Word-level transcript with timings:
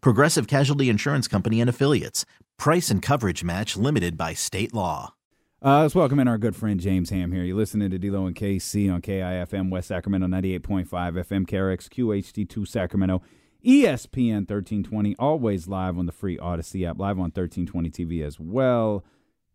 Progressive 0.00 0.46
Casualty 0.46 0.88
Insurance 0.88 1.28
Company 1.28 1.60
and 1.60 1.70
Affiliates. 1.70 2.24
Price 2.58 2.90
and 2.90 3.02
coverage 3.02 3.44
match 3.44 3.76
limited 3.76 4.16
by 4.16 4.32
state 4.34 4.72
law. 4.72 5.14
Uh, 5.64 5.82
let's 5.82 5.94
welcome 5.94 6.18
in 6.18 6.28
our 6.28 6.38
good 6.38 6.54
friend 6.54 6.78
James 6.78 7.10
Ham 7.10 7.32
here. 7.32 7.42
You're 7.42 7.56
listening 7.56 7.90
to 7.90 7.98
D'Lo 7.98 8.26
and 8.26 8.36
KC 8.36 8.92
on 8.92 9.00
KIFM 9.00 9.70
West 9.70 9.88
Sacramento 9.88 10.26
98.5 10.26 10.86
FM, 10.86 11.46
KRX 11.46 11.88
QHD2 11.88 12.68
Sacramento, 12.68 13.22
ESPN 13.64 14.48
1320, 14.48 15.16
always 15.18 15.66
live 15.66 15.98
on 15.98 16.06
the 16.06 16.12
free 16.12 16.38
Odyssey 16.38 16.86
app, 16.86 16.98
live 16.98 17.16
on 17.16 17.32
1320 17.32 17.90
TV 17.90 18.24
as 18.24 18.38
well, 18.38 19.02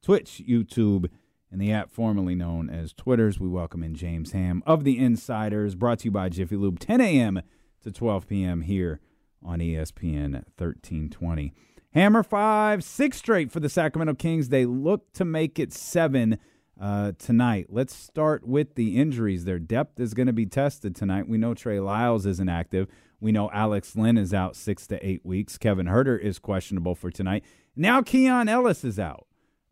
Twitch, 0.01 0.43
YouTube, 0.45 1.07
and 1.51 1.61
the 1.61 1.71
app 1.71 1.91
formerly 1.91 2.35
known 2.35 2.69
as 2.69 2.93
Twitters. 2.93 3.39
We 3.39 3.47
welcome 3.47 3.83
in 3.83 3.93
James 3.95 4.31
Ham 4.31 4.63
of 4.65 4.83
the 4.83 4.97
Insiders, 4.97 5.75
brought 5.75 5.99
to 5.99 6.05
you 6.05 6.11
by 6.11 6.29
Jiffy 6.29 6.55
Lube, 6.55 6.79
10 6.79 6.99
a.m. 6.99 7.41
to 7.83 7.91
12 7.91 8.27
p.m. 8.27 8.61
here 8.61 8.99
on 9.43 9.59
ESPN 9.59 10.33
1320. 10.33 11.53
Hammer 11.93 12.23
five, 12.23 12.83
six 12.83 13.17
straight 13.17 13.51
for 13.51 13.59
the 13.59 13.69
Sacramento 13.69 14.13
Kings. 14.15 14.49
They 14.49 14.65
look 14.65 15.11
to 15.13 15.25
make 15.25 15.59
it 15.59 15.73
seven 15.73 16.37
uh, 16.79 17.11
tonight. 17.17 17.67
Let's 17.69 17.93
start 17.93 18.47
with 18.47 18.75
the 18.75 18.97
injuries. 18.97 19.45
Their 19.45 19.59
depth 19.59 19.99
is 19.99 20.13
going 20.13 20.27
to 20.27 20.33
be 20.33 20.45
tested 20.45 20.95
tonight. 20.95 21.27
We 21.27 21.37
know 21.37 21.53
Trey 21.53 21.79
Lyles 21.79 22.25
isn't 22.25 22.49
active. 22.49 22.87
We 23.19 23.31
know 23.31 23.51
Alex 23.51 23.95
Len 23.95 24.17
is 24.17 24.33
out 24.33 24.55
six 24.55 24.87
to 24.87 25.05
eight 25.05 25.25
weeks. 25.25 25.57
Kevin 25.57 25.85
Huerter 25.85 26.19
is 26.19 26.39
questionable 26.39 26.95
for 26.95 27.11
tonight. 27.11 27.43
Now 27.75 28.01
Keon 28.01 28.49
Ellis 28.49 28.83
is 28.83 28.97
out. 28.97 29.27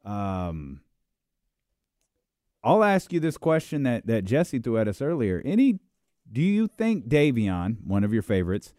Um, 0.06 0.82
I'll 2.64 2.84
ask 2.84 3.14
you 3.14 3.20
this 3.20 3.38
question 3.38 3.84
that 3.84 4.06
that 4.08 4.26
Jesse 4.26 4.60
threw 4.60 4.78
at 4.78 4.88
us 4.88 5.02
earlier. 5.02 5.42
Any 5.44 5.80
do 6.32 6.42
you 6.42 6.68
think 6.68 7.08
Davion, 7.08 7.78
one 7.86 8.04
of 8.04 8.14
your 8.14 8.22
favorites, 8.22 8.74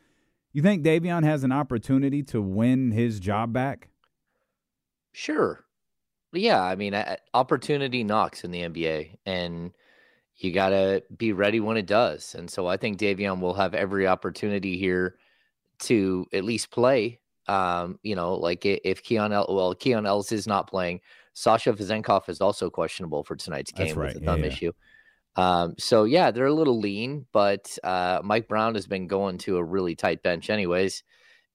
you 0.53 0.63
think 0.63 0.85
Davion 0.85 1.25
has 1.25 1.45
an 1.45 1.53
opportunity 1.53 2.23
to 2.25 2.41
win 2.41 2.91
his 2.91 3.21
job 3.21 3.53
back? 3.53 3.89
Sure. 5.13 5.65
Yeah, 6.33 6.63
I 6.63 6.77
mean, 6.77 6.95
opportunity 7.35 8.05
knocks 8.05 8.45
in 8.45 8.51
the 8.51 8.63
NBA, 8.63 9.17
and 9.27 9.73
you 10.37 10.53
got 10.53 10.71
to 10.71 11.03
be 11.17 11.33
ready 11.33 11.61
when 11.61 11.77
it 11.77 11.87
does. 11.87 12.35
And 12.35 12.49
so 12.49 12.67
I 12.67 12.77
think 12.77 12.99
Davion 12.99 13.41
will 13.41 13.55
have 13.55 13.75
every 13.75 14.07
opportunity 14.07 14.79
here 14.79 15.17
to 15.81 16.27
at 16.33 16.45
least 16.45 16.71
play. 16.71 17.21
Um, 17.49 17.99
you 18.03 18.15
know, 18.15 18.35
like 18.35 18.65
if 18.65 19.03
Keon, 19.03 19.33
El- 19.33 19.49
well, 19.51 19.75
Keon 19.75 20.07
Ellis 20.07 20.31
is 20.31 20.47
not 20.47 20.69
playing. 20.69 21.01
Sasha 21.35 21.73
Vezenkov 21.73 22.29
is 22.29 22.41
also 22.41 22.71
questionable 22.71 23.25
for 23.25 23.35
tonight's 23.35 23.73
game 23.73 23.97
right. 23.97 24.15
with 24.15 24.23
a 24.23 24.25
thumb 24.25 24.45
yeah, 24.45 24.57
yeah. 24.61 24.71
Um, 25.37 25.75
so 25.79 26.05
yeah, 26.05 26.31
they're 26.31 26.47
a 26.47 26.53
little 26.53 26.79
lean, 26.79 27.27
but 27.33 27.79
uh, 27.85 28.21
Mike 28.23 28.49
Brown 28.49 28.75
has 28.75 28.87
been 28.87 29.07
going 29.07 29.39
to 29.39 29.57
a 29.57 29.65
really 29.65 29.95
tight 29.95 30.23
bench, 30.23 30.51
anyways. 30.51 31.03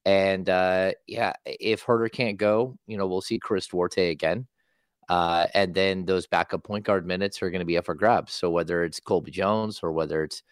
And 0.05 0.49
uh, 0.49 0.91
yeah, 1.07 1.33
if 1.45 1.83
Huerter 1.83 2.11
can't 2.11 2.37
go, 2.37 2.77
you 2.87 2.97
know, 2.97 3.07
we'll 3.07 3.21
see 3.21 3.39
Chris 3.39 3.67
Duarte 3.67 4.11
again. 4.11 4.47
Uh, 5.09 5.47
and 5.53 5.73
then 5.73 6.05
those 6.05 6.27
backup 6.27 6.63
point 6.63 6.85
guard 6.85 7.05
minutes 7.05 7.41
are 7.41 7.51
going 7.51 7.59
to 7.59 7.65
be 7.65 7.77
up 7.77 7.85
for 7.85 7.95
grabs. 7.95 8.33
So 8.33 8.49
whether 8.49 8.83
it's 8.83 8.99
Colby 8.99 9.31
Jones 9.31 9.81
or 9.83 9.91
whether 9.91 10.23
it's 10.23 10.43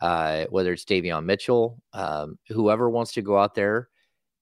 uh, 0.00 0.46
whether 0.50 0.72
it's 0.72 0.84
Davion 0.84 1.24
Mitchell, 1.24 1.80
um, 1.92 2.38
whoever 2.48 2.88
wants 2.88 3.12
to 3.12 3.22
go 3.22 3.38
out 3.38 3.54
there 3.54 3.88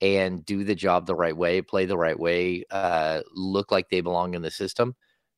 and 0.00 0.44
do 0.46 0.62
the 0.64 0.74
job 0.74 1.06
the 1.06 1.14
right 1.14 1.36
way, 1.36 1.60
play 1.60 1.84
the 1.84 1.98
right 1.98 2.18
way, 2.18 2.64
uh, 2.70 3.22
look 3.34 3.72
like 3.72 3.88
they 3.88 4.00
belong 4.00 4.34
in 4.34 4.42
the 4.42 4.50
system, 4.50 4.94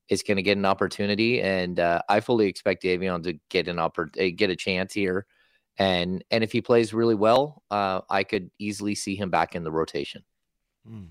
is 0.09 0.23
going 0.23 0.37
to 0.37 0.43
get 0.43 0.57
an 0.57 0.65
opportunity. 0.65 1.41
And 1.41 1.79
uh, 1.79 2.01
I 2.09 2.19
fully 2.19 2.47
expect 2.47 2.83
Davion 2.83 3.23
to 3.23 3.39
get 3.49 3.67
an 3.67 3.77
oppor- 3.77 4.35
get 4.35 4.49
a 4.49 4.55
chance 4.55 4.93
here. 4.93 5.25
And 5.77 6.23
and 6.29 6.43
if 6.43 6.51
he 6.51 6.61
plays 6.61 6.93
really 6.93 7.15
well, 7.15 7.63
uh, 7.71 8.01
I 8.09 8.23
could 8.23 8.51
easily 8.59 8.93
see 8.93 9.15
him 9.15 9.29
back 9.29 9.55
in 9.55 9.63
the 9.63 9.71
rotation. 9.71 10.23
Hmm. 10.85 11.05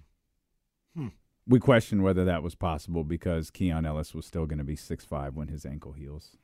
We 1.51 1.59
questioned 1.59 2.05
whether 2.05 2.25
that 2.27 2.45
was 2.45 2.55
possible 2.55 3.03
because 3.03 3.51
Keon 3.51 3.85
Ellis 3.85 4.15
was 4.15 4.25
still 4.25 4.47
going 4.47 4.59
to 4.59 4.65
be 4.65 4.77
six 4.77 5.05
five 5.05 5.35
when 5.35 5.49
his 5.49 5.67
ankle 5.67 5.93
heals. 5.93 6.37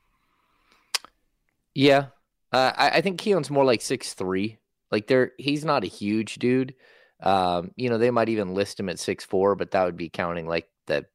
Yeah, 1.77 2.07
uh, 2.53 2.73
I, 2.77 2.91
I 2.91 3.01
think 3.03 3.21
Keon's 3.21 3.49
more 3.49 3.65
like 3.65 3.83
six 3.83 4.15
three. 4.15 4.59
Like 4.91 5.07
they're 5.07 5.31
he's 5.39 5.65
not 5.65 5.85
a 5.85 5.89
huge 5.89 6.37
dude. 6.37 6.75
Um, 7.23 7.71
you 7.77 7.89
know, 7.89 7.99
they 7.99 8.11
might 8.11 8.31
even 8.31 8.55
list 8.55 8.81
him 8.81 8.89
at 8.89 8.99
six 8.99 9.25
four, 9.25 9.55
but 9.55 9.71
that 9.71 9.85
would 9.85 9.97
be 9.97 10.09
counting 10.09 10.49
like 10.49 10.69
the 10.87 11.07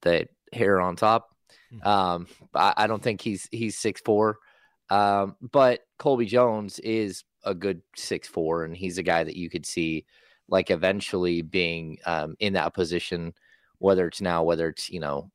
the 0.00 0.28
hair 0.52 0.80
on 0.80 0.96
top. 0.96 1.28
Um, 1.82 2.26
I, 2.54 2.74
I 2.76 2.86
don't 2.86 3.02
think 3.02 3.20
he's 3.20 3.48
he's 3.52 3.76
six 3.78 4.00
four. 4.00 4.38
Um, 4.90 5.36
but 5.40 5.80
Colby 5.98 6.26
Jones 6.26 6.78
is 6.80 7.24
a 7.44 7.54
good 7.54 7.82
six 7.96 8.28
four, 8.28 8.64
and 8.64 8.76
he's 8.76 8.98
a 8.98 9.02
guy 9.02 9.24
that 9.24 9.36
you 9.36 9.50
could 9.50 9.66
see 9.66 10.06
like 10.48 10.70
eventually 10.70 11.42
being 11.42 11.98
um, 12.06 12.36
in 12.38 12.52
that 12.54 12.74
position, 12.74 13.34
whether 13.78 14.06
it's 14.06 14.20
now, 14.20 14.44
whether 14.44 14.68
it's 14.68 14.88
you 14.90 15.00
know 15.00 15.30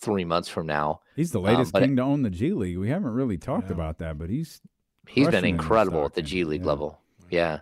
three 0.00 0.24
months 0.24 0.48
from 0.48 0.66
now. 0.66 1.00
He's 1.14 1.32
the 1.32 1.40
Um, 1.44 1.44
latest 1.44 1.72
but 1.72 1.82
king 1.82 1.96
to 1.96 2.02
own 2.02 2.22
the 2.22 2.30
G 2.30 2.52
League. 2.52 2.78
We 2.78 2.88
haven't 2.88 3.12
really 3.12 3.38
talked 3.38 3.70
Yeah. 3.70 3.72
about 3.72 3.98
that, 3.98 4.18
but 4.18 4.30
he's 4.30 4.60
He's 5.06 5.28
been 5.28 5.44
crushing 5.44 5.54
it 5.54 5.64
in 5.64 5.64
incredible 5.64 6.04
at 6.04 6.14
the 6.14 6.22
G 6.22 6.44
League 6.44 6.64
Yeah. 6.64 6.66
level. 6.66 7.00
Yeah. 7.30 7.60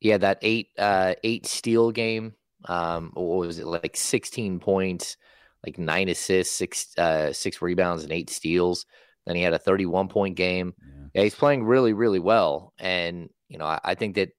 Yeah, 0.00 0.18
that 0.18 0.38
eight 0.42 0.70
uh 0.78 1.14
eight 1.24 1.46
steal 1.46 1.92
game. 1.92 2.34
Um 2.66 3.12
what 3.14 3.46
was 3.46 3.58
it 3.58 3.66
like 3.66 3.96
16 3.96 4.60
points, 4.60 5.16
like 5.64 5.78
nine 5.78 6.08
assists, 6.08 6.56
six 6.56 6.96
uh 6.98 7.32
six 7.32 7.60
rebounds 7.62 8.02
and 8.02 8.12
eight 8.12 8.30
steals. 8.30 8.86
Then 9.26 9.36
he 9.36 9.42
had 9.42 9.54
a 9.54 9.58
31 9.58 10.08
point 10.08 10.36
game. 10.36 10.74
Yeah. 10.78 11.00
Yeah, 11.14 11.22
he's 11.22 11.34
playing 11.34 11.64
really, 11.64 11.92
really 11.92 12.20
well. 12.20 12.72
And, 12.78 13.30
you 13.48 13.58
know, 13.58 13.64
I, 13.64 13.80
I 13.82 13.94
think 13.94 14.14
that 14.14 14.30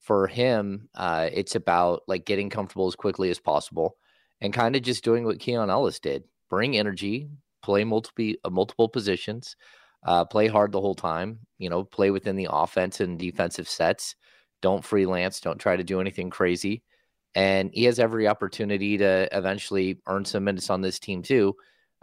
for 0.00 0.26
him, 0.26 0.88
uh, 0.94 1.28
it's 1.32 1.54
about 1.54 2.02
like 2.06 2.24
getting 2.24 2.50
comfortable 2.50 2.86
as 2.86 2.96
quickly 2.96 3.30
as 3.30 3.40
possible 3.40 3.96
and 4.40 4.52
kind 4.52 4.76
of 4.76 4.82
just 4.82 5.04
doing 5.04 5.24
what 5.24 5.40
Keon 5.40 5.70
Ellis 5.70 6.00
did. 6.00 6.24
Bring 6.48 6.76
energy, 6.76 7.28
play 7.62 7.84
multiple 7.84 8.32
uh, 8.44 8.50
multiple 8.50 8.88
positions, 8.88 9.56
uh, 10.04 10.24
play 10.24 10.48
hard 10.48 10.72
the 10.72 10.80
whole 10.80 10.94
time, 10.94 11.40
you 11.58 11.70
know, 11.70 11.84
play 11.84 12.10
within 12.10 12.36
the 12.36 12.48
offense 12.50 13.00
and 13.00 13.18
defensive 13.18 13.68
sets. 13.68 14.16
Don't 14.60 14.84
freelance, 14.84 15.40
don't 15.40 15.58
try 15.58 15.76
to 15.76 15.84
do 15.84 16.00
anything 16.00 16.30
crazy. 16.30 16.82
And 17.34 17.70
he 17.72 17.84
has 17.84 17.98
every 17.98 18.28
opportunity 18.28 18.98
to 18.98 19.28
eventually 19.36 19.98
earn 20.06 20.24
some 20.24 20.44
minutes 20.44 20.68
on 20.70 20.82
this 20.82 20.98
team 20.98 21.22
too. 21.22 21.56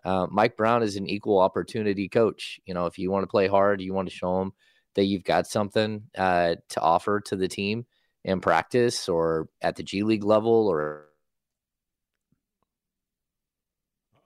Uh, 0.04 0.28
Mike 0.30 0.58
Brown 0.58 0.82
is 0.82 0.96
an 0.96 1.08
equal 1.08 1.40
opportunity 1.40 2.08
coach. 2.10 2.60
You 2.66 2.74
know, 2.74 2.86
if 2.86 2.98
you 2.98 3.12
want 3.12 3.24
to 3.24 3.28
play 3.28 3.48
hard, 3.48 3.82
you 3.82 3.94
want 3.94 4.10
to 4.10 4.16
show 4.16 4.40
them 4.40 4.54
that 4.96 5.06
you've 5.06 5.24
got 5.24 5.48
something 5.48 6.04
uh, 6.18 6.56
to 6.70 6.82
offer 6.82 7.20
to 7.22 7.36
the 7.36 7.48
team 7.48 7.86
in 8.24 8.42
practice 8.42 9.08
or 9.08 9.50
at 9.62 9.76
the 9.76 9.84
G 9.84 10.04
League 10.04 10.24
level 10.24 10.68
or 10.68 11.06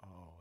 Oh, 0.04 0.34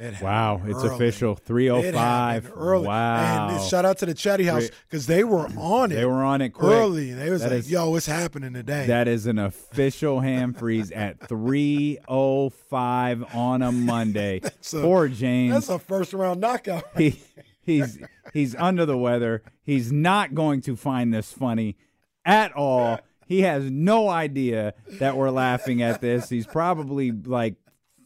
it, 0.00 0.14
it 0.14 0.22
Wow, 0.22 0.62
it's 0.64 0.82
early. 0.84 0.94
official. 0.94 1.32
It 1.32 1.40
305. 1.40 2.44
happened 2.44 2.62
early. 2.62 2.86
Wow. 2.86 3.48
And 3.50 3.62
shout 3.68 3.84
out 3.84 3.98
to 3.98 4.06
the 4.06 4.14
Chatty 4.14 4.44
House 4.44 4.70
because 4.88 5.06
they 5.06 5.24
were 5.24 5.48
on 5.56 5.92
it. 5.92 5.96
They 5.96 6.04
were 6.04 6.22
on 6.24 6.40
it 6.40 6.50
quick. 6.50 6.72
early. 6.72 7.12
They 7.12 7.30
was 7.30 7.42
That 7.42 7.50
like, 7.50 7.58
is- 7.60 7.70
"Yo, 7.70 7.90
what's 7.90 8.06
happening 8.06 8.54
today?" 8.54 8.86
That 8.86 9.08
is 9.08 9.26
an 9.26 9.38
official 9.38 10.20
ham 10.20 10.54
freeze 10.54 10.90
at 10.92 11.28
305 11.28 13.24
on 13.34 13.62
a 13.62 13.72
Monday. 13.72 14.38
That's 14.40 14.72
a- 14.74 14.80
Poor 14.80 15.08
James. 15.08 15.54
That's 15.54 15.68
a 15.68 15.78
first 15.78 16.12
round 16.12 16.40
knockout. 16.40 16.84
he, 16.96 17.20
he's 17.60 17.98
he's 18.32 18.54
under 18.56 18.86
the 18.86 18.96
weather. 18.96 19.42
He's 19.62 19.92
not 19.92 20.34
going 20.34 20.60
to 20.62 20.76
find 20.76 21.12
this 21.12 21.32
funny 21.32 21.76
at 22.24 22.52
all. 22.52 22.98
he 23.26 23.42
has 23.42 23.70
no 23.70 24.08
idea 24.08 24.74
that 25.00 25.16
we're 25.16 25.30
laughing 25.30 25.82
at 25.82 26.00
this. 26.00 26.28
He's 26.30 26.46
probably 26.46 27.10
like 27.12 27.54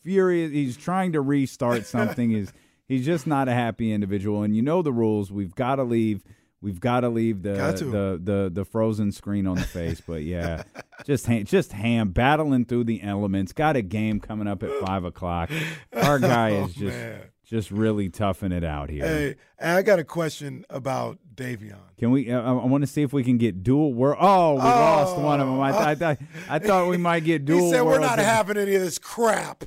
furious. 0.03 0.53
He's 0.53 0.77
trying 0.77 1.13
to 1.13 1.21
restart 1.21 1.87
something. 1.87 2.31
He's 2.31 2.53
he's 2.89 3.05
just 3.05 3.27
not 3.27 3.49
a 3.49 3.53
happy 3.53 3.93
individual. 3.93 4.43
And 4.43 4.55
you 4.55 4.63
know 4.63 4.83
the 4.83 4.93
rules. 4.93 5.31
We've 5.33 5.55
got 5.55 5.77
to 5.77 5.85
leave. 5.85 6.23
We've 6.61 6.79
got 6.79 7.01
to 7.01 7.09
leave 7.09 7.43
the 7.43 7.73
to. 7.79 7.85
the 7.85 8.21
the 8.23 8.51
the 8.53 8.65
frozen 8.65 9.11
screen 9.11 9.47
on 9.47 9.57
the 9.57 9.65
face. 9.65 10.01
But 10.01 10.23
yeah, 10.23 10.63
just 11.05 11.27
ham, 11.27 11.45
just 11.45 11.73
ham 11.73 12.11
battling 12.11 12.67
through 12.67 12.85
the 12.85 13.03
elements. 13.03 13.53
Got 13.53 13.77
a 13.77 13.83
game 13.83 14.21
coming 14.21 14.47
up 14.47 14.63
at 14.63 14.71
five 14.87 15.05
o'clock. 15.05 15.51
Our 15.93 16.19
guy 16.21 16.51
Oh, 16.57 16.67
is 16.67 16.75
just 16.75 16.97
man. 16.97 17.21
just 17.45 17.71
really 17.73 18.11
toughing 18.11 18.53
it 18.53 18.63
out 18.63 18.91
here. 18.91 19.05
Hey, 19.05 19.37
I 19.61 19.83
got 19.83 19.99
a 19.99 20.05
question 20.05 20.65
about 20.71 21.19
Davion. 21.35 21.79
Can 21.99 22.13
we? 22.13 22.31
Uh, 22.31 22.41
I, 22.41 22.53
I 22.53 22.67
want 22.67 22.83
to 22.83 22.87
see 22.87 23.03
if 23.03 23.13
we 23.13 23.25
can 23.25 23.39
get 23.39 23.65
dual. 23.65 23.93
We're 23.93 24.17
oh, 24.17 24.55
we 24.55 24.61
lost 24.61 25.17
one 25.17 25.41
of 25.41 25.49
them. 25.49 25.59
I, 25.59 25.91
I, 25.91 25.95
thought 25.97 26.19
I 26.49 26.59
thought 26.61 26.89
we 26.89 26.97
might 26.97 27.25
get 27.25 27.45
dual. 27.45 27.59
He 27.67 27.71
said 27.73 27.83
we're 27.83 27.99
not 27.99 28.21
having 28.21 28.57
any 28.57 28.77
of 28.77 28.83
this 28.83 29.01
crap. 29.01 29.65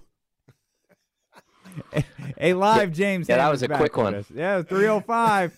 A 2.40 2.54
live 2.54 2.92
James. 2.92 3.28
Yeah, 3.30 3.38
that 3.38 3.50
was 3.50 3.64
a 3.64 3.68
back 3.70 3.80
quick 3.80 3.98
one. 3.98 4.16
us. 4.16 4.26
Yeah, 4.34 4.62
three 4.62 4.88
oh 4.88 5.00
five. 5.02 5.54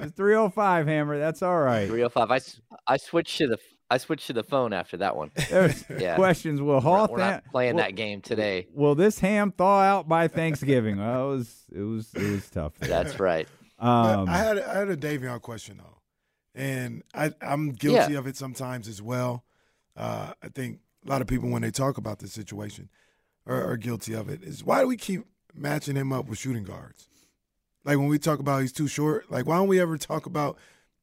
It's 0.00 0.12
three 0.16 0.34
oh 0.34 0.48
five. 0.48 0.86
Hammer. 0.86 1.18
That's 1.18 1.42
all 1.42 1.58
right. 1.60 1.86
305. 1.88 2.30
I, 2.30 2.40
I 2.92 2.96
switched 2.96 3.38
to 3.38 3.46
the 3.46 3.58
I 3.90 3.96
switched 3.98 4.26
to 4.26 4.32
the 4.34 4.42
phone 4.42 4.72
after 4.72 4.98
that 4.98 5.16
one. 5.16 5.30
There's 5.48 5.84
Yeah. 5.98 6.16
questions. 6.16 6.60
Will 6.60 6.80
We're, 6.80 7.06
we're 7.06 7.16
not 7.18 7.44
playing 7.50 7.76
that 7.76 7.94
game 7.94 8.20
today. 8.20 8.66
Will 8.74 8.94
this 8.94 9.18
ham 9.18 9.50
thaw 9.52 9.80
out 9.80 10.08
by 10.08 10.28
Thanksgiving? 10.28 10.98
well, 10.98 11.26
it 11.26 11.36
was 11.36 11.54
it 11.74 11.82
was 11.82 12.14
it 12.14 12.30
was 12.30 12.50
tough. 12.50 12.74
there. 12.78 12.88
That's 12.88 13.18
right. 13.20 13.48
Um, 13.78 14.28
I 14.28 14.36
had 14.38 14.58
I 14.58 14.78
had 14.78 14.88
a 14.88 14.96
Davion 14.96 15.40
question 15.40 15.78
though, 15.78 15.98
and 16.54 17.02
I 17.14 17.32
I'm 17.40 17.70
guilty 17.70 18.12
Yeah. 18.12 18.18
of 18.18 18.26
it 18.26 18.36
sometimes 18.36 18.88
as 18.88 19.00
well. 19.00 19.44
Uh, 19.96 20.32
I 20.42 20.48
think 20.48 20.80
a 21.06 21.10
lot 21.10 21.20
of 21.22 21.26
people 21.28 21.48
when 21.48 21.62
they 21.62 21.70
talk 21.70 21.96
about 21.96 22.18
this 22.18 22.32
situation 22.32 22.88
are, 23.46 23.70
are 23.72 23.76
guilty 23.76 24.12
of 24.14 24.28
it. 24.28 24.42
Is 24.42 24.62
why 24.64 24.80
do 24.82 24.88
we 24.88 24.96
keep 24.96 25.24
matching 25.58 25.96
him 25.96 26.12
up 26.12 26.26
with 26.26 26.38
shooting 26.38 26.64
guards? 26.64 27.08
Like 27.84 27.98
when 27.98 28.08
we 28.08 28.18
talk 28.18 28.38
about 28.38 28.60
he's 28.60 28.72
too 28.72 28.88
short, 28.88 29.30
like 29.30 29.46
why 29.46 29.56
don't 29.56 29.68
we 29.68 29.80
ever 29.80 29.96
talk 29.96 30.26
about 30.26 30.58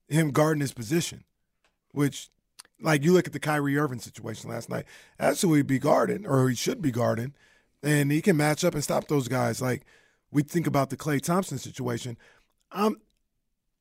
him 0.07 0.31
guarding 0.31 0.61
his 0.61 0.73
position? 0.73 1.23
Which, 1.91 2.29
like 2.81 3.03
you 3.03 3.13
look 3.13 3.27
at 3.27 3.33
the 3.33 3.39
Kyrie 3.39 3.77
Irving 3.77 3.99
situation 3.99 4.49
last 4.49 4.69
night, 4.69 4.85
that's 5.17 5.41
who 5.41 5.53
he'd 5.53 5.67
be 5.67 5.79
guarding, 5.79 6.25
or 6.25 6.49
he 6.49 6.55
should 6.55 6.81
be 6.81 6.91
guarding, 6.91 7.33
and 7.81 8.11
he 8.11 8.21
can 8.21 8.37
match 8.37 8.63
up 8.63 8.73
and 8.73 8.83
stop 8.83 9.07
those 9.07 9.27
guys. 9.27 9.61
Like 9.61 9.85
we 10.31 10.43
think 10.43 10.67
about 10.67 10.89
the 10.89 10.97
Klay 10.97 11.21
Thompson 11.21 11.57
situation. 11.57 12.17
I'm 12.71 12.97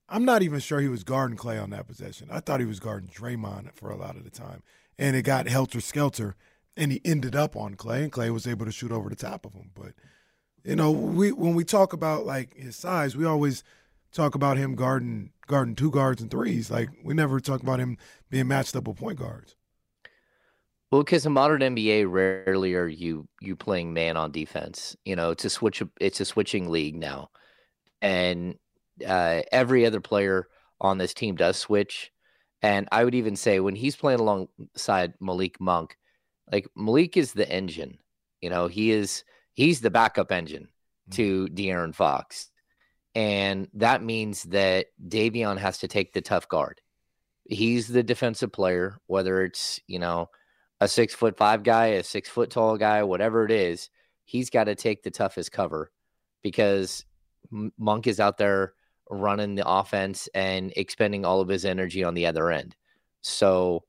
I'm 0.09 0.25
not 0.25 0.43
even 0.43 0.61
sure 0.61 0.81
he 0.81 0.89
was 0.89 1.05
guarding 1.05 1.37
Klay 1.37 1.63
on 1.63 1.71
that 1.71 1.89
possession. 1.89 2.29
I 2.31 2.41
thought 2.41 2.61
he 2.61 2.67
was 2.67 2.81
guarding 2.81 3.09
Draymond 3.09 3.73
for 3.73 3.91
a 3.91 3.97
lot 3.97 4.17
of 4.17 4.25
the 4.25 4.31
time. 4.31 4.63
And 4.99 5.17
it 5.17 5.23
got 5.23 5.49
helter 5.49 5.81
skelter 5.81 6.37
and 6.77 6.93
he 6.93 7.01
ended 7.05 7.35
up 7.35 7.57
on 7.57 7.75
Klay 7.75 8.03
and 8.03 8.13
Klay 8.13 8.31
was 8.31 8.47
able 8.47 8.67
to 8.67 8.73
shoot 8.73 8.93
over 8.93 9.09
the 9.09 9.17
top 9.17 9.45
of 9.47 9.55
him. 9.55 9.71
But 9.75 9.95
you 10.65 10.75
know, 10.75 10.91
we 10.91 11.31
when 11.31 11.55
we 11.55 11.65
talk 11.65 11.93
about 11.93 12.25
like 12.25 12.57
his 12.57 12.75
size, 12.75 13.17
we 13.17 13.27
always 13.27 13.63
talk 14.13 14.35
about 14.35 14.57
him 14.57 14.75
guarding 14.75 15.31
guarding 15.47 15.75
two 15.75 15.91
guards 15.91 16.23
and 16.23 16.31
threes. 16.31 16.71
Like 16.71 16.89
we 17.03 17.13
never 17.15 17.39
talk 17.39 17.63
about 17.63 17.81
him 17.81 17.99
being 18.31 18.49
matched 18.49 18.75
up 18.75 18.89
with 18.89 18.97
point 18.97 19.19
guards. 19.19 19.57
Well, 20.91 21.03
because 21.03 21.27
in 21.27 21.33
modern 21.33 21.61
NBA, 21.61 22.11
rarely 22.11 22.75
are 22.75 22.89
you 22.89 23.29
you 23.41 23.57
playing 23.57 23.93
man 23.93 24.17
on 24.17 24.31
defense. 24.31 24.97
You 25.05 25.17
know, 25.17 25.31
it's 25.31 25.45
a 25.45 25.51
switch. 25.51 25.83
It's 26.01 26.21
a 26.21 26.25
switching 26.25 26.71
league 26.71 26.97
now, 26.97 27.31
and 28.01 28.57
uh, 29.07 29.43
every 29.53 29.85
other 29.85 30.01
player 30.01 30.49
on 30.81 30.99
this 30.99 31.13
team 31.13 31.37
does 31.37 31.59
switch. 31.59 32.11
And 32.63 32.89
I 32.91 33.05
would 33.05 33.15
even 33.15 33.37
say 33.37 33.61
when 33.61 33.77
he's 33.77 33.97
playing 33.97 34.21
alongside 34.21 35.13
Malik 35.21 35.61
Monk, 35.61 35.99
like 36.51 36.67
Malik 36.75 37.17
is 37.19 37.35
the 37.35 37.51
engine. 37.51 37.99
You 38.41 38.49
know, 38.49 38.69
he 38.69 38.91
is 38.91 39.25
he's 39.55 39.81
the 39.81 39.91
backup 39.91 40.31
engine 40.31 40.69
to 41.13 41.49
De'Aaron 41.49 41.95
Fox, 41.95 42.51
and 43.15 43.69
that 43.75 44.03
means 44.03 44.43
that 44.45 44.87
Davion 45.07 45.59
has 45.59 45.79
to 45.79 45.89
take 45.89 46.13
the 46.13 46.21
tough 46.23 46.49
guard. 46.49 46.81
He's 47.45 47.89
the 47.89 48.03
defensive 48.03 48.53
player, 48.53 48.99
whether 49.07 49.43
it's 49.45 49.81
you 49.87 49.99
know 49.99 50.31
a 50.81 50.89
six 50.89 51.15
foot 51.15 51.37
five 51.37 51.63
guy, 51.63 51.87
a 51.87 52.03
six 52.03 52.29
foot 52.29 52.51
tall 52.51 52.77
guy, 52.77 53.03
whatever 53.03 53.45
it 53.45 53.51
is, 53.51 53.91
he's 54.25 54.51
got 54.51 54.65
to 54.65 54.75
take 54.75 55.03
the 55.03 55.11
toughest 55.11 55.53
cover 55.53 55.91
because 56.43 57.05
Monk 57.79 58.07
is 58.07 58.21
out 58.21 58.39
there 58.39 58.75
running 59.11 59.55
the 59.55 59.69
offense 59.69 60.29
and 60.35 60.73
expending 60.77 61.25
all 61.25 61.41
of 61.41 61.49
his 61.49 61.65
energy 61.65 62.03
on 62.03 62.15
the 62.15 62.27
other 62.27 62.51
end. 62.51 62.75
So 63.21 63.85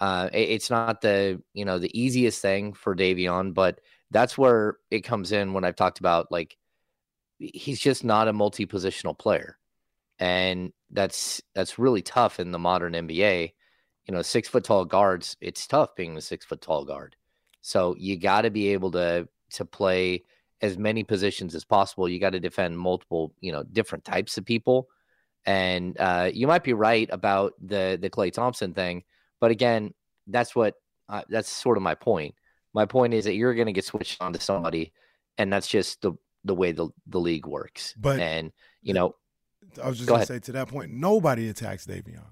uh, 0.00 0.28
it- 0.32 0.50
it's 0.50 0.70
not 0.70 1.00
the 1.00 1.40
you 1.54 1.64
know 1.64 1.78
the 1.78 1.96
easiest 1.98 2.42
thing 2.42 2.74
for 2.74 2.94
Davion, 2.94 3.54
but 3.54 3.80
that's 4.10 4.38
where 4.38 4.76
it 4.90 5.00
comes 5.00 5.32
in 5.32 5.52
when 5.52 5.64
I've 5.64 5.76
talked 5.76 5.98
about 5.98 6.30
like 6.30 6.56
he's 7.38 7.80
just 7.80 8.04
not 8.04 8.28
a 8.28 8.32
multi 8.32 8.66
positional 8.66 9.18
player, 9.18 9.58
and 10.18 10.72
that's 10.90 11.42
that's 11.54 11.78
really 11.78 12.02
tough 12.02 12.40
in 12.40 12.52
the 12.52 12.58
modern 12.58 12.92
NBA 12.92 13.52
you 14.06 14.14
know, 14.14 14.22
six 14.22 14.48
foot 14.48 14.64
tall 14.64 14.84
guards, 14.84 15.36
it's 15.40 15.66
tough 15.66 15.94
being 15.96 16.14
the 16.14 16.20
six 16.20 16.44
foot 16.46 16.60
tall 16.60 16.84
guard. 16.84 17.16
So 17.60 17.96
you 17.98 18.16
got 18.16 18.42
to 18.42 18.50
be 18.50 18.68
able 18.68 18.92
to 18.92 19.28
to 19.50 19.64
play 19.64 20.24
as 20.62 20.78
many 20.78 21.04
positions 21.04 21.54
as 21.54 21.64
possible. 21.64 22.08
You 22.08 22.20
got 22.20 22.30
to 22.30 22.40
defend 22.40 22.78
multiple, 22.78 23.34
you 23.40 23.52
know, 23.52 23.62
different 23.64 24.04
types 24.04 24.38
of 24.38 24.44
people. 24.44 24.88
And 25.44 25.96
uh, 25.98 26.30
you 26.32 26.46
might 26.46 26.64
be 26.64 26.72
right 26.72 27.08
about 27.10 27.54
the 27.60 27.98
the 28.00 28.10
Klay 28.10 28.32
Thompson 28.32 28.74
thing, 28.74 29.04
but 29.40 29.50
again, 29.50 29.92
that's 30.26 30.54
what 30.54 30.74
uh, 31.08 31.22
that's 31.28 31.50
sort 31.50 31.76
of 31.76 31.82
my 31.82 31.94
point. 31.94 32.34
My 32.76 32.84
point 32.84 33.14
is 33.14 33.24
that 33.24 33.34
you're 33.34 33.54
going 33.54 33.66
to 33.66 33.72
get 33.72 33.86
switched 33.86 34.20
on 34.22 34.34
to 34.34 34.40
somebody, 34.40 34.92
and 35.38 35.50
that's 35.50 35.66
just 35.66 36.02
the 36.02 36.12
the 36.44 36.54
way 36.54 36.72
the 36.72 36.88
the 37.06 37.18
league 37.18 37.46
works. 37.46 37.94
But- 37.98 38.20
and 38.20 38.52
you 38.82 38.92
know, 38.94 39.16
I 39.82 39.88
was 39.88 39.96
just 39.96 40.06
Go 40.08 40.12
gonna 40.14 40.24
ahead. 40.24 40.28
say 40.28 40.38
to 40.40 40.52
that 40.52 40.68
point, 40.68 40.92
nobody 40.92 41.48
attacks 41.48 41.86
Davion. 41.86 42.22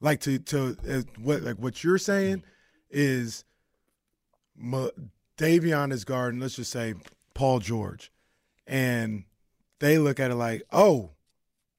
Like 0.00 0.20
to 0.20 0.38
to 0.38 0.76
uh, 0.88 1.02
what 1.20 1.42
like 1.42 1.56
what 1.56 1.82
you're 1.82 1.96
saying 1.98 2.42
is, 2.90 3.44
Ma- 4.56 4.90
Davion 5.38 5.90
is 5.90 6.04
guarding. 6.04 6.38
Let's 6.40 6.56
just 6.56 6.70
say 6.70 6.94
Paul 7.34 7.58
George, 7.60 8.12
and 8.66 9.24
they 9.80 9.96
look 9.98 10.20
at 10.20 10.30
it 10.30 10.34
like, 10.34 10.64
oh, 10.70 11.10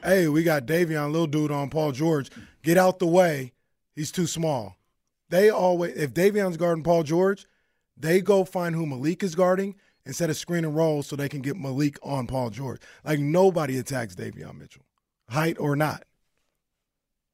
hey, 0.04 0.28
we 0.28 0.44
got 0.44 0.66
Davion, 0.66 1.12
little 1.12 1.28
dude 1.28 1.52
on 1.52 1.70
Paul 1.70 1.92
George. 1.92 2.30
Get 2.64 2.78
out 2.78 2.98
the 3.00 3.06
way. 3.08 3.54
He's 3.96 4.12
too 4.12 4.26
small. 4.26 4.78
They 5.30 5.50
always 5.52 5.96
if 5.96 6.14
Davion's 6.14 6.58
guarding 6.58 6.84
Paul 6.84 7.04
George, 7.04 7.46
they 7.98 8.22
go 8.22 8.44
find 8.44 8.76
who 8.76 8.86
Malik 8.86 9.24
is 9.24 9.36
guarding 9.36 9.76
instead 10.06 10.30
of 10.30 10.38
screen 10.38 10.66
and 10.66 10.76
roll 10.76 11.04
so 11.04 11.16
they 11.16 11.30
can 11.30 11.42
get 11.42 11.56
Malik 11.56 11.98
on 12.04 12.28
Paul 12.28 12.50
George. 12.50 12.82
Like 13.04 13.20
nobody 13.20 13.78
attacks 13.78 14.16
Davion 14.16 14.60
Mitchell, 14.60 14.86
height 15.30 15.58
or 15.60 15.76
not. 15.76 16.04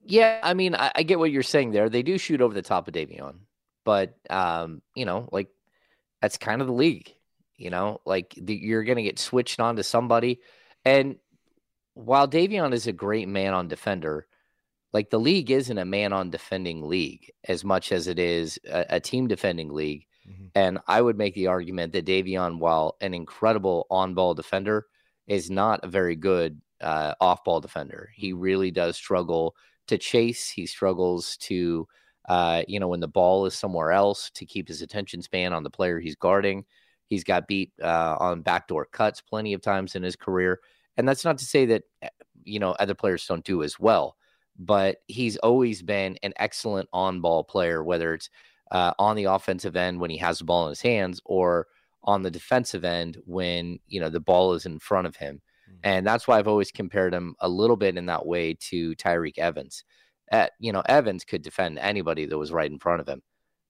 Yeah, 0.02 0.40
I 0.42 0.54
mean, 0.54 0.76
I, 0.76 0.92
I 0.96 1.04
get 1.04 1.20
what 1.20 1.32
you're 1.32 1.44
saying 1.44 1.72
there. 1.72 1.90
They 1.90 2.04
do 2.04 2.18
shoot 2.18 2.42
over 2.42 2.54
the 2.54 2.62
top 2.62 2.88
of 2.88 2.94
Davion, 2.94 3.40
but 3.84 4.16
um, 4.30 4.82
you 4.96 5.06
know, 5.06 5.30
like 5.32 5.50
that's 6.22 6.38
kind 6.38 6.62
of 6.62 6.68
the 6.68 6.74
league. 6.74 7.14
You 7.58 7.70
know, 7.70 8.00
like 8.06 8.34
the, 8.38 8.56
you're 8.56 8.86
going 8.86 8.98
to 8.98 9.04
get 9.04 9.20
switched 9.20 9.60
on 9.60 9.76
to 9.76 9.84
somebody, 9.84 10.40
and 10.86 11.18
while 11.94 12.28
Davion 12.28 12.74
is 12.74 12.88
a 12.88 12.94
great 12.94 13.28
man 13.28 13.54
on 13.54 13.68
defender, 13.68 14.26
like 14.94 15.10
the 15.10 15.20
league 15.20 15.52
isn't 15.52 15.78
a 15.78 15.86
man 15.86 16.14
on 16.14 16.30
defending 16.30 16.88
league 16.88 17.32
as 17.48 17.66
much 17.66 17.92
as 17.92 18.08
it 18.08 18.18
is 18.18 18.58
a, 18.66 18.86
a 18.92 19.00
team 19.00 19.28
defending 19.28 19.74
league. 19.74 20.06
Mhm. 20.30 20.52
And 20.56 20.80
I 20.88 21.02
would 21.02 21.18
make 21.18 21.36
the 21.36 21.48
argument 21.48 21.94
that 21.94 22.06
Davion, 22.06 22.60
while 22.60 22.96
an 23.02 23.14
incredible 23.14 23.88
on 23.90 24.14
ball 24.14 24.34
defender, 24.34 24.88
is 25.28 25.50
not 25.50 25.80
a 25.84 25.88
very 25.88 26.16
good 26.16 26.62
uh, 26.82 27.14
off 27.22 27.44
ball 27.44 27.60
defender. 27.62 28.12
He 28.16 28.34
really 28.34 28.72
does 28.72 28.96
struggle 28.96 29.56
to 29.88 29.98
chase. 29.98 30.50
He 30.50 30.66
struggles 30.66 31.38
to, 31.38 31.88
uh, 32.28 32.64
you 32.68 32.80
know, 32.80 32.88
when 32.88 33.00
the 33.00 33.08
ball 33.08 33.46
is 33.46 33.56
somewhere 33.56 33.92
else 33.92 34.30
to 34.36 34.46
keep 34.46 34.68
his 34.68 34.82
attention 34.82 35.22
span 35.22 35.54
on 35.54 35.64
the 35.64 35.70
player 35.70 36.00
he's 36.00 36.16
guarding. 36.16 36.66
He's 37.08 37.24
got 37.24 37.48
beat 37.48 37.72
uh, 37.82 38.18
on 38.20 38.42
backdoor 38.42 38.86
cuts 38.86 39.22
plenty 39.22 39.54
of 39.54 39.62
times 39.62 39.96
in 39.96 40.04
his 40.04 40.16
career. 40.16 40.60
And 40.98 41.08
that's 41.08 41.26
not 41.26 41.38
to 41.40 41.46
say 41.46 41.66
that, 41.68 41.84
eh, 42.02 42.10
you 42.44 42.60
know, 42.60 42.72
other 42.74 42.94
players 42.94 43.26
don't 43.26 43.44
do 43.44 43.64
as 43.64 43.80
well, 43.80 44.16
but 44.58 44.98
he's 45.08 45.38
always 45.38 45.82
been 45.82 46.18
an 46.24 46.34
excellent 46.38 46.88
on 46.94 47.22
ball 47.22 47.44
player, 47.44 47.84
whether 47.84 48.14
it's 48.14 48.30
uh, 48.72 48.94
on 49.00 49.16
the 49.16 49.26
offensive 49.26 49.76
end 49.76 50.00
when 50.00 50.10
he 50.10 50.18
has 50.18 50.40
the 50.40 50.46
ball 50.46 50.66
in 50.66 50.70
his 50.70 50.82
hands 50.82 51.22
or 51.26 51.68
on 52.04 52.24
the 52.24 52.32
defensive 52.32 52.86
end 52.86 53.18
when, 53.26 53.80
you 53.88 54.00
know, 54.00 54.10
the 54.10 54.20
ball 54.20 54.54
is 54.54 54.66
in 54.66 54.80
front 54.80 55.08
of 55.08 55.16
him. 55.16 55.42
And 55.84 56.06
that's 56.06 56.28
why 56.28 56.38
I've 56.40 56.48
always 56.48 56.72
compared 56.72 57.14
him 57.14 57.36
a 57.40 57.50
little 57.50 57.76
bit 57.78 57.98
in 57.98 58.08
that 58.08 58.26
way 58.26 58.56
to 58.56 58.96
Tyreke 58.96 59.38
Evans. 59.38 59.84
Uh, 60.32 60.48
you 60.60 60.72
know, 60.72 60.84
Evans 60.88 61.24
could 61.24 61.42
defend 61.42 61.80
anybody 61.80 62.26
that 62.26 62.38
was 62.38 62.52
right 62.52 62.72
in 62.72 62.80
front 62.80 63.02
of 63.02 63.08
him. 63.08 63.22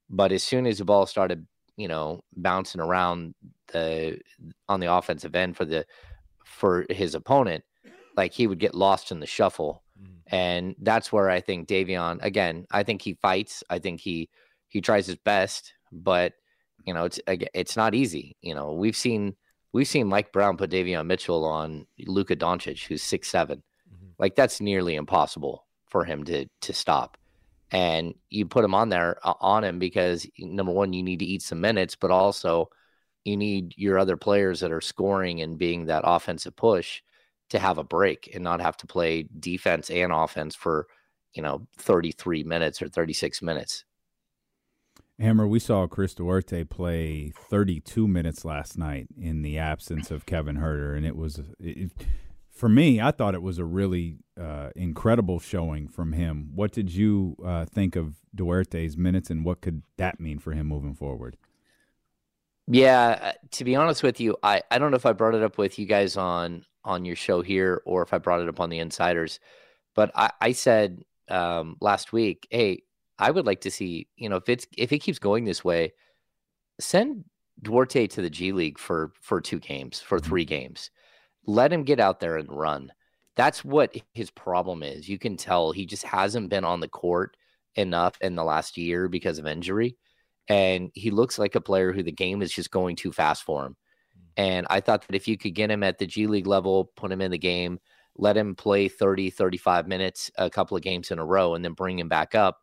But 0.10 0.32
as 0.32 0.44
soon 0.44 0.66
as 0.66 0.80
the 0.80 0.86
ball 0.86 1.06
started, 1.06 1.46
you 1.78 1.88
know, 1.88 2.22
bouncing 2.36 2.82
around 2.82 3.36
the 3.72 4.20
on 4.68 4.80
the 4.80 4.92
offensive 4.92 5.36
end 5.36 5.56
for 5.56 5.66
the 5.66 5.86
for 6.46 6.86
his 6.90 7.16
opponent, 7.16 7.64
like 8.18 8.34
he 8.34 8.48
would 8.48 8.60
get 8.60 8.76
lost 8.76 9.12
in 9.12 9.20
the 9.20 9.28
shuffle 9.28 9.84
And 10.28 10.76
that's 10.82 11.12
where 11.12 11.30
I 11.30 11.42
think 11.42 11.68
Davion, 11.68 12.24
again, 12.24 12.68
I 12.72 12.84
think 12.84 13.02
he 13.02 13.16
fights. 13.16 13.64
I 13.70 13.80
think 13.80 14.00
he 14.00 14.30
he 14.70 14.82
tries 14.82 15.08
his 15.08 15.18
best, 15.18 15.74
but 15.92 16.34
you 16.86 16.94
know, 16.94 17.06
it's 17.06 17.20
it's 17.28 17.76
not 17.76 17.94
easy. 17.94 18.38
You 18.42 18.56
know, 18.56 18.74
we've 18.74 18.96
seen 18.96 19.36
we've 19.74 19.88
seen 19.88 20.08
Mike 20.08 20.32
Brown 20.32 20.58
put 20.58 20.72
Davion 20.72 21.06
Mitchell 21.06 21.46
on 21.46 21.86
Luka 22.00 22.36
Doncic, 22.36 22.88
who's 22.88 23.04
six 23.04 23.30
seven. 23.30 23.64
Mm-hmm. 23.94 24.12
Like 24.18 24.36
that's 24.36 24.62
nearly 24.62 24.96
impossible 24.96 25.66
for 25.88 26.06
him 26.06 26.24
to 26.26 26.46
to 26.62 26.74
stop. 26.74 27.18
And 27.72 28.16
you 28.30 28.48
put 28.48 28.66
him 28.66 28.74
on 28.74 28.90
there 28.90 29.20
uh, 29.24 29.34
on 29.40 29.64
him 29.64 29.80
because 29.80 30.26
number 30.38 30.72
one, 30.72 30.94
you 30.94 31.04
need 31.04 31.20
to 31.20 31.26
eat 31.26 31.42
some 31.42 31.62
minutes, 31.62 31.96
but 31.96 32.12
also 32.12 32.70
you 33.26 33.38
need 33.38 33.74
your 33.78 34.00
other 34.00 34.18
players 34.18 34.62
that 34.62 34.72
are 34.72 34.82
scoring 34.82 35.42
and 35.42 35.58
being 35.58 35.86
that 35.86 36.04
offensive 36.06 36.56
push 36.56 37.02
to 37.50 37.60
have 37.60 37.78
a 37.78 37.84
break 37.84 38.32
and 38.34 38.44
not 38.44 38.62
have 38.62 38.78
to 38.78 38.88
play 38.88 39.28
defense 39.40 39.90
and 39.90 40.12
offense 40.12 40.56
for 40.56 40.88
you 41.34 41.42
know 41.42 41.68
33 41.78 42.44
minutes 42.44 42.82
or 42.82 42.88
36 42.88 43.42
minutes 43.42 43.86
Hammer, 45.20 45.46
we 45.46 45.60
saw 45.60 45.86
Chris 45.86 46.14
Duarte 46.14 46.64
play 46.64 47.34
32 47.36 48.08
minutes 48.08 48.46
last 48.46 48.78
night 48.78 49.08
in 49.20 49.42
the 49.42 49.58
absence 49.58 50.12
of 50.12 50.26
Kevin 50.26 50.58
Huerter, 50.58 50.96
and 50.96 51.06
it 51.06 51.18
was, 51.18 51.42
it, 51.60 51.92
for 52.50 52.70
me, 52.70 53.02
I 53.02 53.12
thought 53.12 53.36
it 53.36 53.42
was 53.42 53.60
a 53.60 53.66
really 53.66 54.20
uh, 54.40 54.70
incredible 54.78 55.40
showing 55.40 55.90
from 55.90 56.14
him. 56.14 56.52
What 56.56 56.72
did 56.72 56.94
you 56.94 57.36
uh, 57.46 57.66
think 57.66 57.98
of 57.98 58.16
Duarte's 58.34 58.96
minutes, 58.96 59.30
and 59.30 59.44
what 59.44 59.60
could 59.60 59.84
that 59.98 60.22
mean 60.22 60.40
for 60.40 60.54
him 60.54 60.68
moving 60.68 60.96
forward? 60.96 61.36
Yeah, 62.68 63.20
uh, 63.22 63.32
to 63.52 63.64
be 63.66 63.76
honest 63.76 64.04
with 64.04 64.22
you, 64.22 64.38
I, 64.42 64.62
I 64.72 64.80
don't 64.80 64.92
know 64.92 64.98
if 64.98 65.06
I 65.06 65.12
brought 65.12 65.36
it 65.36 65.44
up 65.44 65.58
with 65.58 65.80
you 65.80 65.86
guys 65.86 66.16
on 66.16 66.66
on 66.86 67.04
your 67.04 67.16
show 67.16 67.42
here 67.42 67.82
or 67.86 68.02
if 68.04 68.14
I 68.14 68.20
brought 68.20 68.40
it 68.40 68.48
up 68.48 68.62
on 68.62 68.70
the 68.70 68.80
Insiders, 68.80 69.40
but 69.96 70.12
I, 70.16 70.32
I 70.40 70.52
said 70.54 71.04
um, 71.28 71.76
last 71.82 72.14
week, 72.14 72.48
hey, 72.52 72.84
I 73.20 73.32
would 73.32 73.46
like 73.46 73.62
to 73.62 73.72
see, 73.72 74.08
you 74.16 74.30
know, 74.30 74.38
if 74.38 74.50
it's 74.50 74.66
if 74.78 74.92
it 74.92 75.00
keeps 75.00 75.20
going 75.20 75.46
this 75.46 75.64
way, 75.64 75.94
send 76.80 77.26
Duarte 77.62 78.08
to 78.08 78.22
the 78.22 78.30
G 78.30 78.52
League 78.52 78.80
for 78.80 79.12
for 79.22 79.42
two 79.42 79.60
games, 79.60 80.00
for 80.00 80.18
mm-hmm. 80.18 80.28
three 80.28 80.46
games. 80.46 80.90
Let 81.46 81.74
him 81.74 81.84
get 81.84 82.00
out 82.00 82.20
there 82.20 82.38
and 82.38 82.52
run. 82.52 82.92
That's 83.36 83.64
what 83.64 83.96
his 84.14 84.30
problem 84.32 84.84
is. 84.84 85.08
You 85.08 85.18
can 85.18 85.38
tell 85.38 85.72
he 85.72 85.86
just 85.86 86.04
hasn't 86.04 86.50
been 86.50 86.66
on 86.66 86.80
the 86.80 86.90
court 86.90 87.38
enough 87.76 88.18
in 88.22 88.36
the 88.36 88.44
last 88.44 88.78
year 88.78 89.08
because 89.08 89.40
of 89.40 89.48
injury. 89.48 89.98
And 90.48 90.92
he 90.94 91.12
looks 91.12 91.38
like 91.38 91.56
a 91.56 91.62
player 91.62 91.94
who 91.94 92.04
the 92.04 92.12
game 92.12 92.42
is 92.42 92.52
just 92.52 92.72
going 92.72 92.96
too 92.96 93.12
fast 93.12 93.44
for 93.44 93.66
him. 93.66 93.76
Mm. 94.18 94.32
And 94.38 94.68
I 94.70 94.82
thought 94.82 95.08
that 95.08 95.16
if 95.16 95.28
you 95.28 95.38
could 95.38 95.54
get 95.54 95.72
him 95.72 95.84
at 95.84 96.00
the 96.00 96.08
G 96.08 96.28
League 96.28 96.48
level, 96.48 96.92
put 96.96 97.12
him 97.12 97.22
in 97.22 97.32
the 97.32 97.38
game, 97.38 97.80
let 98.18 98.36
him 98.36 98.56
play 98.56 98.88
30, 98.88 99.30
35 99.30 99.88
minutes 99.88 100.32
a 100.38 100.50
couple 100.50 100.76
of 100.76 100.84
games 100.84 101.12
in 101.12 101.20
a 101.20 101.26
row, 101.26 101.56
and 101.56 101.64
then 101.64 101.74
bring 101.74 102.00
him 102.00 102.10
back 102.10 102.36
up, 102.36 102.58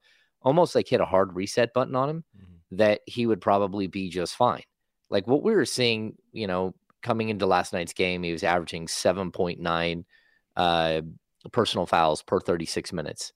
almost 0.47 0.77
like 0.77 0.89
hit 0.89 1.01
a 1.01 1.05
hard 1.05 1.35
reset 1.35 1.75
button 1.75 1.97
on 1.97 2.09
him, 2.09 2.25
mm-hmm. 2.35 2.77
that 2.77 3.01
he 3.05 3.27
would 3.27 3.41
probably 3.41 3.89
be 3.89 4.09
just 4.09 4.37
fine. 4.37 4.63
Like 5.11 5.27
what 5.27 5.43
we 5.43 5.53
were 5.53 5.65
seeing, 5.65 6.15
you 6.33 6.47
know, 6.47 6.73
coming 7.03 7.31
into 7.31 7.47
last 7.47 7.73
night's 7.73 7.93
game, 7.93 8.23
he 8.23 8.31
was 8.31 8.45
averaging 8.45 8.87
7.9 8.87 10.05
uh, 10.57 11.01
personal 11.53 11.85
fouls 11.85 12.23
per 12.23 12.39
36 12.39 12.93
minutes. 12.93 13.33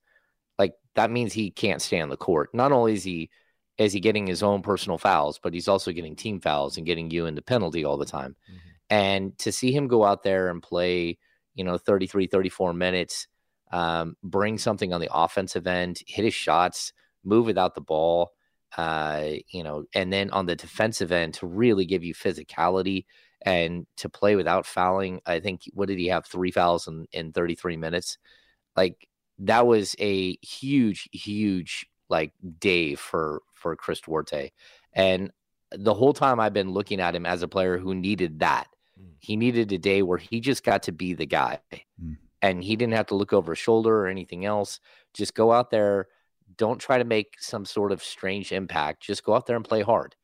Like 0.57 0.75
that 0.95 1.11
means 1.11 1.33
he 1.33 1.51
can't 1.51 1.83
stay 1.83 2.01
on 2.01 2.11
the 2.11 2.17
court. 2.17 2.51
Not 2.55 2.71
only 2.71 2.93
is 2.93 3.03
he 3.03 3.29
is 3.77 3.93
he 3.93 3.99
getting 3.99 4.27
his 4.27 4.43
own 4.43 4.63
personal 4.63 4.99
fouls, 4.99 5.41
but 5.43 5.53
he's 5.53 5.69
also 5.69 5.91
getting 5.91 6.15
team 6.15 6.41
fouls 6.41 6.77
and 6.77 6.87
getting 6.87 7.11
you 7.11 7.27
into 7.27 7.43
penalty 7.43 7.85
all 7.85 7.97
the 7.97 8.05
time. 8.05 8.37
Mm-hmm. 8.49 8.69
And 8.91 9.39
to 9.39 9.51
see 9.51 9.73
him 9.73 9.89
go 9.89 10.05
out 10.05 10.23
there 10.23 10.49
and 10.49 10.63
play, 10.63 11.19
you 11.55 11.65
know, 11.65 11.77
33, 11.77 12.27
34 12.27 12.73
minutes, 12.73 13.27
um, 13.71 14.17
bring 14.23 14.59
something 14.59 14.93
on 14.93 15.01
the 15.01 15.11
offensive 15.13 15.67
end, 15.67 16.01
hit 16.07 16.25
his 16.25 16.35
shots, 16.35 16.93
move 17.25 17.47
without 17.47 17.75
the 17.75 17.81
ball, 17.81 18.33
uh, 18.77 19.25
you 19.49 19.63
know, 19.63 19.85
and 19.95 20.13
then 20.13 20.31
on 20.31 20.47
the 20.47 20.57
defensive 20.57 21.13
end 21.13 21.35
to 21.35 21.47
really 21.47 21.85
give 21.85 22.05
you 22.05 22.15
physicality 22.15 23.05
and 23.43 23.87
to 23.97 24.09
play 24.09 24.37
without 24.37 24.67
fouling. 24.67 25.21
I 25.27 25.41
think, 25.41 25.63
what 25.73 25.89
did 25.89 25.99
he 25.99 26.09
have? 26.09 26.27
Three 26.27 26.51
fouls 26.51 26.87
in, 26.89 27.07
in 27.13 27.33
33 27.33 27.77
minutes. 27.77 28.19
Like 28.77 29.09
that 29.41 29.67
was 29.67 29.97
a 29.99 30.37
huge, 30.43 31.09
huge 31.13 31.87
like 32.09 32.33
day 32.59 32.95
for 32.95 33.43
for 33.55 33.77
Chris 33.77 34.01
Duarte. 34.01 34.51
And 34.93 35.31
the 35.73 35.95
whole 35.95 36.13
time 36.13 36.41
I've 36.41 36.53
been 36.53 36.73
looking 36.73 37.01
at 37.01 37.15
him 37.15 37.27
as 37.27 37.43
a 37.43 37.49
player 37.49 37.79
who 37.79 37.95
needed 37.95 38.41
that. 38.41 38.67
Mm. 39.01 39.13
He 39.21 39.37
needed 39.37 39.73
a 39.73 39.79
day 39.79 40.03
where 40.03 40.19
he 40.19 40.41
just 40.41 40.65
got 40.65 40.85
to 40.85 40.93
be 40.93 41.15
the 41.15 41.27
guy. 41.27 41.61
Mm. 42.03 42.17
And 42.43 42.63
he 42.65 42.77
didn't 42.77 42.95
have 42.95 43.07
to 43.07 43.17
look 43.17 43.33
over 43.33 43.53
his 43.53 43.59
shoulder 43.59 44.01
or 44.01 44.07
anything 44.09 44.45
else. 44.45 44.81
Just 45.13 45.35
go 45.35 45.53
out 45.53 45.71
there. 45.71 46.09
Don't 46.57 46.79
try 46.79 46.99
to 46.99 47.05
make 47.05 47.35
some 47.41 47.65
sort 47.65 47.93
of 47.93 48.03
strange 48.03 48.53
impact. 48.53 49.03
Just 49.03 49.25
go 49.25 49.35
out 49.35 49.47
there 49.47 49.57
and 49.57 49.65
play 49.65 49.83
hard. 49.83 50.17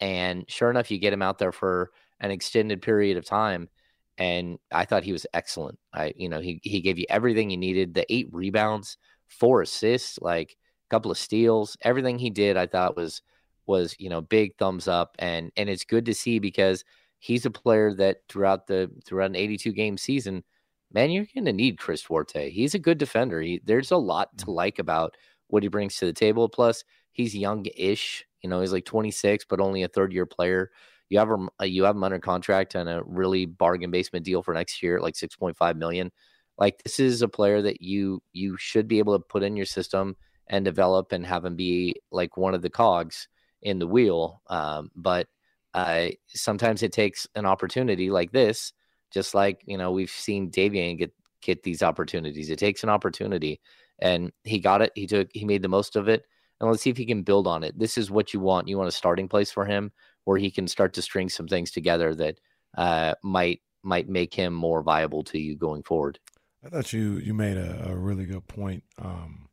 And 0.00 0.44
sure 0.48 0.70
enough, 0.70 0.90
you 0.90 0.98
get 0.98 1.12
him 1.12 1.22
out 1.22 1.38
there 1.38 1.52
for 1.52 1.90
an 2.20 2.30
extended 2.30 2.82
period 2.82 3.16
of 3.16 3.24
time. 3.24 3.68
And 4.16 4.58
I 4.72 4.84
thought 4.84 5.04
he 5.04 5.12
was 5.12 5.26
excellent. 5.32 5.78
I, 5.92 6.12
you 6.16 6.28
know, 6.28 6.40
he 6.40 6.60
he 6.62 6.80
gave 6.80 6.98
you 6.98 7.06
everything 7.08 7.50
you 7.50 7.56
needed. 7.56 7.94
The 7.94 8.12
eight 8.12 8.28
rebounds, 8.32 8.96
four 9.28 9.62
assists, 9.62 10.18
like 10.20 10.56
a 10.86 10.94
couple 10.94 11.10
of 11.10 11.18
steals, 11.18 11.76
everything 11.82 12.18
he 12.18 12.30
did, 12.30 12.56
I 12.56 12.66
thought 12.66 12.96
was 12.96 13.22
was 13.66 13.94
you 13.98 14.08
know 14.08 14.20
big 14.20 14.56
thumbs 14.56 14.88
up, 14.88 15.14
and 15.20 15.52
and 15.56 15.68
it's 15.68 15.84
good 15.84 16.06
to 16.06 16.14
see 16.14 16.40
because 16.40 16.84
he's 17.20 17.46
a 17.46 17.50
player 17.50 17.94
that 17.94 18.18
throughout 18.28 18.66
the 18.66 18.90
throughout 19.04 19.30
an 19.30 19.36
82 19.36 19.72
game 19.72 19.96
season, 19.96 20.42
man, 20.92 21.10
you're 21.10 21.26
going 21.34 21.44
to 21.44 21.52
need 21.52 21.78
Chris 21.78 22.02
Duarte. 22.02 22.50
He's 22.50 22.74
a 22.74 22.78
good 22.78 22.98
defender. 22.98 23.40
He, 23.40 23.60
there's 23.64 23.90
a 23.90 23.96
lot 23.96 24.36
to 24.38 24.44
mm-hmm. 24.44 24.52
like 24.52 24.78
about 24.78 25.16
what 25.48 25.62
he 25.62 25.68
brings 25.68 25.96
to 25.96 26.06
the 26.06 26.12
table. 26.12 26.48
Plus, 26.48 26.84
he's 27.12 27.34
young-ish. 27.34 28.24
You 28.42 28.50
know, 28.50 28.60
he's 28.60 28.72
like 28.72 28.84
26, 28.84 29.44
but 29.48 29.60
only 29.60 29.82
a 29.82 29.88
third-year 29.88 30.26
player. 30.26 30.70
You 31.08 31.18
have 31.18 31.30
him, 31.30 31.48
uh, 31.60 31.64
you 31.64 31.84
have 31.84 31.96
him 31.96 32.04
under 32.04 32.18
contract 32.18 32.76
on 32.76 32.86
a 32.86 33.02
really 33.02 33.46
bargain 33.46 33.90
basement 33.90 34.24
deal 34.24 34.42
for 34.42 34.54
next 34.54 34.82
year, 34.82 35.00
like 35.00 35.14
6.5 35.14 35.76
million. 35.76 36.12
Like 36.58 36.82
this 36.82 37.00
is 37.00 37.22
a 37.22 37.28
player 37.28 37.62
that 37.62 37.80
you 37.80 38.20
you 38.32 38.56
should 38.56 38.88
be 38.88 38.98
able 38.98 39.16
to 39.16 39.24
put 39.24 39.44
in 39.44 39.56
your 39.56 39.64
system 39.64 40.16
and 40.48 40.64
develop 40.64 41.12
and 41.12 41.24
have 41.24 41.44
him 41.44 41.56
be 41.56 41.94
like 42.10 42.36
one 42.36 42.54
of 42.54 42.62
the 42.62 42.70
cogs 42.70 43.28
in 43.62 43.78
the 43.78 43.86
wheel. 43.86 44.42
Um, 44.48 44.90
but 44.96 45.28
uh, 45.74 46.08
sometimes 46.26 46.82
it 46.82 46.92
takes 46.92 47.26
an 47.34 47.46
opportunity 47.46 48.10
like 48.10 48.32
this, 48.32 48.72
just 49.12 49.34
like 49.34 49.62
you 49.66 49.78
know 49.78 49.92
we've 49.92 50.10
seen 50.10 50.50
Davion 50.50 50.98
get 50.98 51.12
get 51.42 51.62
these 51.62 51.82
opportunities. 51.82 52.50
It 52.50 52.58
takes 52.58 52.82
an 52.82 52.88
opportunity, 52.88 53.60
and 53.98 54.32
he 54.44 54.58
got 54.58 54.82
it. 54.82 54.92
He 54.94 55.06
took 55.06 55.28
he 55.32 55.44
made 55.44 55.62
the 55.62 55.68
most 55.68 55.96
of 55.96 56.08
it, 56.08 56.24
and 56.60 56.70
let's 56.70 56.82
see 56.82 56.90
if 56.90 56.96
he 56.96 57.06
can 57.06 57.22
build 57.22 57.46
on 57.46 57.64
it. 57.64 57.78
This 57.78 57.98
is 57.98 58.10
what 58.10 58.32
you 58.32 58.40
want. 58.40 58.68
You 58.68 58.78
want 58.78 58.88
a 58.88 58.92
starting 58.92 59.28
place 59.28 59.50
for 59.50 59.64
him 59.64 59.92
where 60.24 60.38
he 60.38 60.50
can 60.50 60.68
start 60.68 60.92
to 60.94 61.02
string 61.02 61.28
some 61.28 61.48
things 61.48 61.70
together 61.70 62.14
that 62.14 62.38
uh, 62.76 63.14
might 63.22 63.60
might 63.82 64.08
make 64.08 64.34
him 64.34 64.52
more 64.52 64.82
viable 64.82 65.22
to 65.24 65.38
you 65.38 65.56
going 65.56 65.82
forward. 65.82 66.18
I 66.64 66.68
thought 66.68 66.92
you 66.92 67.18
you 67.18 67.34
made 67.34 67.56
a, 67.56 67.90
a 67.90 67.96
really 67.96 68.26
good 68.26 68.46
point. 68.46 68.84
Um, 69.00 69.48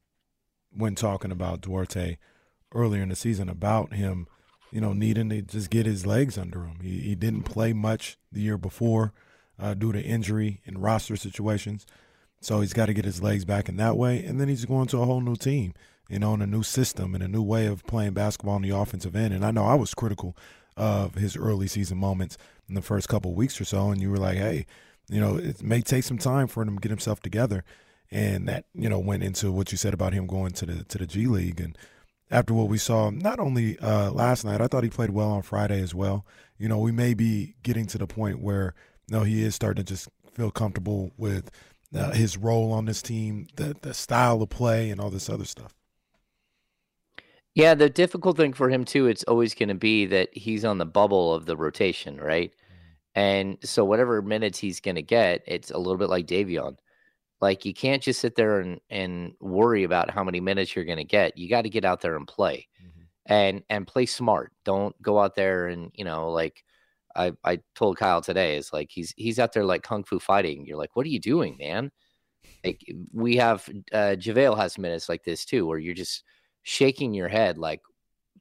when 0.71 0.95
talking 0.95 1.31
about 1.31 1.61
Duarte 1.61 2.17
earlier 2.73 3.01
in 3.01 3.09
the 3.09 3.15
season 3.15 3.47
about 3.47 3.93
him, 3.93 4.27
you 4.71 4.81
know, 4.81 4.91
needing 4.91 5.29
to 5.29 5.41
just 5.41 5.69
get 5.69 5.85
his 5.85 6.05
legs 6.05 6.37
under 6.37 6.65
him. 6.65 6.79
He, 6.81 6.99
he 6.99 7.15
didn't 7.15 7.43
play 7.43 7.71
much 7.71 8.17
the 8.31 8.41
year 8.41 8.57
before 8.57 9.13
uh, 9.59 9.73
due 9.73 9.91
to 9.91 10.01
injury 10.01 10.61
and 10.65 10.81
roster 10.81 11.15
situations. 11.15 11.85
So 12.41 12.61
he's 12.61 12.73
got 12.73 12.87
to 12.87 12.93
get 12.93 13.05
his 13.05 13.21
legs 13.21 13.45
back 13.45 13.69
in 13.69 13.77
that 13.77 13.97
way. 13.97 14.23
And 14.23 14.39
then 14.39 14.47
he's 14.47 14.65
going 14.65 14.87
to 14.87 15.01
a 15.01 15.05
whole 15.05 15.21
new 15.21 15.35
team, 15.35 15.73
you 16.09 16.19
know, 16.19 16.33
a 16.33 16.47
new 16.47 16.63
system 16.63 17.15
and 17.15 17.23
a 17.23 17.27
new 17.27 17.41
way 17.41 17.65
of 17.65 17.85
playing 17.85 18.13
basketball 18.13 18.55
on 18.55 18.61
the 18.61 18.75
offensive 18.75 19.15
end. 19.15 19.33
And 19.33 19.45
I 19.45 19.51
know 19.51 19.65
I 19.65 19.75
was 19.75 19.93
critical 19.93 20.35
of 20.77 21.15
his 21.15 21.35
early 21.37 21.67
season 21.67 21.97
moments 21.97 22.37
in 22.67 22.75
the 22.75 22.81
first 22.81 23.09
couple 23.09 23.33
weeks 23.33 23.59
or 23.59 23.65
so. 23.65 23.89
And 23.89 24.01
you 24.01 24.11
were 24.11 24.17
like, 24.17 24.37
hey, 24.37 24.65
you 25.09 25.19
know, 25.19 25.37
it 25.37 25.63
may 25.63 25.81
take 25.81 26.03
some 26.03 26.17
time 26.17 26.47
for 26.47 26.63
him 26.63 26.75
to 26.75 26.81
get 26.81 26.91
himself 26.91 27.21
together 27.21 27.63
and 28.11 28.47
that 28.47 28.65
you 28.73 28.89
know 28.89 28.99
went 28.99 29.23
into 29.23 29.51
what 29.51 29.71
you 29.71 29.77
said 29.77 29.93
about 29.93 30.13
him 30.13 30.27
going 30.27 30.51
to 30.51 30.65
the 30.65 30.83
to 30.85 30.97
the 30.97 31.07
G 31.07 31.27
League 31.27 31.59
and 31.59 31.77
after 32.31 32.53
what 32.53 32.67
we 32.67 32.77
saw 32.77 33.09
not 33.09 33.39
only 33.39 33.77
uh, 33.79 34.11
last 34.11 34.45
night 34.45 34.61
I 34.61 34.67
thought 34.67 34.83
he 34.83 34.89
played 34.89 35.11
well 35.11 35.29
on 35.29 35.41
Friday 35.41 35.81
as 35.81 35.93
well 35.93 36.25
you 36.57 36.67
know 36.67 36.79
we 36.79 36.91
may 36.91 37.13
be 37.13 37.55
getting 37.63 37.85
to 37.87 37.97
the 37.97 38.07
point 38.07 38.39
where 38.39 38.73
know 39.09 39.23
he 39.23 39.43
is 39.43 39.55
starting 39.55 39.83
to 39.83 39.93
just 39.93 40.09
feel 40.33 40.51
comfortable 40.51 41.11
with 41.17 41.51
uh, 41.95 42.11
his 42.11 42.37
role 42.37 42.73
on 42.73 42.85
this 42.85 43.01
team 43.01 43.47
the 43.55 43.75
the 43.81 43.93
style 43.93 44.41
of 44.41 44.49
play 44.49 44.89
and 44.89 44.99
all 44.99 45.09
this 45.09 45.29
other 45.29 45.45
stuff 45.45 45.73
yeah 47.53 47.73
the 47.73 47.89
difficult 47.89 48.37
thing 48.37 48.53
for 48.53 48.69
him 48.69 48.83
too 48.83 49.07
it's 49.07 49.23
always 49.23 49.53
going 49.53 49.69
to 49.69 49.75
be 49.75 50.05
that 50.05 50.29
he's 50.33 50.65
on 50.65 50.77
the 50.77 50.85
bubble 50.85 51.33
of 51.33 51.45
the 51.45 51.55
rotation 51.55 52.17
right 52.17 52.51
mm-hmm. 52.51 53.19
and 53.19 53.57
so 53.63 53.85
whatever 53.85 54.21
minutes 54.21 54.59
he's 54.59 54.79
going 54.79 54.95
to 54.95 55.01
get 55.01 55.41
it's 55.47 55.71
a 55.71 55.77
little 55.77 55.97
bit 55.97 56.09
like 56.09 56.27
Davion 56.27 56.75
like 57.41 57.65
you 57.65 57.73
can't 57.73 58.01
just 58.01 58.21
sit 58.21 58.35
there 58.35 58.59
and, 58.59 58.79
and 58.89 59.33
worry 59.39 59.83
about 59.83 60.09
how 60.09 60.23
many 60.23 60.39
minutes 60.39 60.75
you're 60.75 60.85
going 60.85 60.97
to 60.97 61.03
get. 61.03 61.37
You 61.37 61.49
got 61.49 61.63
to 61.63 61.69
get 61.69 61.85
out 61.85 62.01
there 62.01 62.15
and 62.15 62.27
play, 62.27 62.67
mm-hmm. 62.81 63.01
and 63.25 63.63
and 63.69 63.85
play 63.85 64.05
smart. 64.05 64.51
Don't 64.63 64.99
go 65.01 65.19
out 65.19 65.35
there 65.35 65.67
and 65.67 65.91
you 65.93 66.05
know 66.05 66.31
like 66.31 66.63
I 67.15 67.33
I 67.43 67.59
told 67.75 67.97
Kyle 67.97 68.21
today 68.21 68.57
is 68.57 68.73
like 68.73 68.89
he's 68.91 69.13
he's 69.17 69.39
out 69.39 69.53
there 69.53 69.65
like 69.65 69.83
kung 69.83 70.03
fu 70.03 70.19
fighting. 70.19 70.65
You're 70.65 70.77
like, 70.77 70.95
what 70.95 71.05
are 71.05 71.09
you 71.09 71.19
doing, 71.19 71.57
man? 71.59 71.91
Like 72.63 72.81
we 73.13 73.37
have 73.37 73.67
uh 73.93 74.15
JaVale 74.17 74.57
has 74.57 74.77
minutes 74.77 75.09
like 75.09 75.23
this 75.23 75.45
too, 75.45 75.65
where 75.65 75.79
you're 75.79 75.93
just 75.93 76.23
shaking 76.63 77.13
your 77.13 77.27
head 77.27 77.57
like 77.57 77.81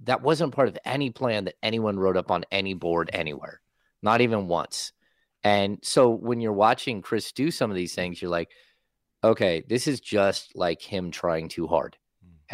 that 0.04 0.22
wasn't 0.22 0.54
part 0.54 0.68
of 0.68 0.78
any 0.84 1.10
plan 1.10 1.44
that 1.44 1.54
anyone 1.62 1.98
wrote 1.98 2.16
up 2.16 2.30
on 2.30 2.44
any 2.50 2.74
board 2.74 3.10
anywhere, 3.12 3.60
not 4.02 4.20
even 4.20 4.48
once. 4.48 4.92
And 5.42 5.78
so 5.82 6.10
when 6.10 6.40
you're 6.40 6.52
watching 6.52 7.02
Chris 7.02 7.32
do 7.32 7.50
some 7.50 7.70
of 7.70 7.76
these 7.76 7.94
things, 7.94 8.20
you're 8.20 8.30
like, 8.30 8.50
okay, 9.22 9.62
this 9.68 9.86
is 9.86 10.00
just 10.00 10.56
like 10.56 10.82
him 10.82 11.10
trying 11.10 11.48
too 11.48 11.66
hard. 11.66 11.96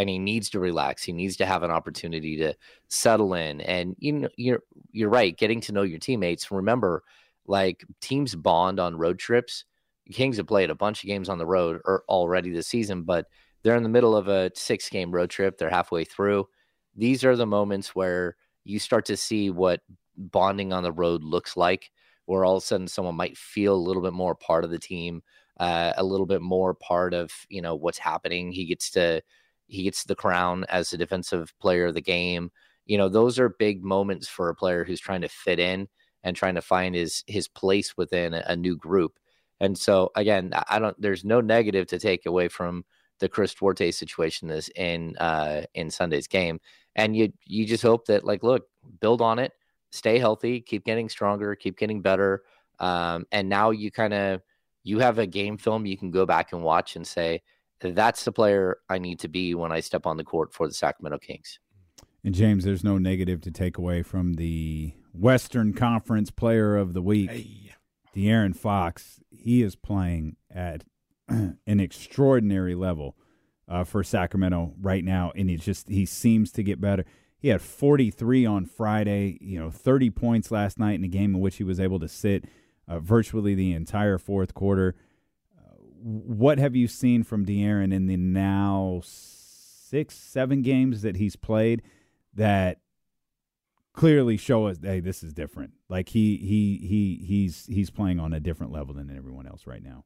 And 0.00 0.08
he 0.08 0.18
needs 0.18 0.48
to 0.50 0.60
relax. 0.60 1.02
He 1.02 1.12
needs 1.12 1.36
to 1.36 1.46
have 1.46 1.62
an 1.62 1.70
opportunity 1.70 2.36
to 2.38 2.54
settle 2.88 3.34
in. 3.34 3.60
And 3.60 3.94
you 3.98 4.12
know, 4.12 4.28
you're 4.36 4.62
you're 4.92 5.10
right, 5.10 5.36
getting 5.36 5.60
to 5.62 5.72
know 5.72 5.82
your 5.82 5.98
teammates. 5.98 6.50
Remember, 6.50 7.02
like 7.46 7.84
teams 8.00 8.34
bond 8.34 8.80
on 8.80 8.96
road 8.96 9.18
trips. 9.18 9.64
Kings 10.10 10.38
have 10.38 10.46
played 10.46 10.70
a 10.70 10.74
bunch 10.74 11.04
of 11.04 11.08
games 11.08 11.28
on 11.28 11.36
the 11.36 11.46
road 11.46 11.80
or 11.84 12.04
already 12.08 12.50
this 12.50 12.66
season, 12.66 13.02
but 13.02 13.26
they're 13.62 13.76
in 13.76 13.82
the 13.82 13.90
middle 13.90 14.16
of 14.16 14.28
a 14.28 14.50
six 14.54 14.88
game 14.88 15.10
road 15.10 15.28
trip. 15.28 15.58
They're 15.58 15.68
halfway 15.68 16.04
through. 16.04 16.48
These 16.96 17.24
are 17.24 17.36
the 17.36 17.46
moments 17.46 17.94
where 17.94 18.36
you 18.64 18.78
start 18.78 19.04
to 19.06 19.16
see 19.16 19.50
what 19.50 19.80
bonding 20.16 20.72
on 20.72 20.82
the 20.82 20.92
road 20.92 21.22
looks 21.22 21.56
like, 21.56 21.90
where 22.24 22.44
all 22.44 22.56
of 22.56 22.62
a 22.62 22.66
sudden 22.66 22.88
someone 22.88 23.16
might 23.16 23.36
feel 23.36 23.74
a 23.74 23.76
little 23.76 24.02
bit 24.02 24.14
more 24.14 24.34
part 24.34 24.64
of 24.64 24.70
the 24.70 24.78
team, 24.78 25.22
uh, 25.58 25.92
a 25.96 26.04
little 26.04 26.26
bit 26.26 26.40
more 26.40 26.74
part 26.74 27.12
of 27.12 27.30
you 27.48 27.60
know 27.60 27.74
what's 27.74 27.98
happening. 27.98 28.50
He 28.50 28.64
gets 28.64 28.90
to 28.92 29.22
he 29.70 29.84
gets 29.84 30.04
the 30.04 30.14
crown 30.14 30.64
as 30.68 30.90
the 30.90 30.98
defensive 30.98 31.52
player 31.60 31.86
of 31.86 31.94
the 31.94 32.00
game. 32.00 32.50
You 32.86 32.98
know, 32.98 33.08
those 33.08 33.38
are 33.38 33.48
big 33.48 33.84
moments 33.84 34.28
for 34.28 34.48
a 34.48 34.54
player 34.54 34.84
who's 34.84 35.00
trying 35.00 35.20
to 35.22 35.28
fit 35.28 35.58
in 35.58 35.88
and 36.22 36.36
trying 36.36 36.56
to 36.56 36.62
find 36.62 36.94
his 36.94 37.22
his 37.26 37.48
place 37.48 37.96
within 37.96 38.34
a, 38.34 38.42
a 38.46 38.56
new 38.56 38.76
group. 38.76 39.18
And 39.60 39.76
so 39.78 40.10
again, 40.16 40.52
I 40.68 40.78
don't 40.78 41.00
there's 41.00 41.24
no 41.24 41.40
negative 41.40 41.86
to 41.88 41.98
take 41.98 42.26
away 42.26 42.48
from 42.48 42.84
the 43.20 43.28
Chris 43.28 43.54
Duarte 43.54 43.90
situation 43.90 44.48
this 44.48 44.68
in 44.74 45.16
uh 45.18 45.62
in 45.74 45.90
Sunday's 45.90 46.26
game. 46.26 46.60
And 46.96 47.16
you 47.16 47.32
you 47.44 47.66
just 47.66 47.82
hope 47.82 48.06
that 48.06 48.24
like 48.24 48.42
look, 48.42 48.66
build 49.00 49.20
on 49.22 49.38
it, 49.38 49.52
stay 49.90 50.18
healthy, 50.18 50.60
keep 50.60 50.84
getting 50.84 51.08
stronger, 51.08 51.54
keep 51.54 51.78
getting 51.78 52.02
better. 52.02 52.42
Um, 52.78 53.26
and 53.30 53.48
now 53.48 53.70
you 53.70 53.90
kind 53.90 54.14
of 54.14 54.42
you 54.82 54.98
have 54.98 55.18
a 55.18 55.26
game 55.26 55.58
film 55.58 55.86
you 55.86 55.96
can 55.96 56.10
go 56.10 56.26
back 56.26 56.52
and 56.52 56.62
watch 56.62 56.96
and 56.96 57.06
say, 57.06 57.42
that's 57.80 58.24
the 58.24 58.32
player 58.32 58.78
I 58.88 58.98
need 58.98 59.20
to 59.20 59.28
be 59.28 59.54
when 59.54 59.72
I 59.72 59.80
step 59.80 60.06
on 60.06 60.16
the 60.16 60.24
court 60.24 60.52
for 60.52 60.68
the 60.68 60.74
Sacramento 60.74 61.18
Kings. 61.18 61.58
And 62.22 62.34
James, 62.34 62.64
there's 62.64 62.84
no 62.84 62.98
negative 62.98 63.40
to 63.42 63.50
take 63.50 63.78
away 63.78 64.02
from 64.02 64.34
the 64.34 64.92
Western 65.12 65.72
Conference 65.72 66.30
Player 66.30 66.76
of 66.76 66.92
the 66.92 67.02
Week, 67.02 67.30
hey. 67.30 67.74
De'Aaron 68.14 68.54
Fox. 68.54 69.20
He 69.30 69.62
is 69.62 69.74
playing 69.74 70.36
at 70.54 70.84
an 71.28 71.58
extraordinary 71.66 72.74
level 72.74 73.16
uh, 73.68 73.84
for 73.84 74.04
Sacramento 74.04 74.74
right 74.80 75.04
now, 75.04 75.32
and 75.34 75.48
he 75.48 75.56
just 75.56 75.88
he 75.88 76.04
seems 76.04 76.52
to 76.52 76.62
get 76.62 76.80
better. 76.80 77.04
He 77.38 77.48
had 77.48 77.62
43 77.62 78.44
on 78.44 78.66
Friday, 78.66 79.38
you 79.40 79.58
know, 79.58 79.70
30 79.70 80.10
points 80.10 80.50
last 80.50 80.78
night 80.78 80.96
in 80.96 81.04
a 81.04 81.08
game 81.08 81.34
in 81.34 81.40
which 81.40 81.56
he 81.56 81.64
was 81.64 81.80
able 81.80 81.98
to 82.00 82.08
sit 82.08 82.44
uh, 82.86 83.00
virtually 83.00 83.54
the 83.54 83.72
entire 83.72 84.18
fourth 84.18 84.52
quarter 84.52 84.94
what 86.02 86.58
have 86.58 86.74
you 86.74 86.88
seen 86.88 87.22
from 87.22 87.44
De'Aaron 87.44 87.92
in 87.92 88.06
the 88.06 88.16
now 88.16 89.02
six, 89.04 90.16
seven 90.16 90.62
games 90.62 91.02
that 91.02 91.16
he's 91.16 91.36
played 91.36 91.82
that 92.34 92.78
clearly 93.92 94.36
show 94.36 94.66
us, 94.66 94.78
hey, 94.82 95.00
this 95.00 95.22
is 95.22 95.32
different. 95.32 95.72
Like 95.88 96.08
he 96.10 96.36
he 96.36 96.86
he 96.86 97.24
he's 97.26 97.66
he's 97.66 97.90
playing 97.90 98.20
on 98.20 98.32
a 98.32 98.40
different 98.40 98.72
level 98.72 98.94
than 98.94 99.14
everyone 99.14 99.46
else 99.46 99.66
right 99.66 99.82
now. 99.82 100.04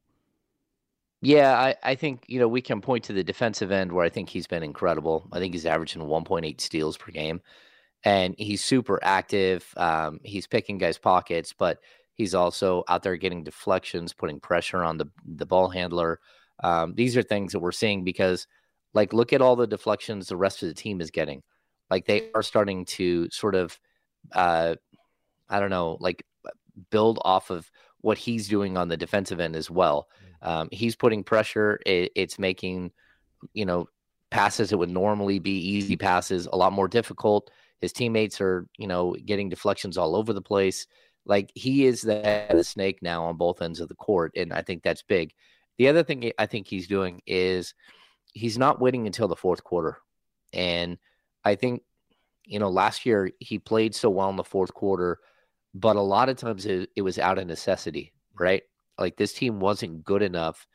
Yeah, 1.21 1.57
I, 1.57 1.75
I 1.81 1.95
think 1.95 2.25
you 2.27 2.39
know 2.39 2.47
we 2.47 2.61
can 2.61 2.81
point 2.81 3.05
to 3.05 3.13
the 3.13 3.23
defensive 3.23 3.71
end 3.71 3.91
where 3.91 4.05
I 4.05 4.09
think 4.09 4.29
he's 4.29 4.47
been 4.47 4.63
incredible. 4.63 5.27
I 5.31 5.39
think 5.39 5.53
he's 5.53 5.65
averaging 5.65 6.01
1.8 6.01 6.61
steals 6.61 6.97
per 6.97 7.11
game, 7.11 7.41
and 8.03 8.35
he's 8.37 8.63
super 8.63 8.99
active. 9.01 9.73
Um, 9.77 10.19
he's 10.23 10.47
picking 10.47 10.77
guys' 10.77 10.97
pockets, 10.97 11.53
but 11.53 11.79
He's 12.15 12.33
also 12.33 12.83
out 12.87 13.03
there 13.03 13.17
getting 13.17 13.43
deflections, 13.43 14.13
putting 14.13 14.39
pressure 14.39 14.83
on 14.83 14.97
the 14.97 15.09
the 15.25 15.45
ball 15.45 15.69
handler. 15.69 16.19
Um, 16.63 16.95
these 16.95 17.15
are 17.17 17.23
things 17.23 17.51
that 17.51 17.59
we're 17.59 17.71
seeing 17.71 18.03
because, 18.03 18.47
like, 18.93 19.13
look 19.13 19.33
at 19.33 19.41
all 19.41 19.55
the 19.55 19.67
deflections 19.67 20.27
the 20.27 20.37
rest 20.37 20.63
of 20.63 20.69
the 20.69 20.73
team 20.73 21.01
is 21.01 21.11
getting. 21.11 21.43
Like 21.89 22.05
they 22.05 22.29
are 22.33 22.43
starting 22.43 22.85
to 22.85 23.29
sort 23.29 23.55
of, 23.55 23.79
uh, 24.31 24.75
I 25.49 25.59
don't 25.59 25.69
know, 25.69 25.97
like 25.99 26.25
build 26.89 27.19
off 27.23 27.49
of 27.49 27.69
what 28.01 28.17
he's 28.17 28.47
doing 28.47 28.77
on 28.77 28.87
the 28.87 28.97
defensive 28.97 29.39
end 29.39 29.55
as 29.55 29.69
well. 29.69 30.07
Mm. 30.43 30.47
Um, 30.47 30.69
he's 30.71 30.95
putting 30.95 31.23
pressure. 31.23 31.79
It, 31.85 32.11
it's 32.15 32.39
making, 32.39 32.91
you 33.53 33.65
know, 33.65 33.87
passes 34.31 34.69
that 34.69 34.77
would 34.77 34.89
normally 34.89 35.39
be 35.39 35.57
easy 35.57 35.95
passes 35.95 36.47
a 36.51 36.57
lot 36.57 36.73
more 36.73 36.87
difficult. 36.87 37.51
His 37.81 37.93
teammates 37.93 38.41
are, 38.41 38.67
you 38.77 38.87
know, 38.87 39.15
getting 39.25 39.49
deflections 39.49 39.97
all 39.97 40.15
over 40.15 40.33
the 40.33 40.41
place. 40.41 40.87
Like 41.25 41.51
he 41.55 41.85
is 41.85 42.01
the, 42.01 42.45
the 42.51 42.63
snake 42.63 42.99
now 43.01 43.25
on 43.25 43.37
both 43.37 43.61
ends 43.61 43.79
of 43.79 43.87
the 43.87 43.95
court, 43.95 44.33
and 44.35 44.53
I 44.53 44.61
think 44.61 44.83
that's 44.83 45.03
big. 45.03 45.33
The 45.77 45.87
other 45.87 46.03
thing 46.03 46.31
I 46.37 46.45
think 46.45 46.67
he's 46.67 46.87
doing 46.87 47.21
is 47.25 47.73
he's 48.33 48.57
not 48.57 48.79
waiting 48.79 49.07
until 49.07 49.27
the 49.27 49.35
fourth 49.35 49.63
quarter, 49.63 49.97
and 50.53 50.97
I 51.43 51.55
think 51.55 51.81
you 52.45 52.59
know 52.59 52.69
last 52.69 53.05
year 53.05 53.31
he 53.39 53.59
played 53.59 53.95
so 53.95 54.09
well 54.09 54.29
in 54.29 54.35
the 54.35 54.43
fourth 54.43 54.73
quarter, 54.73 55.19
but 55.73 55.95
a 55.95 56.01
lot 56.01 56.29
of 56.29 56.37
times 56.37 56.65
it, 56.65 56.89
it 56.95 57.01
was 57.01 57.19
out 57.19 57.39
of 57.39 57.47
necessity, 57.47 58.13
right? 58.39 58.63
Like 58.97 59.17
this 59.17 59.33
team 59.33 59.59
wasn't 59.59 60.03
good 60.03 60.21
enough. 60.21 60.67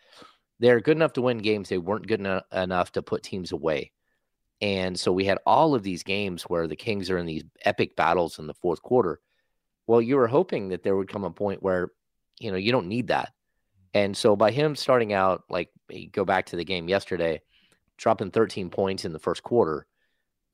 They're 0.59 0.81
good 0.81 0.97
enough 0.97 1.15
to 1.15 1.23
win 1.23 1.39
games. 1.39 1.69
They 1.69 1.79
weren't 1.79 2.07
good 2.07 2.21
enough, 2.21 2.45
enough 2.53 2.93
to 2.93 3.03
put 3.03 3.23
teams 3.23 3.53
away. 3.53 3.93
And 4.61 4.99
so 4.99 5.11
we 5.11 5.25
had 5.25 5.39
all 5.47 5.75
of 5.75 5.83
these 5.83 6.03
games 6.03 6.43
where 6.43 6.69
the 6.69 6.77
Kings 6.77 7.09
are 7.09 7.17
in 7.17 7.27
these 7.27 7.45
epic 7.65 7.97
battles 7.97 8.39
in 8.39 8.47
the 8.47 8.55
fourth 8.55 8.83
quarter. 8.83 9.21
Well, 9.91 10.01
you 10.01 10.15
were 10.19 10.29
hoping 10.29 10.69
that 10.69 10.85
there 10.85 10.95
would 10.95 11.09
come 11.09 11.25
a 11.25 11.33
point 11.33 11.65
where, 11.65 11.89
you 12.39 12.53
know, 12.53 12.57
you 12.57 12.71
don't 12.71 12.87
need 12.87 13.09
that. 13.09 13.33
And 13.93 14.17
so 14.17 14.37
by 14.37 14.53
him 14.53 14.77
starting 14.77 15.13
out, 15.13 15.43
like 15.51 15.69
go 16.13 16.25
back 16.25 16.47
to 16.47 16.57
the 16.57 16.65
game 16.65 16.89
yesterday, 16.89 17.43
dropping 17.97 18.31
13 18.31 18.71
points 18.71 19.05
in 19.05 19.13
the 19.13 19.19
first 19.19 19.43
quarter, 19.43 19.89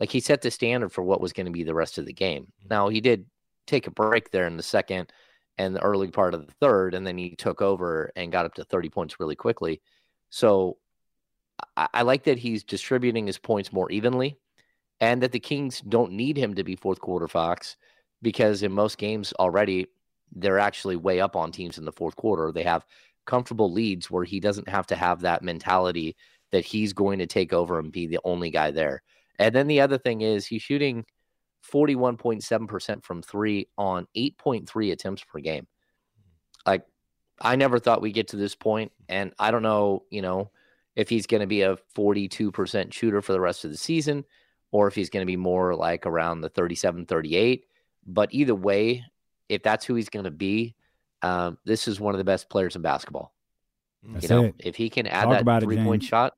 like 0.00 0.10
he 0.10 0.20
set 0.20 0.40
the 0.40 0.50
standard 0.50 0.90
for 0.90 1.04
what 1.04 1.20
was 1.20 1.34
going 1.34 1.44
to 1.44 1.52
be 1.52 1.64
the 1.64 1.74
rest 1.74 1.98
of 1.98 2.06
the 2.06 2.14
game. 2.14 2.44
Mm-hmm. 2.44 2.68
Now 2.70 2.88
he 2.88 3.02
did 3.02 3.26
take 3.66 3.86
a 3.86 3.90
break 3.90 4.30
there 4.30 4.46
in 4.46 4.56
the 4.56 4.62
second 4.62 5.12
and 5.58 5.76
the 5.76 5.82
early 5.82 6.10
part 6.10 6.32
of 6.32 6.46
the 6.46 6.54
third, 6.54 6.94
and 6.94 7.06
then 7.06 7.18
he 7.18 7.36
took 7.36 7.60
over 7.60 8.10
and 8.16 8.32
got 8.32 8.46
up 8.46 8.54
to 8.54 8.64
30 8.64 8.88
points 8.88 9.20
really 9.20 9.36
quickly. 9.36 9.82
So 10.30 10.78
I, 11.76 11.88
I 11.92 12.02
like 12.04 12.24
that 12.24 12.38
he's 12.38 12.64
distributing 12.64 13.26
his 13.26 13.36
points 13.36 13.70
more 13.70 13.92
evenly 13.92 14.38
and 14.98 15.22
that 15.22 15.32
the 15.32 15.40
Kings 15.40 15.82
don't 15.82 16.12
need 16.12 16.38
him 16.38 16.54
to 16.54 16.64
be 16.64 16.74
fourth 16.74 17.02
quarter 17.02 17.28
Fox 17.28 17.76
because 18.22 18.62
in 18.62 18.72
most 18.72 18.98
games 18.98 19.32
already 19.38 19.86
they're 20.34 20.58
actually 20.58 20.96
way 20.96 21.20
up 21.20 21.36
on 21.36 21.52
teams 21.52 21.78
in 21.78 21.84
the 21.84 21.92
fourth 21.92 22.16
quarter. 22.16 22.52
They 22.52 22.64
have 22.64 22.84
comfortable 23.26 23.72
leads 23.72 24.10
where 24.10 24.24
he 24.24 24.40
doesn't 24.40 24.68
have 24.68 24.86
to 24.88 24.96
have 24.96 25.20
that 25.20 25.42
mentality 25.42 26.16
that 26.52 26.64
he's 26.64 26.92
going 26.92 27.18
to 27.18 27.26
take 27.26 27.52
over 27.52 27.78
and 27.78 27.92
be 27.92 28.06
the 28.06 28.20
only 28.24 28.50
guy 28.50 28.70
there. 28.70 29.02
And 29.38 29.54
then 29.54 29.66
the 29.66 29.80
other 29.80 29.98
thing 29.98 30.20
is 30.22 30.46
he's 30.46 30.62
shooting 30.62 31.04
41.7% 31.72 33.04
from 33.04 33.22
three 33.22 33.68
on 33.76 34.06
8.3 34.16 34.92
attempts 34.92 35.24
per 35.24 35.40
game. 35.40 35.66
Like, 36.64 36.84
I 37.40 37.56
never 37.56 37.78
thought 37.78 38.00
we'd 38.00 38.12
get 38.12 38.28
to 38.28 38.36
this 38.36 38.54
point, 38.54 38.92
and 39.08 39.34
I 39.38 39.50
don't 39.50 39.62
know, 39.62 40.04
you 40.10 40.22
know, 40.22 40.50
if 40.94 41.08
he's 41.08 41.26
going 41.26 41.42
to 41.42 41.46
be 41.46 41.62
a 41.62 41.76
42% 41.94 42.92
shooter 42.92 43.20
for 43.20 43.32
the 43.32 43.40
rest 43.40 43.64
of 43.64 43.70
the 43.70 43.76
season 43.76 44.24
or 44.72 44.88
if 44.88 44.94
he's 44.94 45.10
going 45.10 45.22
to 45.22 45.30
be 45.30 45.36
more 45.36 45.74
like 45.74 46.06
around 46.06 46.40
the 46.40 46.48
37, 46.48 47.04
38. 47.04 47.66
But 48.06 48.28
either 48.32 48.54
way, 48.54 49.04
if 49.48 49.62
that's 49.62 49.84
who 49.84 49.94
he's 49.94 50.08
going 50.08 50.24
to 50.24 50.30
be, 50.30 50.74
um, 51.22 51.58
this 51.64 51.88
is 51.88 52.00
one 52.00 52.14
of 52.14 52.18
the 52.18 52.24
best 52.24 52.48
players 52.48 52.76
in 52.76 52.82
basketball. 52.82 53.32
That's 54.02 54.24
you 54.24 54.28
know, 54.28 54.44
it. 54.44 54.54
if 54.58 54.76
he 54.76 54.90
can 54.90 55.06
add 55.06 55.24
Talk 55.24 55.44
that 55.44 55.62
three 55.62 55.82
point 55.82 56.02
shot, 56.02 56.34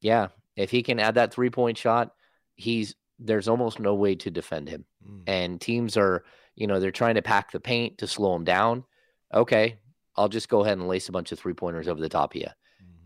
yeah, 0.00 0.28
if 0.56 0.70
he 0.70 0.82
can 0.82 0.98
add 0.98 1.14
that 1.14 1.32
three 1.32 1.50
point 1.50 1.78
shot, 1.78 2.12
he's 2.54 2.94
there's 3.18 3.48
almost 3.48 3.80
no 3.80 3.94
way 3.94 4.14
to 4.16 4.30
defend 4.30 4.68
him. 4.68 4.84
Mm. 5.08 5.22
And 5.26 5.60
teams 5.60 5.96
are, 5.96 6.24
you 6.54 6.66
know, 6.66 6.80
they're 6.80 6.90
trying 6.90 7.14
to 7.14 7.22
pack 7.22 7.50
the 7.50 7.60
paint 7.60 7.98
to 7.98 8.06
slow 8.06 8.34
him 8.34 8.44
down. 8.44 8.84
Okay, 9.32 9.78
I'll 10.16 10.28
just 10.28 10.48
go 10.48 10.62
ahead 10.62 10.78
and 10.78 10.88
lace 10.88 11.08
a 11.08 11.12
bunch 11.12 11.32
of 11.32 11.38
three 11.38 11.54
pointers 11.54 11.88
over 11.88 12.00
the 12.00 12.08
top 12.08 12.34
of 12.34 12.40
you. 12.40 12.46
Mm. 12.46 12.50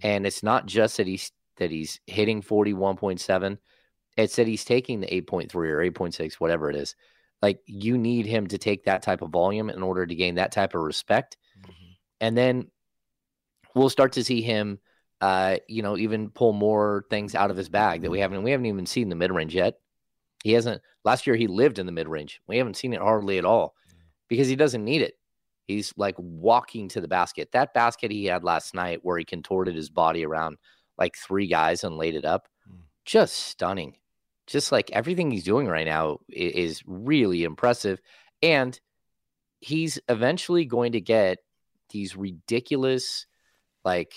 And 0.02 0.26
it's 0.26 0.42
not 0.42 0.66
just 0.66 0.96
that 0.96 1.06
he's 1.06 1.30
that 1.56 1.70
he's 1.70 2.00
hitting 2.06 2.42
41.7. 2.42 3.58
It's 4.16 4.36
that 4.36 4.48
he's 4.48 4.64
taking 4.64 5.00
the 5.00 5.06
8.3 5.06 5.54
or 5.54 5.90
8.6, 5.90 6.34
whatever 6.34 6.68
it 6.70 6.76
is, 6.76 6.96
like 7.42 7.60
you 7.66 7.96
need 7.98 8.26
him 8.26 8.46
to 8.48 8.58
take 8.58 8.84
that 8.84 9.02
type 9.02 9.22
of 9.22 9.30
volume 9.30 9.70
in 9.70 9.82
order 9.82 10.06
to 10.06 10.14
gain 10.14 10.34
that 10.36 10.52
type 10.52 10.74
of 10.74 10.82
respect. 10.82 11.36
Mm-hmm. 11.60 11.90
And 12.20 12.36
then 12.36 12.70
we'll 13.74 13.90
start 13.90 14.12
to 14.12 14.24
see 14.24 14.42
him 14.42 14.78
uh, 15.20 15.58
you 15.68 15.82
know, 15.82 15.96
even 15.98 16.30
pull 16.30 16.52
more 16.52 17.04
things 17.10 17.34
out 17.34 17.50
of 17.50 17.56
his 17.56 17.68
bag 17.68 18.02
that 18.02 18.10
we 18.10 18.20
haven't 18.20 18.42
we 18.42 18.50
haven't 18.50 18.66
even 18.66 18.86
seen 18.86 19.08
the 19.08 19.14
mid 19.14 19.30
range 19.30 19.54
yet. 19.54 19.74
He 20.42 20.52
hasn't 20.52 20.80
last 21.04 21.26
year 21.26 21.36
he 21.36 21.46
lived 21.46 21.78
in 21.78 21.86
the 21.86 21.92
mid 21.92 22.08
range. 22.08 22.40
We 22.46 22.56
haven't 22.56 22.76
seen 22.76 22.94
it 22.94 23.00
hardly 23.00 23.36
at 23.38 23.44
all 23.44 23.74
because 24.28 24.48
he 24.48 24.56
doesn't 24.56 24.84
need 24.84 25.02
it. 25.02 25.18
He's 25.66 25.92
like 25.96 26.14
walking 26.18 26.88
to 26.88 27.00
the 27.00 27.08
basket. 27.08 27.52
That 27.52 27.74
basket 27.74 28.10
he 28.10 28.24
had 28.24 28.44
last 28.44 28.74
night 28.74 29.00
where 29.02 29.18
he 29.18 29.24
contorted 29.24 29.74
his 29.76 29.90
body 29.90 30.24
around 30.24 30.56
like 30.96 31.16
three 31.16 31.46
guys 31.46 31.84
and 31.84 31.96
laid 31.96 32.14
it 32.14 32.24
up, 32.24 32.48
Mm. 32.68 32.80
just 33.04 33.36
stunning. 33.36 33.96
Just 34.50 34.72
like 34.72 34.90
everything 34.90 35.30
he's 35.30 35.44
doing 35.44 35.66
right 35.66 35.86
now 35.86 36.18
is 36.28 36.82
really 36.86 37.44
impressive. 37.44 38.00
And 38.42 38.78
he's 39.60 39.98
eventually 40.08 40.64
going 40.64 40.92
to 40.92 41.00
get 41.00 41.38
these 41.90 42.16
ridiculous, 42.16 43.26
like, 43.84 44.12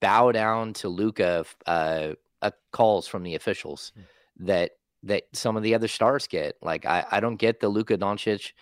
bow 0.00 0.32
down 0.32 0.72
to 0.74 0.88
Luka 0.88 1.44
uh, 1.66 2.12
uh, 2.40 2.50
calls 2.72 3.06
from 3.06 3.22
the 3.22 3.34
officials 3.34 3.92
that 4.38 4.72
that 5.02 5.24
some 5.32 5.56
of 5.56 5.62
the 5.62 5.74
other 5.74 5.88
stars 5.88 6.26
get. 6.26 6.56
Like, 6.62 6.86
I, 6.86 7.04
I 7.10 7.20
don't 7.20 7.36
get 7.36 7.60
the 7.60 7.68
Luka 7.68 7.98
Doncic 7.98 8.52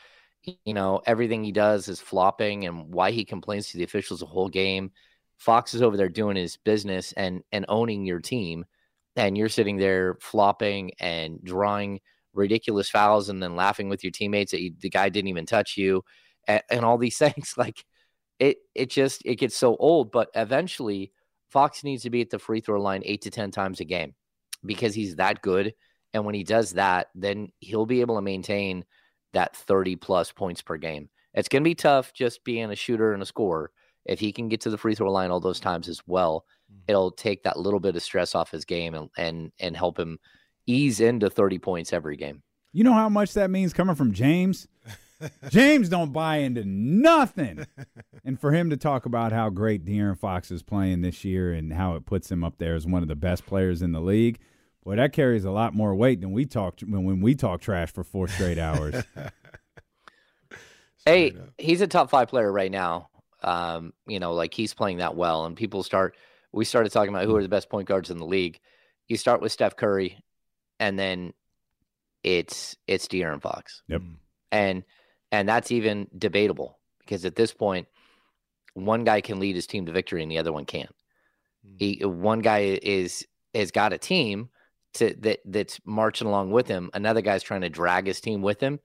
you 0.64 0.74
know, 0.74 1.00
everything 1.06 1.42
he 1.42 1.52
does 1.52 1.88
is 1.88 2.00
flopping 2.00 2.66
and 2.66 2.92
why 2.92 3.10
he 3.10 3.24
complains 3.24 3.68
to 3.68 3.78
the 3.78 3.84
officials 3.84 4.20
the 4.20 4.26
whole 4.26 4.48
game. 4.48 4.90
Fox 5.38 5.74
is 5.74 5.82
over 5.82 5.96
there 5.96 6.08
doing 6.08 6.36
his 6.36 6.56
business 6.56 7.12
and 7.12 7.42
and 7.52 7.64
owning 7.68 8.04
your 8.04 8.20
team, 8.20 8.64
and 9.16 9.36
you're 9.36 9.48
sitting 9.48 9.76
there 9.76 10.16
flopping 10.20 10.92
and 10.98 11.42
drawing 11.42 12.00
ridiculous 12.32 12.90
fouls 12.90 13.28
and 13.28 13.42
then 13.42 13.56
laughing 13.56 13.88
with 13.88 14.02
your 14.02 14.10
teammates 14.10 14.50
that 14.50 14.60
you, 14.60 14.72
the 14.80 14.90
guy 14.90 15.08
didn't 15.08 15.28
even 15.28 15.46
touch 15.46 15.76
you, 15.76 16.02
and, 16.48 16.62
and 16.70 16.84
all 16.84 16.98
these 16.98 17.18
things. 17.18 17.54
Like 17.56 17.84
it, 18.38 18.58
it 18.74 18.90
just 18.90 19.22
it 19.24 19.36
gets 19.36 19.56
so 19.56 19.76
old. 19.76 20.10
But 20.12 20.28
eventually, 20.34 21.12
Fox 21.50 21.84
needs 21.84 22.02
to 22.02 22.10
be 22.10 22.20
at 22.20 22.30
the 22.30 22.38
free 22.38 22.60
throw 22.60 22.80
line 22.80 23.02
eight 23.04 23.22
to 23.22 23.30
ten 23.30 23.50
times 23.50 23.80
a 23.80 23.84
game 23.84 24.14
because 24.64 24.94
he's 24.94 25.16
that 25.16 25.42
good. 25.42 25.74
And 26.12 26.24
when 26.24 26.34
he 26.34 26.44
does 26.44 26.72
that, 26.72 27.08
then 27.14 27.48
he'll 27.58 27.86
be 27.86 28.00
able 28.00 28.14
to 28.16 28.22
maintain 28.22 28.84
that 29.32 29.56
30 29.56 29.96
plus 29.96 30.30
points 30.32 30.62
per 30.62 30.76
game. 30.76 31.10
It's 31.34 31.48
going 31.48 31.62
to 31.62 31.68
be 31.68 31.74
tough 31.74 32.12
just 32.12 32.44
being 32.44 32.70
a 32.70 32.76
shooter 32.76 33.12
and 33.12 33.22
a 33.22 33.26
scorer. 33.26 33.72
If 34.04 34.20
he 34.20 34.32
can 34.32 34.48
get 34.48 34.60
to 34.62 34.70
the 34.70 34.78
free 34.78 34.94
throw 34.94 35.10
line 35.10 35.30
all 35.30 35.40
those 35.40 35.58
times 35.58 35.88
as 35.88 36.00
well, 36.06 36.44
it'll 36.88 37.10
take 37.10 37.42
that 37.44 37.58
little 37.58 37.80
bit 37.80 37.96
of 37.96 38.02
stress 38.02 38.34
off 38.34 38.50
his 38.50 38.64
game 38.64 38.94
and 38.94 39.10
and, 39.16 39.52
and 39.58 39.76
help 39.76 39.98
him 39.98 40.18
ease 40.66 41.00
into 41.00 41.28
30 41.28 41.58
points 41.58 41.92
every 41.92 42.16
game. 42.16 42.42
You 42.72 42.84
know 42.84 42.92
how 42.92 43.08
much 43.08 43.34
that 43.34 43.50
means 43.50 43.72
coming 43.72 43.94
from 43.94 44.12
James? 44.12 44.66
James 45.48 45.88
don't 45.88 46.12
buy 46.12 46.38
into 46.38 46.64
nothing. 46.64 47.66
And 48.24 48.40
for 48.40 48.52
him 48.52 48.70
to 48.70 48.76
talk 48.76 49.06
about 49.06 49.32
how 49.32 49.50
great 49.50 49.84
De'Aaron 49.84 50.18
Fox 50.18 50.50
is 50.50 50.62
playing 50.62 51.02
this 51.02 51.24
year 51.24 51.52
and 51.52 51.72
how 51.72 51.94
it 51.94 52.06
puts 52.06 52.30
him 52.30 52.42
up 52.42 52.58
there 52.58 52.74
as 52.74 52.86
one 52.86 53.02
of 53.02 53.08
the 53.08 53.14
best 53.14 53.46
players 53.46 53.82
in 53.82 53.92
the 53.92 54.00
league, 54.00 54.38
boy, 54.82 54.96
that 54.96 55.12
carries 55.12 55.44
a 55.44 55.50
lot 55.50 55.74
more 55.74 55.94
weight 55.94 56.20
than 56.20 56.32
we 56.32 56.46
talked 56.46 56.82
when 56.82 57.04
when 57.04 57.20
we 57.20 57.34
talk 57.34 57.60
trash 57.60 57.92
for 57.92 58.02
four 58.02 58.28
straight 58.28 58.58
hours. 58.58 59.04
Hey, 61.06 61.32
up. 61.32 61.50
he's 61.58 61.80
a 61.80 61.86
top 61.86 62.10
five 62.10 62.28
player 62.28 62.50
right 62.50 62.70
now. 62.70 63.10
Um, 63.42 63.92
you 64.06 64.20
know, 64.20 64.32
like 64.32 64.54
he's 64.54 64.72
playing 64.72 64.98
that 64.98 65.16
well, 65.16 65.44
and 65.44 65.56
people 65.56 65.82
start. 65.82 66.16
We 66.54 66.64
started 66.64 66.92
talking 66.92 67.12
about 67.14 67.24
who 67.26 67.36
are 67.36 67.42
the 67.42 67.48
best 67.48 67.68
point 67.68 67.88
guards 67.88 68.10
in 68.10 68.18
the 68.18 68.24
league. 68.26 68.60
You 69.08 69.16
start 69.16 69.40
with 69.40 69.52
Steph 69.52 69.76
Curry, 69.76 70.22
and 70.78 70.98
then 70.98 71.32
it's 72.22 72.76
it's 72.86 73.06
De'Aaron 73.08 73.42
Fox. 73.42 73.82
Yep. 73.88 74.00
Mm. 74.00 74.14
and 74.52 74.84
and 75.32 75.48
that's 75.48 75.70
even 75.72 76.08
debatable 76.16 76.78
because 77.00 77.24
at 77.24 77.36
this 77.36 77.52
point 77.52 77.86
one 78.74 79.04
guy 79.04 79.20
can 79.20 79.38
lead 79.40 79.56
his 79.56 79.66
team 79.66 79.86
to 79.86 79.92
victory 79.92 80.22
and 80.22 80.30
the 80.30 80.38
other 80.38 80.52
one 80.52 80.64
can't 80.64 80.94
Mm. 81.66 81.74
he 81.78 82.04
one 82.04 82.40
guy 82.40 82.78
is 82.82 83.26
has 83.54 83.70
got 83.70 83.92
a 83.94 83.98
team 83.98 84.50
to 84.94 85.14
that 85.20 85.40
that's 85.46 85.80
marching 85.84 86.26
along 86.28 86.50
with 86.50 86.68
him 86.68 86.90
another 86.92 87.22
guy's 87.22 87.42
trying 87.42 87.62
to 87.62 87.70
drag 87.70 88.06
his 88.06 88.20
team 88.20 88.42
with 88.42 88.60
him 88.60 88.80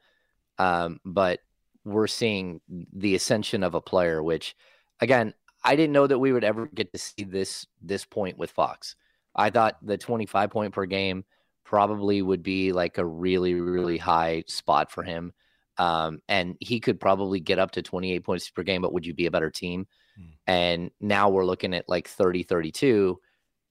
um, 0.58 1.00
but 1.04 1.40
we're 1.86 2.08
seeing 2.08 2.62
the 2.94 3.16
ascension 3.16 3.64
of 3.64 3.74
a 3.76 3.82
player 3.82 4.24
which 4.24 4.56
again 5.02 5.34
i 5.64 5.76
didn't 5.76 5.94
know 5.94 6.08
that 6.08 6.20
we 6.20 6.32
would 6.32 6.44
ever 6.44 6.68
get 6.68 6.92
to 6.94 7.00
see 7.00 7.24
this 7.24 7.66
this 7.82 8.06
point 8.06 8.38
with 8.38 8.52
fox. 8.52 8.96
I 9.36 9.50
thought 9.50 9.78
the 9.82 9.98
25 9.98 10.50
point 10.50 10.74
per 10.74 10.86
game 10.86 11.24
probably 11.64 12.22
would 12.22 12.44
be 12.44 12.72
like 12.72 12.98
a 12.98 13.06
really 13.06 13.54
really 13.54 13.98
high 13.98 14.44
spot 14.48 14.92
for 14.92 15.04
him. 15.04 15.34
Um, 15.78 16.22
and 16.28 16.58
he 16.60 16.82
could 16.82 17.00
probably 17.00 17.40
get 17.40 17.58
up 17.58 17.72
to 17.72 17.82
28 17.82 18.20
points 18.26 18.50
per 18.50 18.64
game 18.64 18.82
but 18.82 18.92
would 18.92 19.06
you 19.06 19.14
be 19.14 19.28
a 19.28 19.32
better 19.32 19.50
team? 19.50 19.88
Hmm. 20.18 20.24
and 20.48 20.92
now 21.00 21.30
we're 21.30 21.46
looking 21.46 21.74
at 21.74 21.88
like 21.88 22.08
30 22.08 22.44
32 22.44 23.20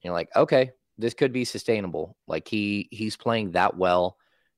you're 0.01 0.13
like 0.13 0.29
okay 0.35 0.71
this 0.99 1.13
could 1.13 1.31
be 1.31 1.45
sustainable. 1.45 2.17
Like 2.27 2.47
he 2.47 2.89
he's 2.91 3.17
playing 3.17 3.51
that 3.51 3.75
well. 3.75 4.17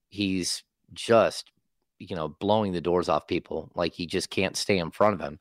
He's 0.09 0.63
just 0.91 1.51
you 1.99 2.15
know 2.15 2.27
blowing 2.27 2.73
the 2.73 2.81
doors 2.81 3.07
off 3.07 3.27
people. 3.27 3.71
Like 3.75 3.93
he 3.93 4.07
just 4.07 4.29
can't 4.29 4.57
stay 4.57 4.79
in 4.79 4.91
front 4.91 5.13
of 5.13 5.21
him. 5.21 5.39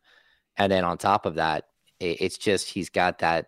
And 0.56 0.70
then 0.70 0.84
on 0.84 0.98
top 0.98 1.24
of 1.24 1.36
that 1.36 1.64
it's 2.00 2.38
just 2.38 2.68
he's 2.68 2.88
got 2.88 3.18
that 3.18 3.46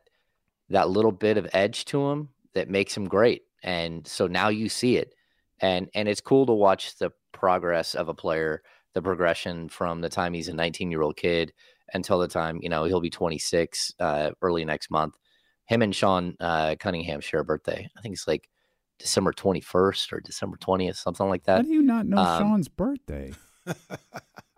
that 0.68 0.90
little 0.90 1.12
bit 1.12 1.36
of 1.36 1.48
edge 1.52 1.84
to 1.86 2.08
him 2.08 2.28
that 2.54 2.68
makes 2.68 2.96
him 2.96 3.06
great 3.06 3.42
and 3.62 4.06
so 4.06 4.26
now 4.26 4.48
you 4.48 4.68
see 4.68 4.96
it 4.96 5.14
and 5.60 5.88
and 5.94 6.08
it's 6.08 6.20
cool 6.20 6.46
to 6.46 6.52
watch 6.52 6.96
the 6.98 7.10
progress 7.32 7.94
of 7.94 8.08
a 8.08 8.14
player 8.14 8.62
the 8.94 9.02
progression 9.02 9.68
from 9.68 10.00
the 10.00 10.08
time 10.08 10.34
he's 10.34 10.48
a 10.48 10.54
19 10.54 10.90
year 10.90 11.02
old 11.02 11.16
kid 11.16 11.52
until 11.94 12.18
the 12.18 12.28
time 12.28 12.58
you 12.62 12.68
know 12.68 12.84
he'll 12.84 13.00
be 13.00 13.10
26 13.10 13.92
uh, 14.00 14.30
early 14.42 14.64
next 14.64 14.90
month 14.90 15.16
him 15.66 15.82
and 15.82 15.94
sean 15.94 16.36
uh, 16.40 16.74
cunningham 16.78 17.20
share 17.20 17.40
a 17.40 17.44
birthday 17.44 17.88
i 17.96 18.00
think 18.00 18.14
it's 18.14 18.28
like 18.28 18.48
december 18.98 19.32
21st 19.32 20.12
or 20.12 20.20
december 20.20 20.56
20th 20.56 20.96
something 20.96 21.28
like 21.28 21.44
that. 21.44 21.56
How 21.56 21.62
do 21.62 21.72
you 21.72 21.82
not 21.82 22.06
know 22.06 22.18
um, 22.18 22.42
Sean's 22.42 22.68
birthday? 22.68 23.32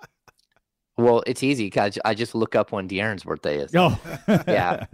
well 0.97 1.23
it's 1.27 1.43
easy 1.43 1.67
because 1.67 1.99
i 2.05 2.15
just 2.15 2.35
look 2.35 2.55
up 2.55 2.71
when 2.73 2.89
de'aaron's 2.89 3.25
birthday 3.25 3.59
is 3.59 3.75
Oh, 3.75 3.99
Yeah. 4.47 4.87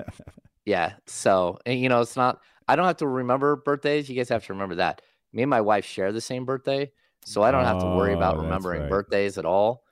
Yeah. 0.66 0.92
So, 1.06 1.58
and, 1.66 1.80
you 1.80 1.88
know, 1.88 2.00
it's 2.00 2.16
not, 2.16 2.38
I 2.68 2.76
don't 2.76 2.86
have 2.86 2.98
to 2.98 3.06
remember 3.06 3.56
birthdays. 3.56 4.08
You 4.08 4.14
guys 4.14 4.28
have 4.28 4.44
to 4.46 4.52
remember 4.52 4.76
that. 4.76 5.00
Me 5.32 5.42
and 5.42 5.50
my 5.50 5.60
wife 5.62 5.84
share 5.84 6.12
the 6.12 6.20
same 6.20 6.44
birthday. 6.44 6.92
So 7.24 7.42
I 7.42 7.50
don't 7.50 7.64
have 7.64 7.80
to 7.80 7.86
worry 7.86 8.12
Oh, 8.12 8.16
about 8.18 8.34
that's 8.36 8.44
remembering 8.44 8.82
right. 8.82 8.90
birthdays 8.90 9.38
at 9.38 9.44
all. 9.46 9.82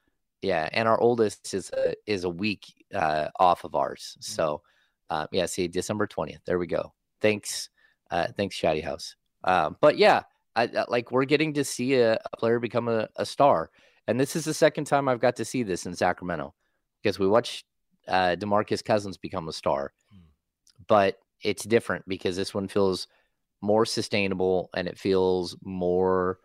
Yeah. 0.42 0.68
And 0.72 0.86
our 0.86 1.00
oldest 1.00 1.52
is 1.54 1.70
a, 1.70 1.94
is 2.06 2.24
a 2.24 2.28
week 2.28 2.66
uh, 2.94 3.28
off 3.40 3.64
of 3.64 3.74
ours. 3.74 4.16
So, 4.20 4.62
uh, 5.10 5.26
yeah, 5.32 5.46
see, 5.46 5.66
December 5.68 6.06
20th. 6.06 6.40
There 6.44 6.58
we 6.58 6.66
go. 6.66 6.92
Thanks. 7.20 7.70
Uh, 8.10 8.28
thanks, 8.36 8.54
Shady 8.54 8.82
House. 8.82 9.16
Um, 9.44 9.76
but 9.80 9.96
yeah, 9.98 10.22
I, 10.54 10.64
I- 10.64 10.84
like 10.88 11.10
we're 11.10 11.24
getting 11.24 11.54
to 11.54 11.64
see 11.64 11.94
a, 11.94 12.14
a 12.14 12.36
player 12.36 12.60
become 12.60 12.88
a, 12.88 13.08
a 13.16 13.24
star. 13.26 13.70
And 14.08 14.18
this 14.18 14.34
is 14.34 14.46
the 14.46 14.54
second 14.54 14.86
time 14.86 15.06
I've 15.06 15.20
got 15.20 15.36
to 15.36 15.44
see 15.44 15.62
this 15.62 15.84
in 15.84 15.94
Sacramento 15.94 16.54
because 17.02 17.18
we 17.18 17.28
watched 17.28 17.66
uh, 18.08 18.36
Demarcus 18.38 18.82
Cousins 18.82 19.18
become 19.18 19.48
a 19.48 19.52
star. 19.52 19.92
But 20.88 21.18
it's 21.44 21.64
different 21.64 22.08
because 22.08 22.34
this 22.34 22.54
one 22.54 22.68
feels 22.68 23.06
more 23.60 23.84
sustainable 23.84 24.70
and 24.74 24.88
it 24.88 24.98
feels 24.98 25.56
more 25.62 26.38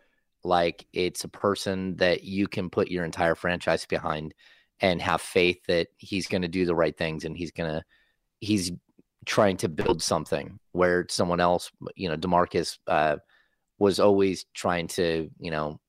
like 0.44 0.86
it's 0.92 1.24
a 1.24 1.28
person 1.28 1.96
that 1.96 2.22
you 2.22 2.46
can 2.46 2.68
put 2.68 2.90
your 2.90 3.04
entire 3.04 3.34
franchise 3.34 3.86
behind 3.86 4.34
and 4.80 5.00
have 5.00 5.22
faith 5.22 5.58
that 5.66 5.88
he's 5.96 6.26
going 6.26 6.42
to 6.42 6.48
do 6.48 6.66
the 6.66 6.74
right 6.74 6.96
things 6.98 7.24
and 7.24 7.34
he's 7.36 7.50
going 7.50 7.70
to 7.70 7.82
he's 8.40 8.72
trying 9.24 9.56
to 9.56 9.68
build 9.70 10.02
something 10.02 10.58
where 10.72 11.06
someone 11.08 11.40
else 11.40 11.70
you 11.94 12.08
know 12.08 12.16
demarcus 12.16 12.76
uh, 12.88 13.16
was 13.78 13.98
always 13.98 14.44
trying 14.52 14.86
to 14.86 15.30
you 15.38 15.50
know 15.50 15.80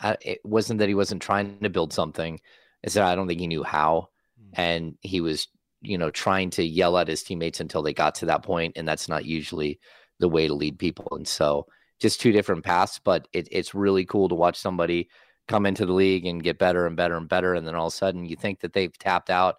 I, 0.00 0.16
it 0.20 0.40
wasn't 0.44 0.80
that 0.80 0.88
he 0.88 0.94
wasn't 0.94 1.22
trying 1.22 1.58
to 1.60 1.70
build 1.70 1.92
something 1.92 2.40
it's 2.82 2.94
that 2.94 3.04
i 3.04 3.14
don't 3.14 3.26
think 3.26 3.40
he 3.40 3.46
knew 3.46 3.62
how 3.62 4.08
hmm. 4.38 4.60
and 4.60 4.98
he 5.00 5.20
was 5.20 5.48
you 5.82 5.98
know 5.98 6.10
trying 6.10 6.50
to 6.50 6.64
yell 6.64 6.98
at 6.98 7.08
his 7.08 7.22
teammates 7.22 7.60
until 7.60 7.82
they 7.82 7.94
got 7.94 8.14
to 8.16 8.26
that 8.26 8.42
point 8.42 8.74
and 8.76 8.86
that's 8.86 9.08
not 9.08 9.24
usually 9.24 9.78
the 10.18 10.28
way 10.28 10.46
to 10.46 10.54
lead 10.54 10.78
people 10.78 11.08
and 11.12 11.28
so 11.28 11.66
just 12.00 12.20
two 12.20 12.32
different 12.32 12.64
paths 12.64 13.00
but 13.02 13.28
it, 13.32 13.48
it's 13.50 13.74
really 13.74 14.04
cool 14.04 14.28
to 14.28 14.34
watch 14.34 14.58
somebody 14.58 15.08
come 15.48 15.66
into 15.66 15.86
the 15.86 15.92
league 15.92 16.26
and 16.26 16.42
get 16.42 16.58
better 16.58 16.86
and 16.86 16.96
better 16.96 17.16
and 17.16 17.28
better 17.28 17.54
and 17.54 17.66
then 17.66 17.74
all 17.74 17.86
of 17.86 17.92
a 17.92 17.96
sudden 17.96 18.24
you 18.24 18.36
think 18.36 18.60
that 18.60 18.72
they've 18.72 18.98
tapped 18.98 19.30
out 19.30 19.56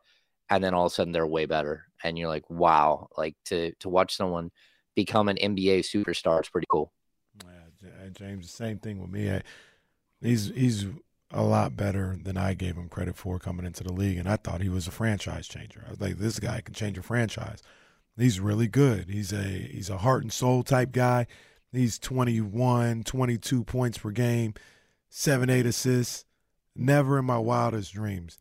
and 0.50 0.64
then 0.64 0.74
all 0.74 0.86
of 0.86 0.92
a 0.92 0.96
sudden 0.96 1.14
they're 1.14 1.28
way 1.28 1.46
better 1.46 1.86
and 2.04 2.18
you're 2.18 2.28
like 2.28 2.48
wow 2.50 3.08
like 3.18 3.36
to 3.46 3.74
to 3.76 3.90
watch 3.90 4.16
someone 4.16 4.52
become 4.96 5.30
an 5.30 5.38
nba 5.38 5.80
superstar 5.80 6.42
is 6.42 6.50
pretty 6.50 6.68
cool 6.70 6.92
Yeah, 7.84 8.10
James, 8.12 8.48
the 8.48 8.52
same 8.52 8.80
thing 8.80 9.00
with 9.00 9.12
me. 9.12 9.30
I, 9.30 9.42
he's 10.22 10.48
he's 10.48 10.86
a 11.32 11.44
lot 11.44 11.76
better 11.76 12.18
than 12.22 12.38
I 12.38 12.54
gave 12.54 12.76
him 12.76 12.90
credit 12.90 13.16
for 13.16 13.40
coming 13.40 13.66
into 13.66 13.84
the 13.84 13.94
league, 13.94 14.18
and 14.18 14.30
I 14.30 14.38
thought 14.38 14.62
he 14.62 14.70
was 14.70 14.88
a 14.88 14.92
franchise 14.92 15.48
changer. 15.48 15.84
I 15.86 15.92
was 15.92 16.02
like, 16.02 16.18
this 16.18 16.40
guy 16.40 16.62
can 16.62 16.74
change 16.74 16.98
a 16.98 17.04
franchise. 17.04 17.62
He's 18.18 18.40
really 18.40 18.68
good. 18.68 19.10
He's 19.10 19.32
a 19.32 19.44
he's 19.44 19.90
a 19.90 20.00
heart 20.00 20.24
and 20.24 20.34
soul 20.34 20.64
type 20.64 20.92
guy. 20.92 21.28
He's 21.72 22.00
21, 22.00 23.04
22 23.04 23.64
points 23.66 23.98
per 23.98 24.12
game, 24.12 24.54
seven, 25.10 25.50
eight 25.50 25.66
assists. 25.66 26.26
Never 26.76 27.20
in 27.20 27.26
my 27.26 27.38
wildest 27.38 27.94
dreams 27.94 28.38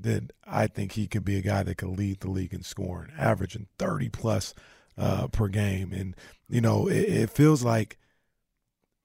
did 0.00 0.32
I 0.46 0.66
think 0.66 0.92
he 0.92 1.06
could 1.06 1.24
be 1.24 1.36
a 1.36 1.42
guy 1.42 1.62
that 1.62 1.76
could 1.76 1.96
lead 1.96 2.20
the 2.20 2.30
league 2.30 2.52
in 2.52 2.62
scoring, 2.62 3.10
averaging 3.18 3.68
30 3.78 4.08
plus 4.10 4.54
uh, 4.98 5.28
per 5.28 5.48
game. 5.48 5.92
And, 5.92 6.14
you 6.48 6.60
know, 6.60 6.86
it, 6.86 7.08
it 7.08 7.30
feels 7.30 7.62
like 7.62 7.98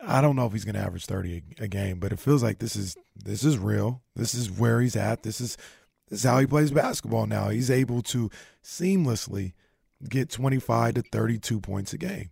I 0.04 0.22
don't 0.22 0.36
know 0.36 0.46
if 0.46 0.54
he's 0.54 0.66
going 0.66 0.76
to 0.76 0.82
average 0.82 1.06
30 1.06 1.44
a, 1.60 1.64
a 1.64 1.68
game, 1.68 2.00
but 2.00 2.12
it 2.12 2.20
feels 2.20 2.44
like 2.44 2.60
this 2.60 2.76
is 2.76 2.96
this 3.16 3.44
is 3.44 3.58
real. 3.58 4.02
This 4.16 4.34
is 4.34 4.50
where 4.50 4.82
he's 4.82 4.96
at. 4.96 5.24
This 5.24 5.40
is 5.40 5.58
This 6.10 6.20
is 6.20 6.26
how 6.26 6.40
he 6.40 6.48
plays 6.48 6.72
basketball 6.72 7.28
now. 7.28 7.50
He's 7.50 7.70
able 7.72 8.02
to 8.04 8.30
seamlessly 8.64 9.54
get 10.10 10.30
25 10.30 10.96
to 10.96 11.02
32 11.04 11.60
points 11.60 11.94
a 11.94 11.98
game. 11.98 12.32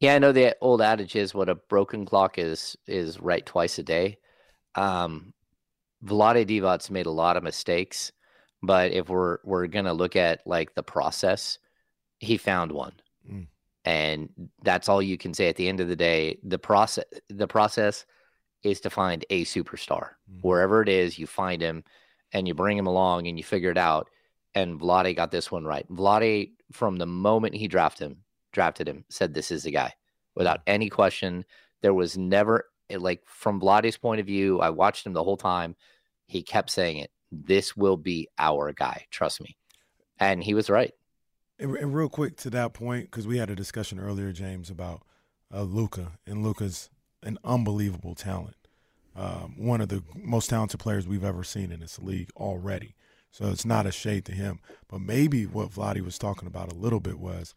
Yeah, 0.00 0.14
I 0.14 0.18
know 0.18 0.32
the 0.32 0.56
old 0.60 0.82
adage 0.82 1.16
is 1.16 1.34
what 1.34 1.48
a 1.48 1.54
broken 1.54 2.04
clock 2.04 2.38
is 2.38 2.76
is 2.86 3.20
right 3.20 3.44
twice 3.44 3.78
a 3.78 3.82
day. 3.82 4.18
Um, 4.74 5.32
Vlade 6.04 6.46
Divac's 6.46 6.90
made 6.90 7.06
a 7.06 7.10
lot 7.10 7.36
of 7.36 7.42
mistakes, 7.42 8.12
but 8.62 8.92
if 8.92 9.08
we're 9.08 9.38
we're 9.44 9.66
gonna 9.66 9.94
look 9.94 10.16
at 10.16 10.46
like 10.46 10.74
the 10.74 10.82
process, 10.82 11.58
he 12.18 12.36
found 12.36 12.72
one, 12.72 12.92
mm. 13.30 13.46
And 13.84 14.28
that's 14.62 14.88
all 14.88 15.02
you 15.02 15.18
can 15.18 15.34
say. 15.34 15.48
At 15.48 15.56
the 15.56 15.68
end 15.68 15.80
of 15.80 15.88
the 15.88 15.96
day, 15.96 16.38
the 16.42 16.58
process 16.58 17.04
the 17.28 17.48
process 17.48 18.06
is 18.62 18.80
to 18.80 18.90
find 18.90 19.24
a 19.30 19.44
superstar 19.44 20.10
mm. 20.30 20.40
wherever 20.40 20.82
it 20.82 20.88
is. 20.88 21.18
You 21.18 21.26
find 21.26 21.60
him, 21.60 21.84
and 22.32 22.48
you 22.48 22.54
bring 22.54 22.78
him 22.78 22.86
along, 22.86 23.26
and 23.26 23.38
you 23.38 23.44
figure 23.44 23.70
it 23.70 23.78
out. 23.78 24.08
And 24.54 24.80
Vlade 24.80 25.16
got 25.16 25.30
this 25.30 25.50
one 25.50 25.64
right. 25.64 25.86
Vlade, 25.90 26.52
from 26.72 26.96
the 26.96 27.06
moment 27.06 27.54
he 27.54 27.68
drafted 27.68 28.12
him, 28.12 28.18
drafted 28.52 28.88
him, 28.88 29.04
said 29.08 29.34
this 29.34 29.50
is 29.50 29.64
the 29.64 29.72
guy 29.72 29.92
without 30.34 30.60
any 30.66 30.88
question. 30.88 31.44
There 31.82 31.94
was 31.94 32.16
never 32.16 32.66
like 32.90 33.22
from 33.26 33.60
Vlade's 33.60 33.96
point 33.96 34.20
of 34.20 34.26
view. 34.26 34.60
I 34.60 34.70
watched 34.70 35.06
him 35.06 35.12
the 35.12 35.24
whole 35.24 35.36
time. 35.36 35.76
He 36.26 36.42
kept 36.42 36.70
saying 36.70 36.98
it. 36.98 37.10
This 37.30 37.76
will 37.76 37.96
be 37.96 38.28
our 38.38 38.72
guy. 38.72 39.06
Trust 39.10 39.42
me, 39.42 39.56
and 40.18 40.42
he 40.42 40.54
was 40.54 40.70
right. 40.70 40.94
And, 41.58 41.76
and 41.76 41.94
real 41.94 42.08
quick 42.08 42.36
to 42.38 42.50
that 42.50 42.72
point, 42.72 43.10
because 43.10 43.26
we 43.26 43.38
had 43.38 43.50
a 43.50 43.56
discussion 43.56 44.00
earlier, 44.00 44.32
James, 44.32 44.70
about 44.70 45.02
uh, 45.52 45.62
Luka, 45.62 46.12
and 46.26 46.42
Luka's 46.42 46.90
an 47.22 47.38
unbelievable 47.44 48.14
talent. 48.14 48.56
Um, 49.16 49.54
one 49.56 49.80
of 49.80 49.88
the 49.88 50.02
most 50.16 50.50
talented 50.50 50.80
players 50.80 51.06
we've 51.06 51.24
ever 51.24 51.44
seen 51.44 51.70
in 51.70 51.80
this 51.80 51.98
league 51.98 52.30
already. 52.36 52.94
So 53.30 53.50
it's 53.50 53.64
not 53.64 53.86
a 53.86 53.92
shade 53.92 54.24
to 54.26 54.32
him. 54.32 54.60
But 54.88 55.00
maybe 55.00 55.46
what 55.46 55.70
Vlade 55.70 56.04
was 56.04 56.18
talking 56.18 56.46
about 56.46 56.72
a 56.72 56.76
little 56.76 57.00
bit 57.00 57.18
was 57.18 57.54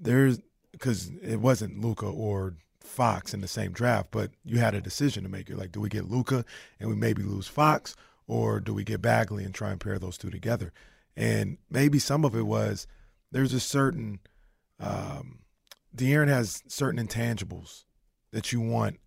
there's 0.00 0.40
because 0.72 1.10
it 1.22 1.40
wasn't 1.40 1.80
Luka 1.80 2.06
or 2.06 2.54
Fox 2.80 3.34
in 3.34 3.40
the 3.40 3.48
same 3.48 3.72
draft, 3.72 4.08
but 4.10 4.30
you 4.44 4.58
had 4.58 4.74
a 4.74 4.80
decision 4.80 5.22
to 5.22 5.28
make. 5.28 5.48
You're 5.48 5.58
like, 5.58 5.72
do 5.72 5.80
we 5.80 5.88
get 5.88 6.10
Luka 6.10 6.44
and 6.78 6.88
we 6.88 6.96
maybe 6.96 7.22
lose 7.22 7.48
Fox, 7.48 7.94
or 8.26 8.60
do 8.60 8.72
we 8.74 8.84
get 8.84 9.02
Bagley 9.02 9.44
and 9.44 9.54
try 9.54 9.70
and 9.70 9.80
pair 9.80 9.98
those 9.98 10.18
two 10.18 10.30
together? 10.30 10.72
And 11.18 11.58
maybe 11.68 11.98
some 11.98 12.24
of 12.24 12.36
it 12.36 12.46
was 12.46 12.86
there's 13.32 13.52
a 13.52 13.58
certain 13.58 14.20
um, 14.78 15.40
De'Aaron 15.94 16.28
has 16.28 16.62
certain 16.68 17.04
intangibles 17.04 17.84
that 18.30 18.52
you 18.52 18.60
want 18.60 19.00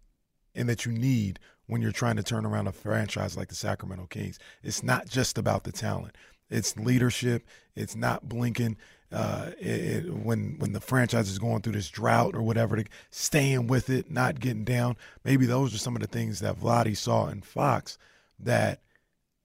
and 0.53 0.67
that 0.67 0.85
you 0.85 0.91
need 0.91 1.39
when 1.67 1.81
you're 1.81 1.93
trying 1.93 2.17
to 2.17 2.23
turn 2.23 2.45
around 2.45 2.67
a 2.67 2.73
franchise 2.73 3.37
like 3.37 3.47
the 3.47 3.55
Sacramento 3.55 4.07
Kings. 4.09 4.37
It's 4.61 4.83
not 4.83 5.07
just 5.07 5.37
about 5.37 5.63
the 5.63 5.71
talent. 5.71 6.17
It's 6.49 6.75
leadership. 6.75 7.47
It's 7.75 7.95
not 7.95 8.27
blinking 8.27 8.75
uh, 9.13 9.51
it, 9.57 10.05
it, 10.05 10.13
when 10.13 10.55
when 10.57 10.73
the 10.73 10.81
franchise 10.81 11.29
is 11.29 11.39
going 11.39 11.61
through 11.61 11.73
this 11.73 11.89
drought 11.89 12.35
or 12.35 12.41
whatever, 12.41 12.83
staying 13.09 13.67
with 13.67 13.89
it, 13.89 14.11
not 14.11 14.41
getting 14.41 14.65
down. 14.65 14.97
Maybe 15.23 15.45
those 15.45 15.73
are 15.73 15.77
some 15.77 15.95
of 15.95 16.01
the 16.01 16.07
things 16.07 16.41
that 16.41 16.59
Vlade 16.59 16.97
saw 16.97 17.27
in 17.27 17.41
Fox 17.41 17.97
that 18.37 18.81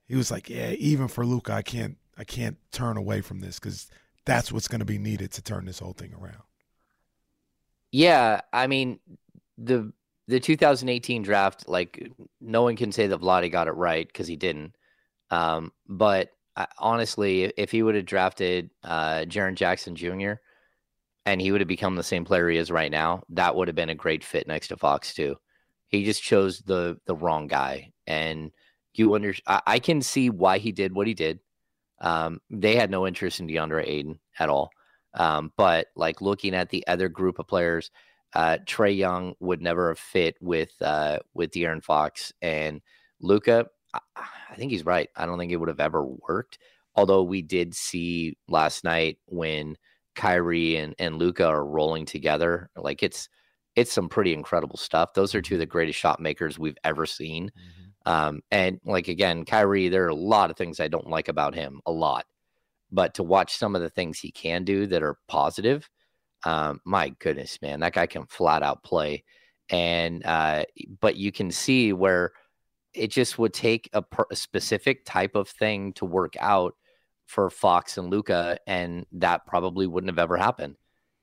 he 0.08 0.16
was 0.16 0.32
like, 0.32 0.50
yeah, 0.50 0.70
even 0.70 1.06
for 1.06 1.24
Luka, 1.24 1.52
I 1.52 1.62
can't 1.62 1.96
I 2.16 2.24
can't 2.24 2.56
turn 2.72 2.96
away 2.96 3.20
from 3.20 3.40
this 3.40 3.58
because 3.58 3.88
that's 4.24 4.50
what's 4.50 4.68
going 4.68 4.80
to 4.80 4.86
be 4.86 4.98
needed 4.98 5.32
to 5.32 5.42
turn 5.42 5.66
this 5.66 5.78
whole 5.78 5.92
thing 5.92 6.14
around. 6.14 6.42
Yeah, 7.92 8.40
I 8.52 8.66
mean 8.66 8.98
the 9.58 9.92
the 10.28 10.40
2018 10.40 11.22
draft, 11.22 11.68
like 11.68 12.10
no 12.40 12.62
one 12.62 12.76
can 12.76 12.90
say 12.92 13.06
that 13.06 13.20
Vlade 13.20 13.50
got 13.52 13.68
it 13.68 13.72
right 13.72 14.06
because 14.06 14.26
he 14.26 14.36
didn't. 14.36 14.74
Um, 15.30 15.72
but 15.88 16.30
I, 16.56 16.66
honestly, 16.78 17.44
if 17.56 17.70
he 17.70 17.82
would 17.82 17.94
have 17.94 18.06
drafted 18.06 18.70
uh, 18.82 19.24
Jaren 19.28 19.54
Jackson 19.54 19.94
Jr. 19.94 20.34
and 21.24 21.40
he 21.40 21.52
would 21.52 21.60
have 21.60 21.68
become 21.68 21.94
the 21.96 22.02
same 22.02 22.24
player 22.24 22.48
he 22.48 22.56
is 22.56 22.70
right 22.70 22.90
now, 22.90 23.22
that 23.30 23.54
would 23.54 23.68
have 23.68 23.74
been 23.74 23.90
a 23.90 23.94
great 23.94 24.24
fit 24.24 24.48
next 24.48 24.68
to 24.68 24.76
Fox 24.76 25.14
too. 25.14 25.36
He 25.88 26.04
just 26.04 26.22
chose 26.22 26.60
the 26.60 26.98
the 27.06 27.14
wrong 27.14 27.46
guy, 27.46 27.92
and 28.08 28.50
you 28.94 29.14
under 29.14 29.34
I, 29.46 29.62
I 29.66 29.78
can 29.78 30.02
see 30.02 30.30
why 30.30 30.58
he 30.58 30.72
did 30.72 30.94
what 30.94 31.06
he 31.06 31.14
did. 31.14 31.38
Um, 32.00 32.40
they 32.50 32.76
had 32.76 32.90
no 32.90 33.06
interest 33.06 33.40
in 33.40 33.48
DeAndre 33.48 33.86
Ayton 33.86 34.18
at 34.38 34.48
all. 34.48 34.70
Um, 35.14 35.52
but 35.56 35.88
like 35.96 36.20
looking 36.20 36.54
at 36.54 36.68
the 36.68 36.86
other 36.86 37.08
group 37.08 37.38
of 37.38 37.46
players, 37.46 37.90
uh, 38.34 38.58
Trae 38.66 38.96
Young 38.96 39.34
would 39.40 39.62
never 39.62 39.88
have 39.88 39.98
fit 39.98 40.36
with 40.40 40.70
uh, 40.82 41.20
with 41.32 41.52
De'Aaron 41.52 41.82
Fox 41.82 42.32
and 42.42 42.82
Luka. 43.20 43.66
I 43.94 44.56
think 44.56 44.72
he's 44.72 44.84
right. 44.84 45.08
I 45.16 45.24
don't 45.24 45.38
think 45.38 45.52
it 45.52 45.56
would 45.56 45.70
have 45.70 45.80
ever 45.80 46.04
worked. 46.04 46.58
Although 46.94 47.22
we 47.22 47.42
did 47.42 47.74
see 47.74 48.36
last 48.48 48.84
night 48.84 49.18
when 49.26 49.76
Kyrie 50.14 50.76
and, 50.76 50.94
and 50.98 51.18
Luka 51.18 51.46
are 51.46 51.64
rolling 51.64 52.04
together, 52.04 52.70
like 52.76 53.02
it's 53.02 53.28
it's 53.74 53.92
some 53.92 54.08
pretty 54.08 54.32
incredible 54.32 54.78
stuff. 54.78 55.14
Those 55.14 55.34
are 55.34 55.42
two 55.42 55.54
of 55.54 55.60
the 55.60 55.66
greatest 55.66 55.98
shot 55.98 56.20
makers 56.20 56.58
we've 56.58 56.78
ever 56.84 57.06
seen. 57.06 57.48
Mm-hmm. 57.48 57.85
Um, 58.06 58.40
and 58.50 58.80
like 58.84 59.08
again, 59.08 59.44
Kyrie, 59.44 59.88
there 59.88 60.04
are 60.04 60.08
a 60.08 60.14
lot 60.14 60.50
of 60.50 60.56
things 60.56 60.80
I 60.80 60.88
don't 60.88 61.10
like 61.10 61.28
about 61.28 61.54
him, 61.54 61.80
a 61.84 61.92
lot. 61.92 62.24
But 62.92 63.14
to 63.14 63.24
watch 63.24 63.56
some 63.56 63.74
of 63.74 63.82
the 63.82 63.90
things 63.90 64.18
he 64.18 64.30
can 64.30 64.64
do 64.64 64.86
that 64.86 65.02
are 65.02 65.18
positive, 65.26 65.90
um, 66.44 66.80
my 66.84 67.10
goodness, 67.18 67.60
man, 67.60 67.80
that 67.80 67.94
guy 67.94 68.06
can 68.06 68.26
flat 68.26 68.62
out 68.62 68.84
play. 68.84 69.24
And 69.68 70.24
uh, 70.24 70.64
but 71.00 71.16
you 71.16 71.32
can 71.32 71.50
see 71.50 71.92
where 71.92 72.32
it 72.94 73.08
just 73.08 73.38
would 73.38 73.52
take 73.52 73.90
a, 73.92 74.00
per, 74.00 74.24
a 74.30 74.36
specific 74.36 75.04
type 75.04 75.34
of 75.34 75.48
thing 75.48 75.92
to 75.94 76.04
work 76.04 76.34
out 76.40 76.74
for 77.26 77.50
Fox 77.50 77.98
and 77.98 78.08
Luka, 78.08 78.58
and 78.68 79.04
that 79.12 79.46
probably 79.46 79.88
wouldn't 79.88 80.10
have 80.10 80.20
ever 80.20 80.36
happened. 80.36 80.76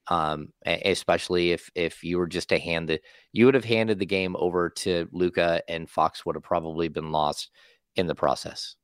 Um, 0.09 0.49
especially 0.65 1.51
if 1.51 1.71
if 1.75 2.03
you 2.03 2.17
were 2.17 2.27
just 2.27 2.49
to 2.49 2.59
hand 2.59 2.89
it, 2.89 3.03
you 3.31 3.45
would 3.45 3.55
have 3.55 3.63
handed 3.63 3.99
the 3.99 4.05
game 4.05 4.35
over 4.37 4.69
to 4.69 5.07
Luka 5.13 5.61
and 5.69 5.89
Fox 5.89 6.25
would 6.25 6.35
have 6.35 6.43
probably 6.43 6.89
been 6.89 7.11
lost 7.11 7.51
in 7.95 8.07
the 8.07 8.15
process. 8.15 8.75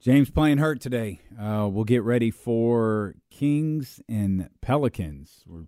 James 0.00 0.30
playing 0.30 0.56
hurt 0.58 0.80
today. 0.80 1.20
Uh, 1.38 1.68
we'll 1.70 1.84
get 1.84 2.02
ready 2.02 2.30
for 2.30 3.14
Kings 3.30 4.00
and 4.08 4.48
Pelicans. 4.62 5.44
We're 5.46 5.66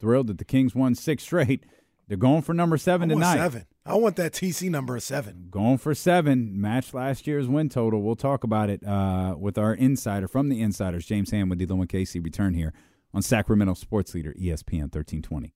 thrilled 0.00 0.28
that 0.28 0.38
the 0.38 0.44
Kings 0.46 0.74
won 0.74 0.94
six 0.94 1.22
straight. 1.22 1.66
They're 2.08 2.16
going 2.16 2.42
for 2.42 2.54
number 2.54 2.78
seven 2.78 3.10
tonight. 3.10 3.36
Seven. 3.36 3.66
I 3.84 3.94
want 3.94 4.16
that 4.16 4.32
TC 4.32 4.70
number 4.70 4.98
seven. 5.00 5.48
Going 5.50 5.78
for 5.78 5.94
seven. 5.94 6.60
Match 6.60 6.94
last 6.94 7.26
year's 7.26 7.46
win 7.46 7.68
total. 7.68 8.02
We'll 8.02 8.16
talk 8.16 8.42
about 8.42 8.70
it 8.70 8.86
uh, 8.86 9.36
with 9.38 9.58
our 9.58 9.74
insider 9.74 10.28
from 10.28 10.48
the 10.48 10.60
Insiders, 10.60 11.04
James 11.06 11.30
Ham 11.30 11.48
with 11.48 11.58
D'Lo 11.58 11.80
and 11.80 11.88
Casey. 11.88 12.20
Return 12.20 12.54
here 12.54 12.72
on 13.14 13.22
Sacramento 13.22 13.74
Sports 13.74 14.14
Leader 14.14 14.32
ESPN 14.34 14.90
1320. 14.90 15.54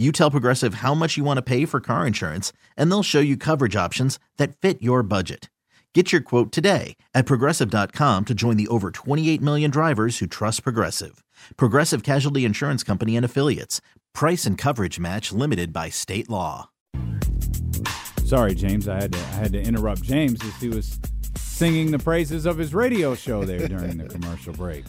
You 0.00 0.12
tell 0.12 0.30
Progressive 0.30 0.74
how 0.74 0.94
much 0.94 1.18
you 1.18 1.24
want 1.24 1.36
to 1.36 1.42
pay 1.42 1.66
for 1.66 1.78
car 1.78 2.06
insurance, 2.06 2.54
and 2.74 2.90
they'll 2.90 3.02
show 3.02 3.20
you 3.20 3.36
coverage 3.36 3.76
options 3.76 4.18
that 4.38 4.56
fit 4.56 4.80
your 4.80 5.02
budget. 5.02 5.50
Get 5.94 6.10
your 6.10 6.22
quote 6.22 6.52
today 6.52 6.96
at 7.12 7.26
progressive.com 7.26 8.24
to 8.24 8.32
join 8.32 8.56
the 8.56 8.68
over 8.68 8.92
28 8.92 9.42
million 9.42 9.70
drivers 9.70 10.16
who 10.16 10.26
trust 10.26 10.62
Progressive. 10.62 11.22
Progressive 11.58 12.02
Casualty 12.02 12.46
Insurance 12.46 12.82
Company 12.82 13.14
and 13.14 13.26
Affiliates. 13.26 13.82
Price 14.14 14.46
and 14.46 14.56
coverage 14.56 14.98
match 14.98 15.32
limited 15.32 15.70
by 15.70 15.90
state 15.90 16.30
law. 16.30 16.70
Sorry, 18.24 18.54
James. 18.54 18.88
I 18.88 19.02
had 19.02 19.12
to 19.12 19.18
I 19.18 19.32
had 19.32 19.52
to 19.52 19.60
interrupt 19.60 20.02
James 20.02 20.42
as 20.42 20.56
he 20.62 20.70
was 20.70 20.98
singing 21.36 21.90
the 21.90 21.98
praises 21.98 22.46
of 22.46 22.56
his 22.56 22.72
radio 22.72 23.14
show 23.14 23.44
there 23.44 23.68
during 23.68 23.98
the 23.98 24.08
commercial 24.08 24.54
break. 24.54 24.86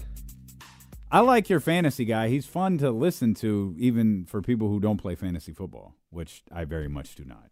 I 1.12 1.20
like 1.20 1.50
your 1.50 1.60
fantasy 1.60 2.06
guy. 2.06 2.30
He's 2.30 2.46
fun 2.46 2.78
to 2.78 2.90
listen 2.90 3.34
to, 3.36 3.76
even 3.78 4.26
for 4.26 4.42
people 4.42 4.70
who 4.70 4.80
don't 4.80 4.98
play 4.98 5.16
fantasy 5.16 5.52
football, 5.52 5.96
which 6.10 6.44
I 6.52 6.64
very 6.64 6.88
much 6.88 7.16
do 7.16 7.26
not. 7.26 7.50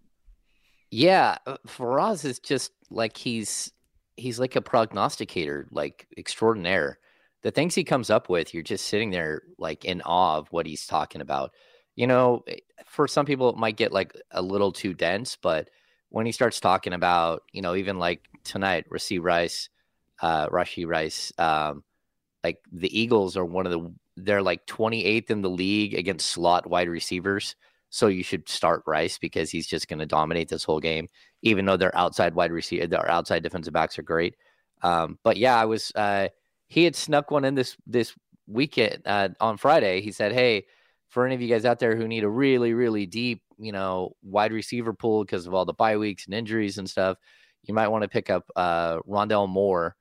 Yeah, 0.91 1.38
uh, 1.45 1.58
Faraz 1.67 2.24
is 2.24 2.39
just 2.39 2.72
like 2.89 3.17
he's 3.17 3.72
he's 4.15 4.39
like 4.39 4.56
a 4.56 4.62
prognosticator, 4.62 5.67
like 5.72 6.08
extraordinaire. 6.17 7.00
The 7.41 7.52
things 7.52 7.76
he 7.76 7.84
comes 7.84 8.10
up 8.10 8.30
with, 8.30 8.54
you're 8.54 8.63
just 8.63 8.86
sitting 8.88 9.12
there 9.12 9.43
like 9.58 9.86
in 9.86 10.02
awe 10.02 10.38
of 10.38 10.48
what 10.52 10.65
he's 10.65 10.88
talking 10.88 11.22
about. 11.22 11.52
You 11.95 12.08
know, 12.08 12.43
eh, 12.48 12.56
for 12.86 13.08
some 13.08 13.26
people 13.26 13.50
it 13.50 13.58
might 13.58 13.78
get 13.78 13.91
like 13.91 14.13
a 14.32 14.41
little 14.41 14.72
too 14.72 14.93
dense, 14.93 15.36
but 15.36 15.69
when 16.10 16.26
he 16.26 16.32
starts 16.32 16.60
talking 16.60 16.93
about, 16.93 17.43
you 17.52 17.62
know, 17.62 17.76
even 17.76 18.00
like 18.00 18.28
tonight, 18.43 18.86
Rashee 18.89 19.22
Rice, 19.22 19.69
uh, 20.22 20.48
Rashee 20.48 20.88
Rice, 20.88 21.32
um, 21.38 21.84
like 22.43 22.58
the 22.71 22.97
Eagles 22.97 23.36
are 23.38 23.45
one 23.45 23.65
of 23.65 23.71
the 23.71 23.93
they're 24.17 24.41
like 24.41 24.65
28th 24.65 25.30
in 25.30 25.41
the 25.41 25.49
league 25.49 25.93
against 25.93 26.28
slot 26.28 26.69
wide 26.69 26.89
receivers. 26.89 27.56
So 27.89 28.08
you 28.08 28.23
should 28.23 28.47
start 28.47 28.84
Rice 28.86 29.17
because 29.17 29.49
he's 29.49 29.65
just 29.65 29.88
going 29.88 29.99
to 29.99 30.06
dominate 30.06 30.49
this 30.49 30.63
whole 30.63 30.80
game, 30.80 31.08
even 31.41 31.65
though 31.65 31.78
their 31.78 31.95
outside 31.97 32.36
wide 32.36 32.52
receiver, 32.52 32.86
their 32.86 33.10
outside 33.10 33.43
defensive 33.43 33.73
backs 33.73 33.97
are 33.97 34.04
great. 34.04 34.36
Um, 34.82 35.17
but 35.23 35.38
yeah, 35.38 35.60
I 35.60 35.65
was 35.65 35.91
uh, 35.95 36.30
he 36.67 36.84
had 36.84 36.95
snuck 36.95 37.32
one 37.32 37.45
in 37.45 37.56
this 37.56 37.75
this 37.88 38.13
weekend 38.47 39.02
uh, 39.06 39.30
on 39.39 39.58
Friday. 39.58 40.02
He 40.02 40.12
said, 40.12 40.34
"Hey, 40.34 40.65
for 41.10 41.25
any 41.25 41.36
of 41.36 41.41
you 41.41 41.47
guys 41.49 41.65
out 41.65 41.80
there 41.80 41.95
who 41.95 42.08
need 42.08 42.23
a 42.23 42.30
really 42.30 42.73
really 42.73 43.06
deep, 43.06 43.41
you 43.58 43.71
know, 43.71 44.15
wide 44.21 44.54
receiver 44.54 44.93
pool 44.93 45.23
because 45.23 45.47
of 45.47 45.54
all 45.54 45.65
the 45.65 45.73
bye 45.73 45.97
weeks 45.97 46.25
and 46.25 46.34
injuries 46.34 46.78
and 46.78 46.89
stuff, 46.89 47.17
you 47.63 47.73
might 47.73 47.88
want 47.88 48.04
to 48.04 48.10
pick 48.10 48.30
up 48.30 48.49
uh, 48.56 48.99
Rondale 48.99 49.49
Moore." 49.49 49.95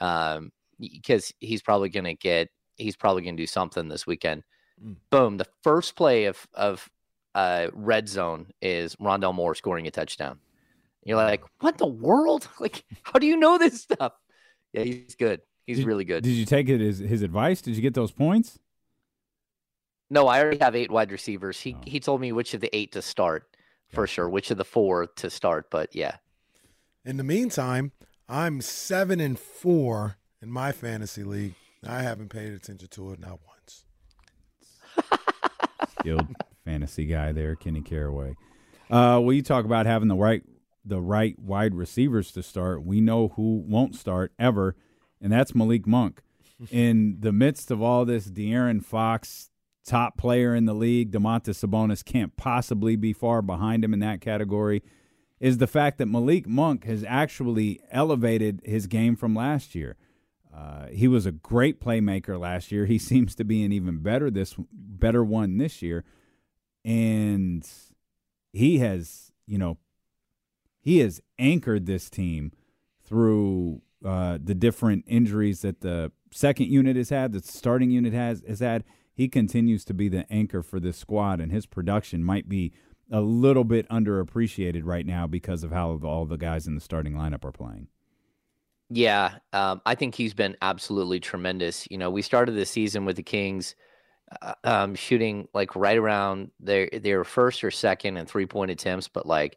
Um, 0.00 0.52
because 0.90 1.32
he's 1.40 1.62
probably 1.62 1.88
going 1.88 2.04
to 2.04 2.14
get 2.14 2.48
he's 2.76 2.96
probably 2.96 3.22
going 3.22 3.36
to 3.36 3.42
do 3.42 3.46
something 3.46 3.88
this 3.88 4.06
weekend. 4.06 4.42
Mm. 4.84 4.96
Boom! 5.10 5.36
The 5.36 5.46
first 5.62 5.96
play 5.96 6.26
of 6.26 6.46
of 6.54 6.88
uh, 7.34 7.68
red 7.72 8.08
zone 8.08 8.46
is 8.60 8.96
Rondale 8.96 9.34
Moore 9.34 9.54
scoring 9.54 9.86
a 9.86 9.90
touchdown. 9.90 10.38
You're 11.04 11.16
like, 11.16 11.42
what 11.60 11.78
the 11.78 11.86
world? 11.86 12.48
Like, 12.60 12.84
how 13.02 13.18
do 13.18 13.26
you 13.26 13.36
know 13.36 13.58
this 13.58 13.82
stuff? 13.82 14.12
Yeah, 14.72 14.84
he's 14.84 15.16
good. 15.16 15.40
He's 15.66 15.78
did, 15.78 15.86
really 15.86 16.04
good. 16.04 16.22
Did 16.22 16.30
you 16.30 16.44
take 16.44 16.68
it 16.68 16.80
as 16.80 16.98
his 16.98 17.22
advice? 17.22 17.60
Did 17.60 17.76
you 17.76 17.82
get 17.82 17.94
those 17.94 18.12
points? 18.12 18.58
No, 20.10 20.28
I 20.28 20.40
already 20.40 20.58
have 20.58 20.76
eight 20.76 20.90
wide 20.90 21.10
receivers. 21.10 21.60
He 21.60 21.74
oh. 21.74 21.82
he 21.84 22.00
told 22.00 22.20
me 22.20 22.32
which 22.32 22.54
of 22.54 22.60
the 22.60 22.74
eight 22.76 22.92
to 22.92 23.02
start 23.02 23.56
for 23.88 24.06
sure, 24.06 24.28
which 24.28 24.50
of 24.50 24.58
the 24.58 24.64
four 24.64 25.06
to 25.06 25.30
start. 25.30 25.70
But 25.70 25.94
yeah. 25.94 26.16
In 27.04 27.16
the 27.16 27.24
meantime, 27.24 27.92
I'm 28.28 28.60
seven 28.60 29.20
and 29.20 29.38
four 29.38 30.18
in 30.42 30.50
my 30.50 30.72
fantasy 30.72 31.22
league. 31.22 31.54
I 31.86 32.02
haven't 32.02 32.28
paid 32.28 32.52
attention 32.52 32.88
to 32.88 33.12
it 33.12 33.20
not 33.20 33.38
once. 33.46 33.84
Skilled 36.00 36.26
fantasy 36.64 37.06
guy 37.06 37.32
there, 37.32 37.54
Kenny 37.56 37.80
Caraway. 37.80 38.34
Uh, 38.90 39.18
well, 39.22 39.32
you 39.32 39.42
talk 39.42 39.64
about 39.64 39.86
having 39.86 40.08
the 40.08 40.16
right 40.16 40.42
the 40.84 41.00
right 41.00 41.38
wide 41.38 41.74
receivers 41.74 42.32
to 42.32 42.42
start. 42.42 42.84
We 42.84 43.00
know 43.00 43.28
who 43.28 43.64
won't 43.66 43.94
start 43.94 44.32
ever, 44.38 44.74
and 45.20 45.32
that's 45.32 45.54
Malik 45.54 45.86
Monk. 45.86 46.20
in 46.70 47.16
the 47.20 47.32
midst 47.32 47.70
of 47.70 47.80
all 47.80 48.04
this, 48.04 48.28
De'Aaron 48.28 48.84
Fox, 48.84 49.50
top 49.86 50.18
player 50.18 50.54
in 50.54 50.64
the 50.64 50.74
league, 50.74 51.12
Domantas 51.12 51.64
Sabonis 51.64 52.04
can't 52.04 52.36
possibly 52.36 52.96
be 52.96 53.12
far 53.12 53.42
behind 53.42 53.84
him 53.84 53.94
in 53.94 54.00
that 54.00 54.20
category. 54.20 54.82
Is 55.40 55.58
the 55.58 55.66
fact 55.66 55.98
that 55.98 56.06
Malik 56.06 56.46
Monk 56.46 56.84
has 56.84 57.04
actually 57.06 57.80
elevated 57.90 58.60
his 58.64 58.86
game 58.86 59.16
from 59.16 59.34
last 59.34 59.74
year. 59.74 59.96
Uh, 60.54 60.86
he 60.88 61.08
was 61.08 61.24
a 61.26 61.32
great 61.32 61.80
playmaker 61.80 62.38
last 62.38 62.70
year. 62.70 62.86
He 62.86 62.98
seems 63.10 63.34
to 63.36 63.44
be 63.44 63.64
an 63.64 63.72
even 63.72 63.98
better 63.98 64.30
this 64.30 64.54
better 64.72 65.24
one 65.24 65.58
this 65.58 65.82
year, 65.82 66.04
and 66.84 67.66
he 68.52 68.78
has 68.78 69.32
you 69.46 69.58
know 69.58 69.78
he 70.80 70.98
has 70.98 71.20
anchored 71.38 71.86
this 71.86 72.10
team 72.10 72.52
through 73.04 73.82
uh, 74.04 74.38
the 74.42 74.54
different 74.54 75.04
injuries 75.06 75.62
that 75.62 75.80
the 75.80 76.12
second 76.32 76.66
unit 76.68 76.96
has 76.96 77.10
had, 77.10 77.32
the 77.32 77.40
starting 77.40 77.90
unit 77.90 78.12
has 78.12 78.42
has 78.46 78.60
had. 78.60 78.84
He 79.14 79.28
continues 79.28 79.84
to 79.84 79.94
be 79.94 80.08
the 80.08 80.30
anchor 80.32 80.62
for 80.62 80.80
this 80.80 80.96
squad, 80.96 81.40
and 81.40 81.52
his 81.52 81.66
production 81.66 82.24
might 82.24 82.48
be 82.48 82.72
a 83.10 83.20
little 83.20 83.64
bit 83.64 83.86
underappreciated 83.90 84.82
right 84.84 85.04
now 85.04 85.26
because 85.26 85.62
of 85.62 85.70
how 85.70 86.00
all 86.02 86.24
the 86.24 86.38
guys 86.38 86.66
in 86.66 86.74
the 86.74 86.80
starting 86.80 87.12
lineup 87.12 87.44
are 87.44 87.52
playing. 87.52 87.88
Yeah, 88.94 89.36
um, 89.54 89.80
I 89.86 89.94
think 89.94 90.14
he's 90.14 90.34
been 90.34 90.54
absolutely 90.60 91.18
tremendous. 91.18 91.88
You 91.90 91.96
know, 91.96 92.10
we 92.10 92.20
started 92.20 92.52
the 92.52 92.66
season 92.66 93.06
with 93.06 93.16
the 93.16 93.22
Kings 93.22 93.74
uh, 94.42 94.52
um, 94.64 94.94
shooting 94.94 95.48
like 95.54 95.74
right 95.74 95.96
around 95.96 96.50
their 96.60 96.90
their 96.92 97.24
first 97.24 97.64
or 97.64 97.70
second 97.70 98.18
and 98.18 98.28
three 98.28 98.44
point 98.44 98.70
attempts, 98.70 99.08
but 99.08 99.24
like 99.24 99.56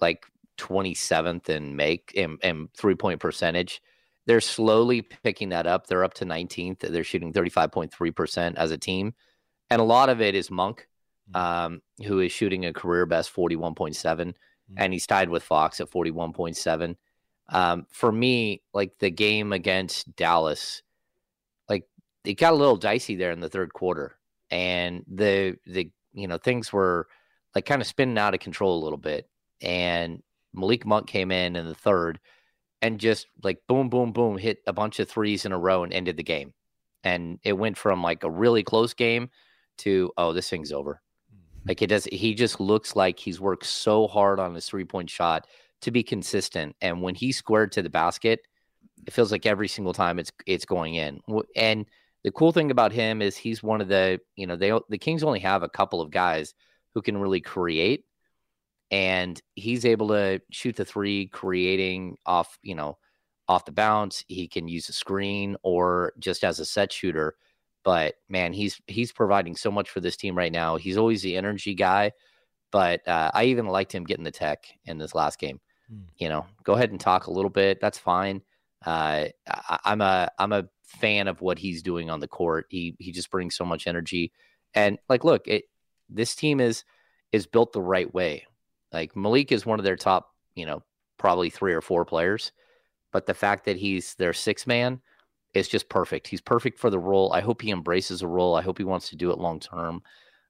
like 0.00 0.24
twenty 0.56 0.94
seventh 0.94 1.50
in 1.50 1.76
make 1.76 2.12
and, 2.16 2.38
and 2.42 2.72
three 2.74 2.94
point 2.94 3.20
percentage. 3.20 3.82
They're 4.24 4.40
slowly 4.40 5.02
picking 5.02 5.50
that 5.50 5.66
up. 5.66 5.86
They're 5.86 6.04
up 6.04 6.14
to 6.14 6.24
nineteenth. 6.24 6.78
They're 6.78 7.04
shooting 7.04 7.34
thirty 7.34 7.50
five 7.50 7.70
point 7.70 7.92
three 7.92 8.12
percent 8.12 8.56
as 8.56 8.70
a 8.70 8.78
team, 8.78 9.12
and 9.68 9.78
a 9.78 9.84
lot 9.84 10.08
of 10.08 10.22
it 10.22 10.34
is 10.34 10.50
Monk, 10.50 10.88
mm. 11.30 11.38
um, 11.38 11.82
who 12.06 12.20
is 12.20 12.32
shooting 12.32 12.64
a 12.64 12.72
career 12.72 13.04
best 13.04 13.28
forty 13.28 13.56
one 13.56 13.74
point 13.74 13.94
seven, 13.94 14.28
mm. 14.72 14.74
and 14.78 14.94
he's 14.94 15.06
tied 15.06 15.28
with 15.28 15.42
Fox 15.42 15.80
at 15.80 15.90
forty 15.90 16.10
one 16.10 16.32
point 16.32 16.56
seven. 16.56 16.96
Um, 17.48 17.86
for 17.90 18.10
me, 18.10 18.62
like 18.72 18.98
the 18.98 19.10
game 19.10 19.52
against 19.52 20.16
Dallas, 20.16 20.82
like 21.68 21.84
it 22.24 22.34
got 22.34 22.52
a 22.52 22.56
little 22.56 22.76
dicey 22.76 23.16
there 23.16 23.32
in 23.32 23.40
the 23.40 23.50
third 23.50 23.72
quarter, 23.72 24.16
and 24.50 25.04
the 25.06 25.56
the 25.66 25.90
you 26.12 26.26
know 26.26 26.38
things 26.38 26.72
were 26.72 27.06
like 27.54 27.66
kind 27.66 27.82
of 27.82 27.86
spinning 27.86 28.18
out 28.18 28.34
of 28.34 28.40
control 28.40 28.80
a 28.80 28.84
little 28.84 28.98
bit, 28.98 29.28
and 29.60 30.22
Malik 30.54 30.86
Monk 30.86 31.06
came 31.06 31.30
in 31.30 31.56
in 31.56 31.66
the 31.66 31.74
third 31.74 32.18
and 32.84 33.00
just 33.00 33.28
like 33.42 33.60
boom, 33.66 33.88
boom, 33.88 34.12
boom, 34.12 34.36
hit 34.36 34.58
a 34.66 34.72
bunch 34.72 35.00
of 35.00 35.08
threes 35.08 35.46
in 35.46 35.52
a 35.52 35.58
row 35.58 35.84
and 35.84 35.92
ended 35.92 36.18
the 36.18 36.22
game. 36.22 36.52
And 37.02 37.38
it 37.42 37.54
went 37.54 37.78
from 37.78 38.02
like 38.02 38.24
a 38.24 38.30
really 38.30 38.62
close 38.62 38.92
game 38.92 39.30
to 39.78 40.12
oh, 40.18 40.34
this 40.34 40.50
thing's 40.50 40.70
over. 40.70 41.00
Mm-hmm. 41.34 41.68
Like 41.68 41.80
it 41.80 41.86
does. 41.86 42.04
He 42.04 42.34
just 42.34 42.60
looks 42.60 42.94
like 42.94 43.18
he's 43.18 43.40
worked 43.40 43.64
so 43.64 44.06
hard 44.06 44.38
on 44.38 44.54
his 44.54 44.68
three 44.68 44.84
point 44.84 45.08
shot 45.08 45.46
to 45.82 45.90
be 45.90 46.02
consistent. 46.02 46.76
And 46.80 47.02
when 47.02 47.14
he's 47.14 47.36
squared 47.36 47.72
to 47.72 47.82
the 47.82 47.90
basket, 47.90 48.40
it 49.06 49.12
feels 49.12 49.32
like 49.32 49.46
every 49.46 49.68
single 49.68 49.92
time 49.92 50.18
it's 50.18 50.32
it's 50.46 50.64
going 50.64 50.94
in. 50.94 51.20
And 51.56 51.86
the 52.22 52.32
cool 52.32 52.52
thing 52.52 52.70
about 52.70 52.92
him 52.92 53.20
is 53.20 53.36
he's 53.36 53.62
one 53.62 53.80
of 53.80 53.88
the 53.88 54.20
you 54.36 54.46
know 54.46 54.56
they 54.56 54.72
the 54.88 54.98
Kings 54.98 55.22
only 55.22 55.40
have 55.40 55.62
a 55.62 55.68
couple 55.68 56.00
of 56.00 56.10
guys 56.10 56.54
who 56.94 57.02
can 57.02 57.18
really 57.18 57.40
create, 57.40 58.04
and 58.90 59.40
he's 59.54 59.84
able 59.84 60.08
to 60.08 60.40
shoot 60.50 60.76
the 60.76 60.84
three, 60.84 61.26
creating 61.26 62.16
off 62.24 62.58
you 62.62 62.74
know 62.74 62.96
off 63.48 63.66
the 63.66 63.72
bounce. 63.72 64.24
He 64.26 64.48
can 64.48 64.68
use 64.68 64.88
a 64.88 64.92
screen 64.92 65.56
or 65.62 66.14
just 66.18 66.44
as 66.44 66.60
a 66.60 66.64
set 66.64 66.92
shooter. 66.92 67.36
But 67.84 68.14
man, 68.28 68.54
he's 68.54 68.80
he's 68.86 69.12
providing 69.12 69.56
so 69.56 69.70
much 69.70 69.90
for 69.90 70.00
this 70.00 70.16
team 70.16 70.36
right 70.36 70.52
now. 70.52 70.76
He's 70.76 70.96
always 70.96 71.20
the 71.22 71.36
energy 71.36 71.74
guy, 71.74 72.12
but 72.74 73.06
uh, 73.06 73.30
I 73.32 73.44
even 73.44 73.68
liked 73.68 73.94
him 73.94 74.02
getting 74.02 74.24
the 74.24 74.32
tech 74.32 74.66
in 74.84 74.98
this 74.98 75.14
last 75.14 75.38
game. 75.38 75.60
Hmm. 75.88 76.00
You 76.16 76.28
know, 76.28 76.44
go 76.64 76.72
ahead 76.72 76.90
and 76.90 76.98
talk 76.98 77.28
a 77.28 77.30
little 77.30 77.48
bit. 77.48 77.80
That's 77.80 77.98
fine. 77.98 78.42
Uh, 78.84 79.26
I, 79.48 79.78
I'm 79.84 80.00
a 80.00 80.28
I'm 80.40 80.52
a 80.52 80.68
fan 80.84 81.28
of 81.28 81.40
what 81.40 81.56
he's 81.56 81.84
doing 81.84 82.10
on 82.10 82.18
the 82.18 82.26
court. 82.26 82.66
He 82.70 82.96
he 82.98 83.12
just 83.12 83.30
brings 83.30 83.54
so 83.54 83.64
much 83.64 83.86
energy, 83.86 84.32
and 84.74 84.98
like, 85.08 85.22
look, 85.22 85.46
it 85.46 85.66
this 86.08 86.34
team 86.34 86.58
is 86.58 86.82
is 87.30 87.46
built 87.46 87.72
the 87.72 87.80
right 87.80 88.12
way. 88.12 88.44
Like 88.92 89.14
Malik 89.14 89.52
is 89.52 89.64
one 89.64 89.78
of 89.78 89.84
their 89.84 89.94
top, 89.94 90.34
you 90.56 90.66
know, 90.66 90.82
probably 91.16 91.50
three 91.50 91.74
or 91.74 91.80
four 91.80 92.04
players, 92.04 92.50
but 93.12 93.24
the 93.24 93.34
fact 93.34 93.66
that 93.66 93.76
he's 93.76 94.16
their 94.16 94.32
six 94.32 94.66
man 94.66 95.00
is 95.54 95.68
just 95.68 95.88
perfect. 95.88 96.26
He's 96.26 96.40
perfect 96.40 96.80
for 96.80 96.90
the 96.90 96.98
role. 96.98 97.32
I 97.32 97.40
hope 97.40 97.62
he 97.62 97.70
embraces 97.70 98.22
a 98.22 98.26
role. 98.26 98.56
I 98.56 98.62
hope 98.62 98.78
he 98.78 98.84
wants 98.84 99.10
to 99.10 99.16
do 99.16 99.30
it 99.30 99.38
long 99.38 99.60
term, 99.60 100.02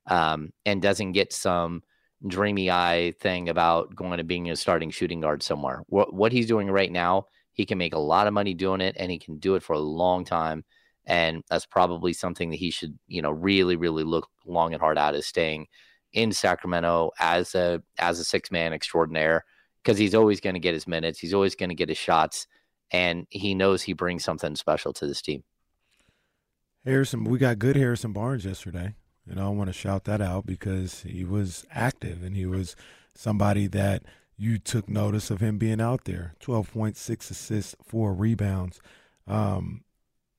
um, 0.07 0.55
and 0.65 0.81
doesn't 0.81 1.13
get 1.13 1.31
some 1.31 1.83
dreamy 2.27 2.71
eye 2.71 3.15
thing 3.21 3.49
about 3.49 3.95
going 3.95 4.19
to 4.19 4.25
being 4.25 4.51
a 4.51 4.57
starting 4.57 4.91
shooting 4.91 5.21
guard 5.21 5.43
somewhere. 5.43 5.83
What 5.87 6.13
what 6.15 6.33
he's 6.33 6.47
doing 6.47 6.71
right 6.71 6.91
now, 6.91 7.27
he 7.53 7.67
can 7.67 7.79
make 7.79 7.95
a 7.95 7.99
lot 7.99 8.27
of 8.27 8.33
money 8.33 8.55
doing 8.55 8.81
it, 8.81 8.97
and 8.99 9.11
he 9.11 9.19
can 9.19 9.39
do 9.39 9.55
it 9.55 9.63
for 9.63 9.75
a 9.75 9.81
long 9.81 10.25
time. 10.25 10.65
And 11.07 11.43
that's 11.51 11.67
probably 11.67 12.15
something 12.15 12.51
that 12.51 12.57
he 12.57 12.71
should, 12.71 12.99
you 13.07 13.21
know, 13.21 13.31
really, 13.31 13.77
really 13.77 14.05
look 14.05 14.29
long 14.47 14.73
and 14.73 14.81
hard 14.81 14.97
at 14.97 15.15
is 15.15 15.27
staying 15.27 15.67
in 16.13 16.33
Sacramento 16.33 17.11
as 17.19 17.55
a 17.55 17.83
as 17.99 18.21
a 18.21 18.25
six 18.25 18.51
man 18.51 18.73
extraordinaire 18.73 19.45
because 19.83 19.99
he's 19.99 20.15
always 20.15 20.41
going 20.41 20.55
to 20.55 20.61
get 20.61 20.73
his 20.73 20.87
minutes, 20.87 21.19
he's 21.19 21.35
always 21.35 21.55
going 21.55 21.69
to 21.69 21.75
get 21.75 21.91
his 21.91 21.99
shots, 21.99 22.47
and 22.91 23.27
he 23.29 23.55
knows 23.55 23.83
he 23.83 23.93
brings 23.93 24.25
something 24.25 24.57
special 24.57 24.93
to 24.95 25.07
this 25.07 25.21
team. 25.21 25.45
Harrison, 26.85 27.25
we 27.25 27.39
got 27.39 27.59
good 27.59 27.77
Harrison 27.77 28.13
Barnes 28.13 28.45
yesterday. 28.45 28.95
And 29.29 29.41
I 29.41 29.49
want 29.49 29.69
to 29.69 29.73
shout 29.73 30.05
that 30.05 30.21
out 30.21 30.47
because 30.47 31.03
he 31.03 31.25
was 31.25 31.65
active 31.71 32.23
and 32.23 32.37
he 32.37 32.47
was 32.47 32.77
somebody 33.15 33.67
that 33.69 34.03
you 34.37 34.59
took 34.59 34.89
notice 34.89 35.31
of 35.31 35.41
him 35.41 35.59
being 35.59 35.81
out 35.81 36.05
there. 36.05 36.35
12.6 36.41 37.31
assists, 37.31 37.77
four 37.85 38.13
rebounds. 38.13 38.81
Um, 39.27 39.85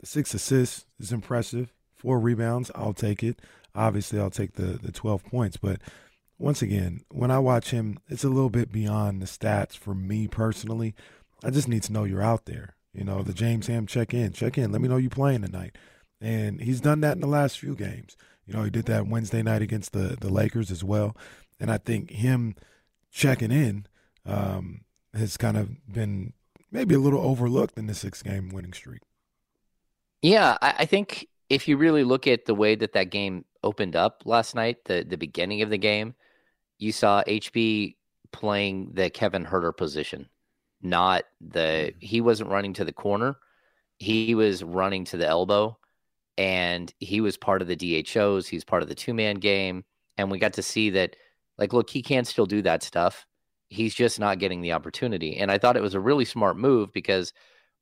six 0.04 0.34
assists 0.34 0.86
is 1.00 1.12
impressive. 1.12 1.74
Four 1.96 2.20
rebounds, 2.20 2.72
I'll 2.76 2.94
take 2.94 3.24
it. 3.24 3.40
Obviously, 3.74 4.20
I'll 4.20 4.30
take 4.30 4.54
the, 4.54 4.78
the 4.82 4.92
12 4.92 5.24
points. 5.26 5.58
But 5.58 5.82
once 6.38 6.62
again, 6.62 7.02
when 7.10 7.32
I 7.32 7.40
watch 7.40 7.72
him, 7.72 8.00
it's 8.08 8.24
a 8.24 8.30
little 8.30 8.50
bit 8.50 8.72
beyond 8.72 9.22
the 9.22 9.26
stats 9.26 9.76
for 9.76 9.96
me 9.96 10.28
personally. 10.28 10.94
I 11.44 11.50
just 11.50 11.68
need 11.68 11.84
to 11.84 11.94
know 11.94 12.04
you're 12.04 12.22
out 12.22 12.46
there. 12.46 12.76
You 12.94 13.04
know, 13.04 13.24
the 13.24 13.34
James 13.34 13.68
Ham 13.68 13.88
check 13.88 14.14
in, 14.14 14.32
check 14.32 14.58
in. 14.58 14.72
Let 14.72 14.82
me 14.82 14.88
know 14.88 14.98
you 14.98 15.10
playing 15.10 15.42
tonight. 15.42 15.76
And 16.22 16.62
he's 16.62 16.80
done 16.80 17.02
that 17.02 17.16
in 17.16 17.22
the 17.22 17.28
last 17.28 17.60
few 17.60 17.76
games. 17.76 18.16
You 18.46 18.54
know, 18.54 18.64
he 18.64 18.70
did 18.70 18.86
that 18.86 19.08
Wednesday 19.08 19.42
night 19.42 19.62
against 19.62 19.94
the 19.94 20.18
the 20.20 20.30
Lakers 20.30 20.72
as 20.72 20.84
well. 20.84 21.16
And 21.60 21.72
I 21.72 21.78
think 21.78 22.12
him 22.12 22.56
checking 23.12 23.52
in 23.52 23.88
um, 24.26 24.82
has 25.14 25.38
kind 25.38 25.58
of 25.58 25.70
been 25.92 26.34
maybe 26.72 26.96
a 26.96 27.00
little 27.00 27.22
overlooked 27.22 27.78
in 27.78 27.88
the 27.88 27.94
six 27.94 28.22
game 28.22 28.50
winning 28.50 28.74
streak. 28.74 29.02
Yeah, 30.22 30.58
I, 30.62 30.76
I 30.80 30.86
think 30.86 31.28
if 31.50 31.68
you 31.68 31.78
really 31.78 32.04
look 32.04 32.28
at 32.28 32.46
the 32.46 32.56
way 32.56 32.76
that 32.76 32.94
that 32.94 33.10
game 33.10 33.46
opened 33.64 33.96
up 33.96 34.24
last 34.26 34.56
night, 34.56 34.86
the 34.86 35.06
the 35.08 35.18
beginning 35.18 35.62
of 35.62 35.70
the 35.70 35.78
game, 35.78 36.14
you 36.78 36.92
saw 36.92 37.24
HB 37.24 37.96
playing 38.32 38.92
the 38.94 39.10
Kevin 39.10 39.46
Huerter 39.46 39.76
position, 39.76 40.28
not 40.82 41.24
the 41.42 41.94
mm-hmm. 41.94 41.98
he 42.00 42.22
wasn't 42.22 42.50
running 42.50 42.74
to 42.74 42.86
the 42.86 42.94
corner, 42.94 43.38
he 43.98 44.36
was 44.36 44.64
running 44.64 45.06
to 45.06 45.18
the 45.18 45.28
elbow 45.28 45.78
and 46.38 46.94
he 47.00 47.22
was 47.22 47.38
part 47.38 47.62
of 47.62 47.68
the 47.68 47.76
DHOs. 47.76 48.48
He's 48.48 48.64
part 48.64 48.84
of 48.84 48.90
the 48.90 48.96
two 48.96 49.14
man 49.14 49.36
game. 49.36 49.84
And 50.18 50.32
we 50.32 50.40
got 50.40 50.54
to 50.54 50.64
see 50.64 50.92
that, 50.92 51.16
like, 51.58 51.74
look, 51.74 51.90
he 51.90 52.02
can 52.02 52.26
still 52.26 52.46
do 52.46 52.62
that 52.62 52.84
stuff. 52.84 53.26
He's 53.70 53.94
just 53.94 54.20
not 54.20 54.40
getting 54.40 54.62
the 54.62 54.74
opportunity. 54.74 55.38
And 55.38 55.52
I 55.52 55.58
thought 55.58 55.78
it 55.78 55.84
was 55.84 55.96
a 55.96 56.00
really 56.00 56.26
smart 56.26 56.58
move 56.58 56.94
because 56.94 57.34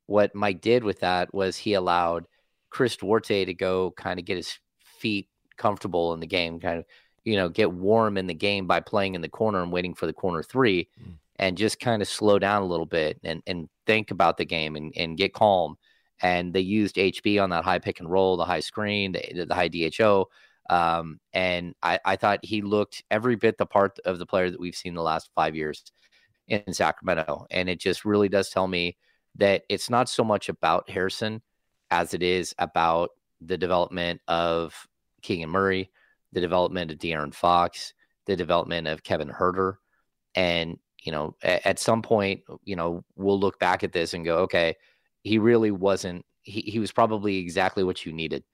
what 0.06 0.34
Mike 0.34 0.60
did 0.60 0.84
with 0.84 1.00
that 1.00 1.32
was 1.32 1.56
he 1.56 1.74
allowed 1.74 2.26
Chris 2.70 2.96
Duarte 2.96 3.44
to 3.44 3.54
go 3.54 3.92
kind 3.96 4.18
of 4.18 4.24
get 4.24 4.36
his 4.36 4.58
feet 4.84 5.28
comfortable 5.56 6.12
in 6.14 6.20
the 6.20 6.26
game, 6.26 6.58
kind 6.58 6.78
of, 6.78 6.84
you 7.24 7.36
know, 7.36 7.48
get 7.48 7.72
warm 7.72 8.16
in 8.16 8.26
the 8.26 8.34
game 8.34 8.66
by 8.66 8.80
playing 8.80 9.14
in 9.14 9.20
the 9.20 9.28
corner 9.28 9.62
and 9.62 9.72
waiting 9.72 9.94
for 9.94 10.06
the 10.06 10.12
corner 10.12 10.42
three 10.42 10.88
mm. 11.00 11.14
and 11.36 11.56
just 11.56 11.78
kind 11.78 12.02
of 12.02 12.08
slow 12.08 12.38
down 12.38 12.62
a 12.62 12.66
little 12.66 12.86
bit 12.86 13.20
and, 13.22 13.42
and 13.46 13.68
think 13.86 14.10
about 14.10 14.36
the 14.36 14.44
game 14.44 14.76
and, 14.76 14.92
and 14.96 15.16
get 15.16 15.32
calm 15.32 15.76
and 16.22 16.52
they 16.52 16.60
used 16.60 16.96
HB 16.96 17.42
on 17.42 17.50
that 17.50 17.64
high 17.64 17.78
pick 17.78 18.00
and 18.00 18.10
roll, 18.10 18.36
the 18.36 18.44
high 18.44 18.60
screen, 18.60 19.12
the, 19.12 19.44
the 19.44 19.54
high 19.54 19.68
DHO. 19.68 20.28
Um, 20.70 21.20
and 21.32 21.74
I, 21.82 21.98
I 22.04 22.16
thought 22.16 22.44
he 22.44 22.62
looked 22.62 23.02
every 23.10 23.36
bit 23.36 23.58
the 23.58 23.66
part 23.66 23.98
of 24.04 24.18
the 24.18 24.26
player 24.26 24.50
that 24.50 24.60
we've 24.60 24.76
seen 24.76 24.94
the 24.94 25.02
last 25.02 25.30
five 25.34 25.54
years 25.54 25.84
in 26.48 26.72
Sacramento. 26.72 27.46
And 27.50 27.68
it 27.68 27.80
just 27.80 28.04
really 28.04 28.28
does 28.28 28.48
tell 28.50 28.66
me 28.66 28.96
that 29.36 29.62
it's 29.68 29.90
not 29.90 30.08
so 30.08 30.24
much 30.24 30.48
about 30.48 30.88
Harrison 30.88 31.42
as 31.90 32.14
it 32.14 32.22
is 32.22 32.54
about 32.58 33.10
the 33.40 33.58
development 33.58 34.20
of 34.28 34.74
Keegan 35.22 35.50
Murray, 35.50 35.90
the 36.32 36.40
development 36.40 36.90
of 36.90 36.98
De'Aaron 36.98 37.34
Fox, 37.34 37.92
the 38.26 38.36
development 38.36 38.86
of 38.86 39.02
Kevin 39.02 39.28
Huerter. 39.28 39.76
And, 40.34 40.78
you 41.02 41.12
know, 41.12 41.36
at, 41.42 41.66
at 41.66 41.78
some 41.78 42.02
point, 42.02 42.42
you 42.64 42.76
know, 42.76 43.04
we'll 43.16 43.38
look 43.38 43.58
back 43.58 43.84
at 43.84 43.92
this 43.92 44.14
and 44.14 44.24
go, 44.24 44.38
okay, 44.38 44.76
he 45.24 45.38
really 45.38 45.70
wasn't. 45.70 46.24
He, 46.42 46.60
he 46.60 46.78
was 46.78 46.92
probably 46.92 47.38
exactly 47.38 47.82
what 47.82 48.04
you 48.06 48.12
needed. 48.12 48.44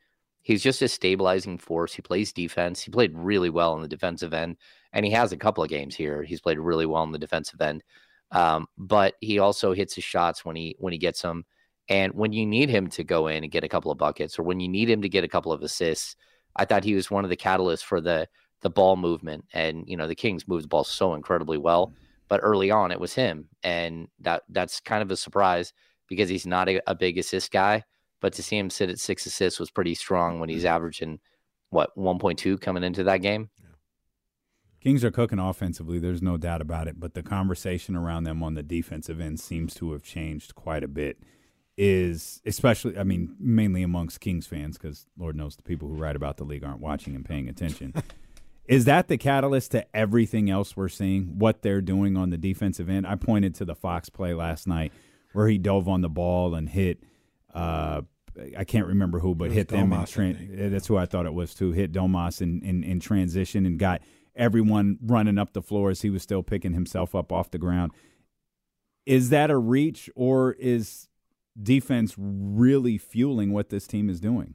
He's 0.43 0.63
just 0.63 0.81
a 0.81 0.89
stabilizing 0.89 1.59
force. 1.59 1.93
He 1.93 2.01
plays 2.01 2.33
defense. 2.33 2.81
He 2.81 2.91
played 2.91 3.13
really 3.15 3.51
well 3.51 3.75
on 3.75 3.83
the 3.83 3.89
defensive 3.89 4.33
end, 4.33 4.57
and 4.93 5.05
he 5.05 5.13
has 5.13 5.33
a 5.33 5.37
couple 5.37 5.63
of 5.63 5.69
games 5.69 5.95
here. 5.95 6.23
He's 6.23 6.41
played 6.41 6.59
really 6.59 6.87
well 6.87 7.03
on 7.03 7.13
the 7.13 7.19
defensive 7.19 7.61
end, 7.61 7.83
um, 8.31 8.67
but 8.79 9.17
he 9.21 9.39
also 9.41 9.75
hits 9.75 9.95
his 9.95 10.05
shots 10.05 10.45
when 10.45 10.57
he 10.57 10.77
when 10.79 10.93
he 10.93 10.99
gets 10.99 11.21
them. 11.21 11.45
And 11.89 12.15
when 12.15 12.33
you 12.33 12.47
need 12.47 12.71
him 12.71 12.89
to 12.91 13.03
go 13.03 13.27
in 13.27 13.43
and 13.43 13.53
get 13.53 13.65
a 13.65 13.69
couple 13.69 13.91
of 13.91 13.99
buckets, 13.99 14.39
or 14.39 14.45
when 14.45 14.61
you 14.61 14.69
need 14.69 14.89
him 14.89 15.03
to 15.03 15.09
get 15.09 15.25
a 15.25 15.29
couple 15.29 15.53
of 15.53 15.63
assists, 15.63 16.15
I 16.55 16.65
thought 16.65 16.85
he 16.85 16.95
was 16.95 17.11
one 17.11 17.25
of 17.25 17.31
the 17.31 17.37
catalysts 17.37 17.83
for 17.83 18.01
the 18.01 18.29
the 18.63 18.71
ball 18.71 18.97
movement. 18.97 19.45
And 19.53 19.85
you 19.89 19.97
know, 19.97 20.07
the 20.07 20.15
Kings 20.15 20.47
moved 20.47 20.65
the 20.65 20.69
ball 20.69 20.85
so 20.85 21.15
incredibly 21.15 21.59
well, 21.59 21.93
but 22.29 22.41
early 22.43 22.71
on 22.71 22.93
it 22.93 23.01
was 23.01 23.13
him, 23.13 23.49
and 23.65 24.07
that 24.21 24.45
that's 24.49 24.79
kind 24.81 25.03
of 25.03 25.11
a 25.11 25.17
surprise 25.17 25.73
because 26.11 26.29
he's 26.29 26.47
not 26.47 26.69
a, 26.69 26.83
a 26.91 26.95
big 26.95 27.17
assist 27.17 27.51
guy. 27.51 27.85
But 28.21 28.35
to 28.35 28.43
see 28.43 28.59
him 28.59 28.69
sit 28.69 28.91
at 28.91 28.99
six 28.99 29.25
assists 29.25 29.59
was 29.59 29.71
pretty 29.71 29.95
strong 29.95 30.41
when 30.41 30.51
he's 30.51 30.67
averaging 30.67 31.21
what 31.71 31.97
1.2 31.97 32.61
coming 32.61 32.83
into 32.83 33.05
that 33.05 33.23
game. 33.23 33.49
Kings 34.83 35.05
are 35.05 35.11
cooking 35.11 35.39
offensively. 35.39 35.99
There's 35.99 36.21
no 36.21 36.37
doubt 36.37 36.61
about 36.61 36.89
it. 36.89 37.01
But 37.01 37.15
the 37.15 37.23
conversation 37.23 37.97
around 37.97 38.25
them 38.25 38.43
on 38.43 38.55
the 38.55 38.63
defensive 38.63 39.21
end 39.21 39.41
seems 39.41 39.73
to 39.75 39.93
have 39.93 40.03
changed 40.03 40.55
quite 40.55 40.85
a 40.85 40.89
bit. 40.89 41.19
Is 41.79 42.43
especially, 42.45 42.99
I 42.99 43.05
mean, 43.05 43.37
mainly 43.39 43.83
amongst 43.83 44.21
Kings 44.21 44.47
fans, 44.47 44.77
because 44.77 45.07
Lord 45.17 45.35
knows 45.35 45.57
the 45.57 45.63
people 45.63 45.89
who 45.89 45.95
write 45.95 46.17
about 46.17 46.37
the 46.37 46.45
league 46.45 46.65
aren't 46.65 46.81
watching 46.81 47.15
and 47.15 47.25
paying 47.25 47.49
attention. 47.49 47.95
is 48.67 48.85
that 48.85 49.09
the 49.09 49.17
catalyst 49.17 49.71
to 49.71 49.87
everything 49.97 50.51
else 50.51 50.77
we're 50.77 50.91
seeing? 50.91 51.39
What 51.39 51.63
they're 51.63 51.81
doing 51.81 52.19
on 52.19 52.29
the 52.29 52.37
defensive 52.37 52.91
end? 52.91 53.07
I 53.07 53.15
pointed 53.15 53.55
to 53.57 53.65
the 53.65 53.75
Fox 53.75 54.11
play 54.11 54.35
last 54.35 54.67
night 54.67 54.93
where 55.33 55.49
he 55.49 55.59
dove 55.59 55.89
on 55.89 56.01
the 56.01 56.09
ball 56.09 56.55
and 56.55 56.69
hit. 56.69 57.03
Uh, 57.53 58.03
I 58.57 58.65
can't 58.65 58.87
remember 58.87 59.19
who, 59.19 59.35
but 59.35 59.51
hit 59.51 59.69
them 59.69 59.93
in 59.93 60.01
tran- 60.01 60.71
That's 60.71 60.87
who 60.87 60.97
I 60.97 61.07
thought 61.07 61.27
it 61.27 61.35
was 61.35 61.55
too. 61.55 61.73
Hit 61.73 61.93
Domas 61.93 62.41
in, 62.41 62.63
in, 62.63 62.85
in 62.85 63.01
transition 63.01 63.67
and 63.67 63.79
got 63.79 64.03
everyone 64.37 64.99
running 65.03 65.39
up 65.39 65.53
the 65.53 65.63
floor 65.63 65.91
as 65.91 66.03
he 66.03 66.11
was 66.11 66.23
still 66.23 66.43
picking 66.43 66.73
himself 66.73 67.15
up 67.15 67.33
off 67.33 67.51
the 67.51 67.59
ground. 67.59 67.93
Is 69.05 69.31
that 69.31 69.51
a 69.51 69.57
reach, 69.57 70.09
or 70.15 70.53
is 70.53 71.09
defense 71.61 72.15
really 72.17 72.99
fueling 72.99 73.53
what 73.53 73.71
this 73.71 73.87
team 73.87 74.09
is 74.09 74.21
doing? 74.21 74.55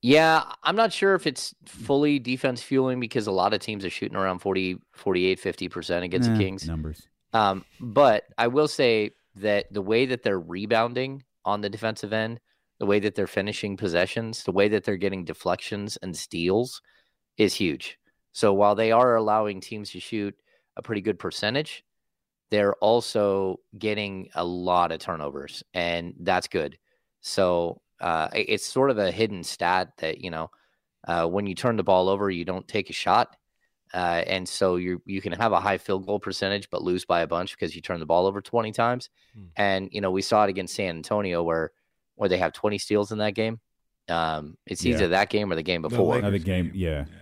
Yeah, 0.00 0.44
I'm 0.62 0.76
not 0.76 0.92
sure 0.92 1.14
if 1.14 1.26
it's 1.26 1.54
fully 1.66 2.18
defense 2.18 2.62
fueling 2.62 3.00
because 3.00 3.26
a 3.26 3.32
lot 3.32 3.52
of 3.52 3.60
teams 3.60 3.84
are 3.84 3.90
shooting 3.90 4.16
around 4.16 4.38
40, 4.38 4.78
48, 4.92 5.42
50% 5.42 6.02
against 6.04 6.30
the 6.30 6.38
Kings. 6.38 6.66
Numbers. 6.66 7.08
Um, 7.32 7.64
but 7.80 8.24
I 8.38 8.46
will 8.46 8.68
say 8.68 9.10
that 9.40 9.72
the 9.72 9.82
way 9.82 10.06
that 10.06 10.22
they're 10.22 10.40
rebounding 10.40 11.22
on 11.44 11.60
the 11.60 11.70
defensive 11.70 12.12
end, 12.12 12.40
the 12.78 12.86
way 12.86 13.00
that 13.00 13.14
they're 13.14 13.26
finishing 13.26 13.76
possessions, 13.76 14.44
the 14.44 14.52
way 14.52 14.68
that 14.68 14.84
they're 14.84 14.96
getting 14.96 15.24
deflections 15.24 15.96
and 16.02 16.16
steals 16.16 16.80
is 17.36 17.54
huge. 17.54 17.98
So 18.32 18.52
while 18.52 18.74
they 18.74 18.92
are 18.92 19.16
allowing 19.16 19.60
teams 19.60 19.90
to 19.90 20.00
shoot 20.00 20.34
a 20.76 20.82
pretty 20.82 21.00
good 21.00 21.18
percentage, 21.18 21.84
they're 22.50 22.74
also 22.74 23.60
getting 23.78 24.28
a 24.34 24.44
lot 24.44 24.92
of 24.92 25.00
turnovers, 25.00 25.62
and 25.74 26.14
that's 26.20 26.48
good. 26.48 26.78
So 27.20 27.80
uh, 28.00 28.28
it's 28.32 28.64
sort 28.64 28.90
of 28.90 28.98
a 28.98 29.10
hidden 29.10 29.42
stat 29.42 29.92
that 29.98 30.18
you 30.20 30.30
know 30.30 30.50
uh, 31.06 31.26
when 31.26 31.46
you 31.46 31.54
turn 31.54 31.76
the 31.76 31.82
ball 31.82 32.08
over, 32.08 32.30
you 32.30 32.44
don't 32.44 32.66
take 32.66 32.90
a 32.90 32.94
shot. 32.94 33.36
Uh, 33.94 34.22
and 34.26 34.48
so 34.48 34.76
you 34.76 35.00
you 35.06 35.20
can 35.20 35.32
have 35.32 35.52
a 35.52 35.60
high 35.60 35.78
field 35.78 36.06
goal 36.06 36.20
percentage, 36.20 36.68
but 36.70 36.82
lose 36.82 37.04
by 37.04 37.20
a 37.20 37.26
bunch 37.26 37.52
because 37.52 37.74
you 37.74 37.82
turn 37.82 38.00
the 38.00 38.06
ball 38.06 38.26
over 38.26 38.40
20 38.40 38.72
times. 38.72 39.10
Hmm. 39.34 39.44
And 39.56 39.88
you 39.92 40.00
know 40.00 40.10
we 40.10 40.22
saw 40.22 40.44
it 40.44 40.50
against 40.50 40.74
San 40.74 40.96
Antonio 40.96 41.42
where 41.42 41.72
where 42.16 42.28
they 42.28 42.38
have 42.38 42.52
20 42.52 42.78
steals 42.78 43.12
in 43.12 43.18
that 43.18 43.34
game. 43.34 43.60
Um, 44.08 44.56
it's 44.66 44.84
yeah. 44.84 44.94
either 44.94 45.08
that 45.08 45.30
game 45.30 45.52
or 45.52 45.54
the 45.54 45.62
game 45.62 45.82
before. 45.82 46.20
The, 46.20 46.30
the 46.30 46.38
game, 46.38 46.72
yeah. 46.74 47.04
yeah. 47.08 47.14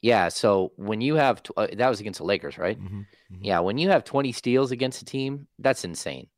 Yeah. 0.00 0.28
So 0.28 0.72
when 0.76 1.00
you 1.00 1.14
have 1.14 1.42
tw- 1.42 1.52
uh, 1.56 1.68
that 1.72 1.88
was 1.88 2.00
against 2.00 2.18
the 2.18 2.24
Lakers, 2.24 2.58
right? 2.58 2.78
Mm-hmm, 2.78 2.98
mm-hmm. 2.98 3.44
Yeah. 3.44 3.60
When 3.60 3.78
you 3.78 3.88
have 3.90 4.04
20 4.04 4.32
steals 4.32 4.70
against 4.70 5.02
a 5.02 5.04
team, 5.04 5.46
that's 5.58 5.84
insane. 5.84 6.28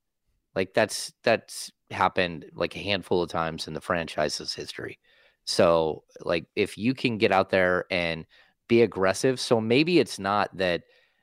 Like 0.55 0.73
that's 0.73 1.13
that's 1.23 1.73
happened 1.91 2.47
like 2.55 2.77
a 2.77 2.81
handful 2.81 3.23
of 3.23 3.29
times 3.29 3.69
in 3.69 3.75
the 3.75 3.81
franchise's 3.81 4.55
history. 4.55 4.99
So 5.45 6.05
like 6.21 6.47
if 6.57 6.79
you 6.79 6.95
can 6.95 7.19
get 7.19 7.33
out 7.33 7.51
there 7.51 7.87
and 7.91 8.27
be 8.69 8.83
aggressive. 8.83 9.41
So 9.41 9.61
maybe 9.61 9.99
it's 9.99 10.19
not 10.19 10.57
that 10.57 10.83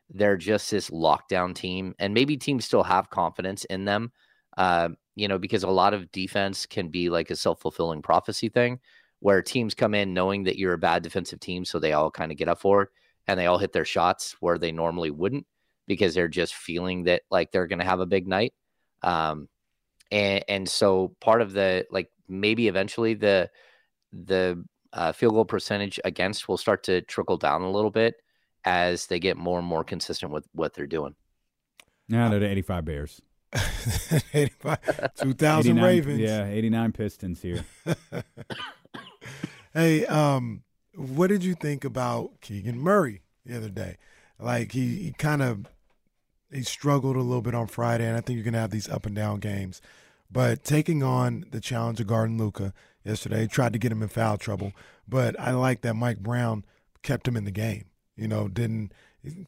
they're 0.10 0.38
just 0.38 0.70
this 0.72 0.90
lockdown 0.90 1.56
team, 1.56 1.96
and 2.00 2.14
maybe 2.14 2.38
teams 2.38 2.66
still 2.66 2.84
have 2.84 3.10
confidence 3.10 3.66
in 3.66 3.86
them. 3.86 4.12
Uh, 4.58 4.90
you 5.16 5.28
know, 5.28 5.38
because 5.38 5.64
a 5.64 5.70
lot 5.70 5.94
of 5.94 6.12
defense 6.12 6.66
can 6.66 6.90
be 6.90 7.10
like 7.10 7.30
a 7.32 7.36
self 7.36 7.62
fulfilling 7.62 8.02
prophecy 8.02 8.50
thing 8.50 8.80
where 9.20 9.42
teams 9.42 9.74
come 9.74 9.94
in 9.94 10.14
knowing 10.14 10.44
that 10.44 10.58
you're 10.58 10.74
a 10.74 10.78
bad 10.78 11.02
defensive 11.02 11.40
team. 11.40 11.64
So 11.64 11.80
they 11.80 11.94
all 11.94 12.12
kind 12.12 12.30
of 12.32 12.38
get 12.38 12.50
up 12.50 12.60
for 12.60 12.84
it 12.84 12.90
and 13.26 13.40
they 13.40 13.46
all 13.46 13.58
hit 13.58 13.72
their 13.72 13.86
shots 13.86 14.36
where 14.42 14.58
they 14.58 14.74
normally 14.74 15.12
wouldn't 15.12 15.46
because 15.88 16.14
they're 16.14 16.28
just 16.28 16.54
feeling 16.54 17.04
that 17.04 17.22
like 17.32 17.52
they're 17.52 17.68
going 17.68 17.80
to 17.80 17.86
have 17.86 18.02
a 18.02 18.06
big 18.06 18.28
night. 18.28 18.54
Um, 19.02 19.48
and, 20.12 20.44
and 20.50 20.70
so 20.70 21.16
part 21.22 21.42
of 21.42 21.54
the 21.54 21.86
like 21.90 22.10
maybe 22.28 22.68
eventually 22.68 23.14
the 23.14 23.50
the 24.12 24.64
uh, 24.94 25.12
field 25.12 25.34
goal 25.34 25.46
percentage 25.46 26.00
against 26.06 26.48
will 26.48 26.58
start 26.58 26.84
to 26.84 27.02
trickle 27.02 27.38
down 27.38 27.62
a 27.62 27.72
little 27.72 27.92
bit 27.92 28.16
as 28.64 29.08
they 29.08 29.20
get 29.20 29.38
more 29.38 29.60
and 29.60 29.68
more 29.68 29.84
consistent 29.84 30.32
with 30.32 30.48
what 30.54 30.74
they're 30.74 30.88
doing. 30.88 31.16
Now 32.08 32.30
they're 32.30 32.40
the 32.40 32.50
85 32.50 32.86
Bears. 32.86 33.22
85, 34.34 35.14
2000 35.22 35.82
Ravens. 35.82 36.20
Yeah, 36.20 36.48
89 36.48 36.92
Pistons 36.92 37.42
here. 37.42 37.66
hey, 39.74 40.06
um, 40.06 40.64
what 40.96 41.28
did 41.28 41.44
you 41.44 41.56
think 41.56 41.84
about 41.84 42.42
Keegan 42.42 42.80
Murray 42.80 43.22
the 43.46 43.58
other 43.58 43.70
day? 43.70 43.98
Like 44.40 44.72
he, 44.72 44.98
he 44.98 45.12
kind 45.12 45.42
of 45.42 45.66
he 46.52 46.64
struggled 46.64 47.16
a 47.16 47.22
little 47.22 47.42
bit 47.42 47.56
on 47.56 47.68
Friday, 47.68 48.06
and 48.06 48.18
I 48.18 48.22
think 48.22 48.38
you're 48.38 48.46
gonna 48.46 48.60
have 48.60 48.72
these 48.72 48.90
up 48.90 49.06
and 49.06 49.16
down 49.16 49.40
games. 49.40 49.82
But 50.32 50.64
taking 50.64 51.04
on 51.04 51.46
the 51.52 51.62
challenge 51.62 52.00
of 52.00 52.08
guarding 52.08 52.38
Luka 52.38 52.74
yesterday, 53.04 53.48
tried 53.48 53.74
to 53.74 53.80
get 53.80 53.92
him 53.92 54.02
in 54.02 54.10
foul 54.10 54.38
trouble. 54.38 54.74
But 55.08 55.40
I 55.40 55.52
like 55.52 55.82
that 55.82 55.96
Mike 55.96 56.20
Brown 56.20 56.66
kept 57.02 57.28
him 57.28 57.38
in 57.38 57.46
the 57.46 57.52
game. 57.52 57.86
You 58.16 58.28
know, 58.28 58.48
didn't 58.48 58.94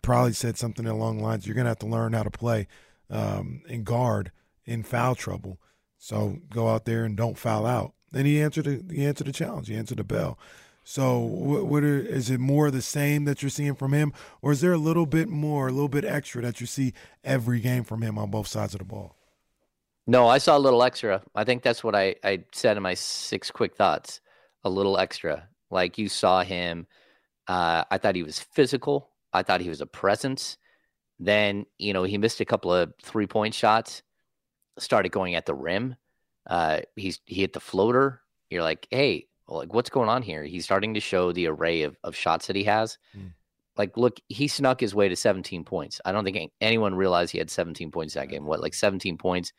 probably 0.01 0.33
said 0.33 0.57
something 0.57 0.85
along 0.85 1.17
the 1.17 1.23
lines, 1.23 1.45
"You're 1.45 1.55
gonna 1.55 1.69
have 1.69 1.79
to 1.79 1.85
learn 1.85 2.13
how 2.13 2.23
to 2.23 2.31
play 2.31 2.67
um, 3.09 3.61
and 3.69 3.85
guard 3.85 4.31
in 4.65 4.83
foul 4.83 5.15
trouble. 5.15 5.59
So 5.97 6.39
go 6.49 6.69
out 6.69 6.85
there 6.85 7.05
and 7.05 7.15
don't 7.15 7.37
foul 7.37 7.65
out." 7.65 7.93
And 8.13 8.25
he 8.25 8.41
answered 8.41 8.65
the, 8.65 8.93
he 8.93 9.05
answered 9.05 9.27
the 9.27 9.33
challenge. 9.33 9.67
He 9.67 9.75
answered 9.75 9.97
the 9.97 10.03
bell. 10.03 10.39
So 10.87 11.17
what, 11.17 11.65
what 11.65 11.83
are, 11.83 11.99
is 11.99 12.29
it 12.29 12.39
more 12.39 12.69
the 12.69 12.81
same 12.81 13.25
that 13.25 13.41
you're 13.41 13.49
seeing 13.49 13.73
from 13.73 13.91
him, 13.91 14.13
or 14.41 14.51
is 14.51 14.61
there 14.61 14.71
a 14.71 14.77
little 14.77 15.07
bit 15.07 15.27
more, 15.27 15.67
a 15.67 15.71
little 15.71 15.89
bit 15.89 16.05
extra 16.05 16.43
that 16.43 16.61
you 16.61 16.67
see 16.67 16.93
every 17.23 17.59
game 17.59 17.83
from 17.83 18.03
him 18.03 18.19
on 18.19 18.29
both 18.29 18.47
sides 18.47 18.75
of 18.75 18.79
the 18.79 18.85
ball? 18.85 19.15
No, 20.07 20.27
I 20.27 20.37
saw 20.37 20.57
a 20.57 20.59
little 20.59 20.83
extra. 20.83 21.21
I 21.33 21.43
think 21.43 21.63
that's 21.63 21.83
what 21.83 21.95
I, 21.95 22.15
I 22.23 22.43
said 22.51 22.77
in 22.77 22.83
my 22.83 22.93
six 22.93 23.49
quick 23.49 23.75
thoughts. 23.75 24.21
A 24.63 24.69
little 24.69 24.97
extra. 24.97 25.47
Like 25.71 25.97
you 25.97 26.09
saw 26.09 26.43
him. 26.43 26.87
Uh, 27.47 27.83
I 27.89 27.97
thought 27.97 28.15
he 28.15 28.23
was 28.23 28.39
physical. 28.39 29.09
I 29.33 29.43
thought 29.43 29.61
he 29.61 29.69
was 29.69 29.81
a 29.81 29.87
presence. 29.87 30.57
Then, 31.19 31.65
you 31.77 31.93
know, 31.93 32.03
he 32.03 32.17
missed 32.17 32.41
a 32.41 32.45
couple 32.45 32.73
of 32.73 32.93
three 33.01 33.27
point 33.27 33.53
shots, 33.53 34.03
started 34.77 35.09
going 35.09 35.35
at 35.35 35.45
the 35.45 35.53
rim. 35.53 35.95
Uh, 36.47 36.81
he's 36.95 37.19
he 37.25 37.41
hit 37.41 37.53
the 37.53 37.59
floater. 37.59 38.21
You're 38.49 38.63
like, 38.63 38.87
hey, 38.91 39.27
like 39.47 39.73
what's 39.73 39.89
going 39.89 40.09
on 40.09 40.21
here? 40.21 40.43
He's 40.43 40.65
starting 40.65 40.93
to 40.95 40.99
show 40.99 41.31
the 41.31 41.47
array 41.47 41.83
of, 41.83 41.97
of 42.03 42.15
shots 42.15 42.47
that 42.47 42.55
he 42.55 42.63
has. 42.65 42.97
Mm. 43.17 43.33
Like, 43.77 43.97
look, 43.97 44.19
he 44.29 44.47
snuck 44.47 44.79
his 44.79 44.95
way 44.95 45.09
to 45.09 45.15
17 45.15 45.63
points. 45.65 45.99
I 46.05 46.11
don't 46.11 46.23
think 46.23 46.51
anyone 46.61 46.95
realized 46.95 47.31
he 47.31 47.39
had 47.39 47.49
17 47.49 47.91
points 47.91 48.13
that 48.13 48.29
game. 48.29 48.45
What, 48.45 48.61
like 48.61 48.73
17 48.73 49.17
points 49.17 49.51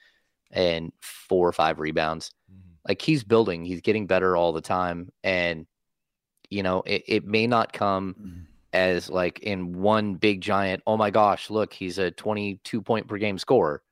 and 0.51 0.93
four 1.01 1.49
or 1.49 1.53
five 1.53 1.79
rebounds? 1.81 2.31
Mm-hmm. 2.51 2.71
Like 2.89 3.03
he's 3.03 3.25
building, 3.25 3.65
he's 3.65 3.81
getting 3.81 4.07
better 4.07 4.37
all 4.37 4.53
the 4.53 4.61
time. 4.61 5.11
And, 5.25 5.67
you 6.51 6.63
know, 6.63 6.83
it, 6.87 7.05
it 7.07 7.25
may 7.25 7.47
not 7.47 7.73
come 7.73 8.15
mm-hmm. 8.15 8.41
as 8.73 9.11
like 9.11 9.41
in 9.41 9.81
one 9.81 10.15
big 10.15 10.41
giant, 10.41 10.83
oh 10.87 10.97
my 10.97 11.11
gosh, 11.11 11.51
look, 11.51 11.73
he's 11.73 11.99
a 11.99 12.11
22 12.11 12.83
point 12.83 13.09
per 13.09 13.19
game 13.19 13.39
scorer. 13.39 13.83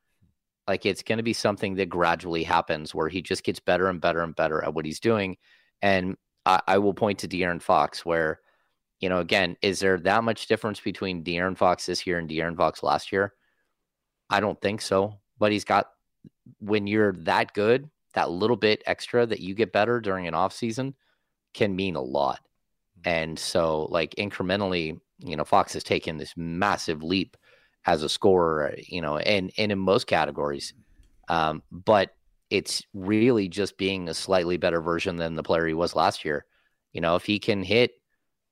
Like 0.67 0.87
it's 0.87 1.03
going 1.03 1.19
to 1.19 1.25
be 1.25 1.35
something 1.35 1.75
that 1.75 1.89
gradually 1.89 2.43
happens 2.43 2.95
where 2.95 3.09
he 3.09 3.21
just 3.21 3.45
gets 3.45 3.61
better 3.61 3.89
and 3.89 4.01
better 4.01 4.23
and 4.23 4.35
better 4.35 4.65
at 4.65 4.75
what 4.75 4.87
he's 4.87 5.01
doing. 5.01 5.37
And 5.83 6.17
I, 6.47 6.61
I 6.67 6.79
will 6.79 6.95
point 6.95 7.19
to 7.21 7.29
De'Aaron 7.29 7.61
Fox, 7.61 8.05
where, 8.05 8.41
you 9.01 9.09
know, 9.09 9.19
again, 9.19 9.57
is 9.61 9.81
there 9.81 9.99
that 10.01 10.25
much 10.25 10.47
difference 10.47 10.81
between 10.81 11.25
De'Aaron 11.25 11.57
Fox 11.57 11.87
this 11.87 12.07
year 12.07 12.19
and 12.19 12.29
De'Aaron 12.29 12.57
Fox 12.57 12.83
last 12.83 13.13
year? 13.13 13.35
I 14.31 14.41
don't 14.41 14.61
think 14.61 14.81
so. 14.81 15.19
But 15.39 15.53
he's 15.53 15.65
got, 15.65 15.89
when 16.61 16.87
you're 16.87 17.13
that 17.13 17.55
good, 17.55 17.89
that 18.15 18.31
little 18.31 18.57
bit 18.57 18.83
extra 18.87 19.27
that 19.27 19.41
you 19.41 19.55
get 19.55 19.73
better 19.73 20.01
during 20.01 20.27
an 20.27 20.35
off 20.35 20.53
season 20.53 20.95
can 21.53 21.75
mean 21.75 21.97
a 21.97 22.03
lot. 22.03 22.41
Hmm. 23.05 23.09
And 23.09 23.39
so, 23.39 23.87
like, 23.91 24.15
incrementally, 24.17 24.99
you 25.19 25.37
know, 25.37 25.45
Fox 25.45 25.73
has 25.75 25.85
taken 25.85 26.17
this 26.17 26.35
massive 26.37 27.03
leap 27.03 27.37
as 27.87 28.03
a 28.03 28.09
scorer, 28.09 28.75
you 28.79 29.01
know, 29.01 29.19
and, 29.19 29.53
and 29.59 29.71
in 29.71 29.79
most 29.79 30.07
categories. 30.07 30.75
Um, 31.29 31.63
but 31.71 32.15
it's 32.51 32.83
really 32.93 33.49
just 33.49 33.77
being 33.79 34.09
a 34.09 34.15
slightly 34.15 34.57
better 34.57 34.81
version 34.81 35.17
than 35.17 35.35
the 35.35 35.43
player 35.43 35.67
he 35.67 35.75
was 35.75 35.97
last 35.97 36.25
year. 36.25 36.45
You 36.93 37.01
know, 37.01 37.17
if 37.17 37.25
he 37.25 37.39
can 37.39 37.63
hit 37.63 37.93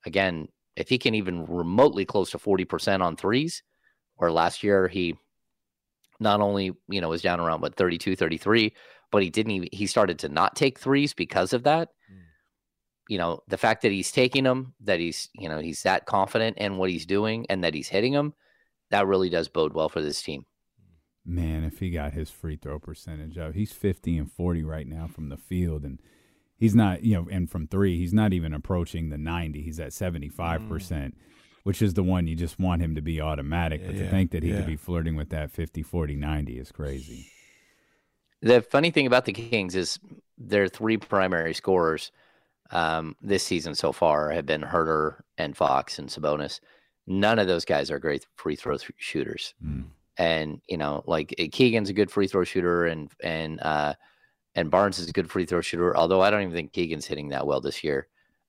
again, 0.04 0.48
if 0.76 0.88
he 0.88 0.98
can 0.98 1.14
even 1.14 1.44
remotely 1.46 2.04
close 2.04 2.30
to 2.30 2.38
40% 2.38 3.02
on 3.02 3.16
threes, 3.16 3.62
or 4.16 4.32
last 4.32 4.62
year 4.62 4.88
he 4.88 5.16
not 6.22 6.40
only, 6.40 6.72
you 6.88 7.00
know, 7.00 7.08
was 7.08 7.22
down 7.22 7.40
around 7.40 7.60
what 7.60 7.74
32, 7.74 8.16
33, 8.16 8.74
but 9.10 9.22
he 9.22 9.30
didn't 9.30 9.52
even 9.52 9.68
he 9.72 9.86
started 9.86 10.18
to 10.20 10.28
not 10.28 10.56
take 10.56 10.78
threes 10.78 11.12
because 11.14 11.52
of 11.52 11.64
that. 11.64 11.88
Mm. 12.10 12.22
You 13.08 13.18
know, 13.18 13.40
the 13.48 13.58
fact 13.58 13.82
that 13.82 13.92
he's 13.92 14.10
taking 14.10 14.44
them, 14.44 14.74
that 14.80 15.00
he's, 15.00 15.28
you 15.34 15.48
know, 15.48 15.58
he's 15.58 15.82
that 15.82 16.06
confident 16.06 16.58
in 16.58 16.76
what 16.76 16.90
he's 16.90 17.06
doing 17.06 17.46
and 17.50 17.62
that 17.64 17.74
he's 17.74 17.88
hitting 17.88 18.12
them, 18.12 18.34
that 18.90 19.06
really 19.06 19.28
does 19.28 19.48
bode 19.48 19.74
well 19.74 19.88
for 19.88 20.00
this 20.00 20.22
team. 20.22 20.44
Man, 21.24 21.62
if 21.62 21.78
he 21.78 21.90
got 21.90 22.12
his 22.12 22.30
free 22.30 22.56
throw 22.56 22.78
percentage 22.78 23.38
up, 23.38 23.54
he's 23.54 23.72
50 23.72 24.18
and 24.18 24.32
40 24.32 24.64
right 24.64 24.86
now 24.86 25.06
from 25.06 25.28
the 25.28 25.36
field. 25.36 25.84
And 25.84 26.00
he's 26.56 26.74
not, 26.74 27.04
you 27.04 27.14
know, 27.14 27.28
and 27.30 27.50
from 27.50 27.68
three, 27.68 27.98
he's 27.98 28.12
not 28.12 28.32
even 28.32 28.52
approaching 28.52 29.10
the 29.10 29.18
90. 29.18 29.62
He's 29.62 29.78
at 29.78 29.90
75%, 29.90 30.60
mm. 30.68 31.12
Which 31.62 31.80
is 31.80 31.94
the 31.94 32.02
one 32.02 32.26
you 32.26 32.34
just 32.34 32.58
want 32.58 32.82
him 32.82 32.94
to 32.96 33.00
be 33.00 33.20
automatic. 33.20 33.80
Yeah, 33.80 33.86
but 33.86 33.96
to 33.96 34.04
yeah, 34.04 34.10
think 34.10 34.30
that 34.32 34.42
he 34.42 34.50
yeah. 34.50 34.56
could 34.56 34.66
be 34.66 34.76
flirting 34.76 35.14
with 35.14 35.28
that 35.30 35.50
50, 35.50 35.82
40, 35.82 36.16
90 36.16 36.58
is 36.58 36.72
crazy. 36.72 37.26
The 38.40 38.60
funny 38.62 38.90
thing 38.90 39.06
about 39.06 39.24
the 39.24 39.32
Kings 39.32 39.76
is 39.76 40.00
their 40.36 40.66
three 40.66 40.96
primary 40.96 41.54
scorers 41.54 42.10
um, 42.72 43.14
this 43.22 43.44
season 43.44 43.76
so 43.76 43.92
far 43.92 44.30
have 44.30 44.46
been 44.46 44.62
Huerter 44.62 45.20
and 45.38 45.56
Fox 45.56 46.00
and 46.00 46.08
Sabonis. 46.08 46.58
None 47.06 47.38
of 47.38 47.46
those 47.46 47.64
guys 47.64 47.90
are 47.90 48.00
great 48.00 48.26
free 48.34 48.56
throw 48.56 48.76
th- 48.76 48.90
shooters. 48.96 49.54
Mm 49.64 49.84
and 50.18 50.60
you 50.68 50.76
know 50.76 51.02
like 51.06 51.34
eh, 51.38 51.48
Keegan's 51.50 51.90
a 51.90 51.94
good 51.94 52.10
free 52.10 52.26
throw 52.26 52.44
shooter 52.44 52.86
and 52.86 53.10
and 53.22 53.60
uh 53.60 53.94
and 54.54 54.70
Barnes 54.70 54.98
is 54.98 55.08
a 55.08 55.12
good 55.12 55.30
free 55.30 55.46
throw 55.46 55.60
shooter 55.60 55.96
although 55.96 56.20
I 56.20 56.30
don't 56.30 56.42
even 56.42 56.54
think 56.54 56.72
Keegan's 56.72 57.06
hitting 57.06 57.30
that 57.30 57.46
well 57.46 57.60
this 57.60 57.82
year 57.82 58.08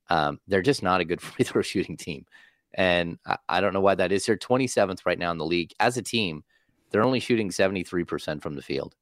um 0.10 0.40
they're 0.48 0.62
just 0.62 0.84
not 0.84 1.02
a 1.02 1.06
good 1.06 1.22
free 1.22 1.46
throw 1.46 1.62
shooting 1.62 1.98
team 1.98 2.26
and 2.74 3.18
I, 3.26 3.38
I 3.50 3.62
don't 3.62 3.74
know 3.74 3.82
why 3.82 3.96
that 3.96 4.12
is 4.12 4.26
they're 4.26 4.38
27th 4.38 5.06
right 5.06 5.20
now 5.20 5.32
in 5.32 5.38
the 5.38 5.46
league 5.46 5.74
as 5.80 5.98
a 5.98 6.02
team 6.02 6.44
they're 6.92 7.04
only 7.04 7.20
shooting 7.20 7.50
73% 7.50 8.42
from 8.42 8.56
the 8.56 8.62
field 8.62 8.96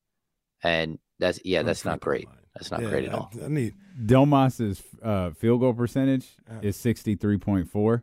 and 0.63 0.99
that's 1.19 1.39
yeah 1.43 1.63
that's 1.63 1.85
not 1.85 1.99
great 1.99 2.27
that's 2.55 2.71
not 2.71 2.81
yeah, 2.81 2.89
great 2.89 3.05
at 3.05 3.13
all 3.13 3.31
I, 3.41 3.45
I 3.45 3.47
need 3.47 3.73
Domas's 4.05 4.81
uh, 5.03 5.31
field 5.31 5.59
goal 5.59 5.73
percentage 5.73 6.27
is 6.61 6.77
63.4 6.77 8.01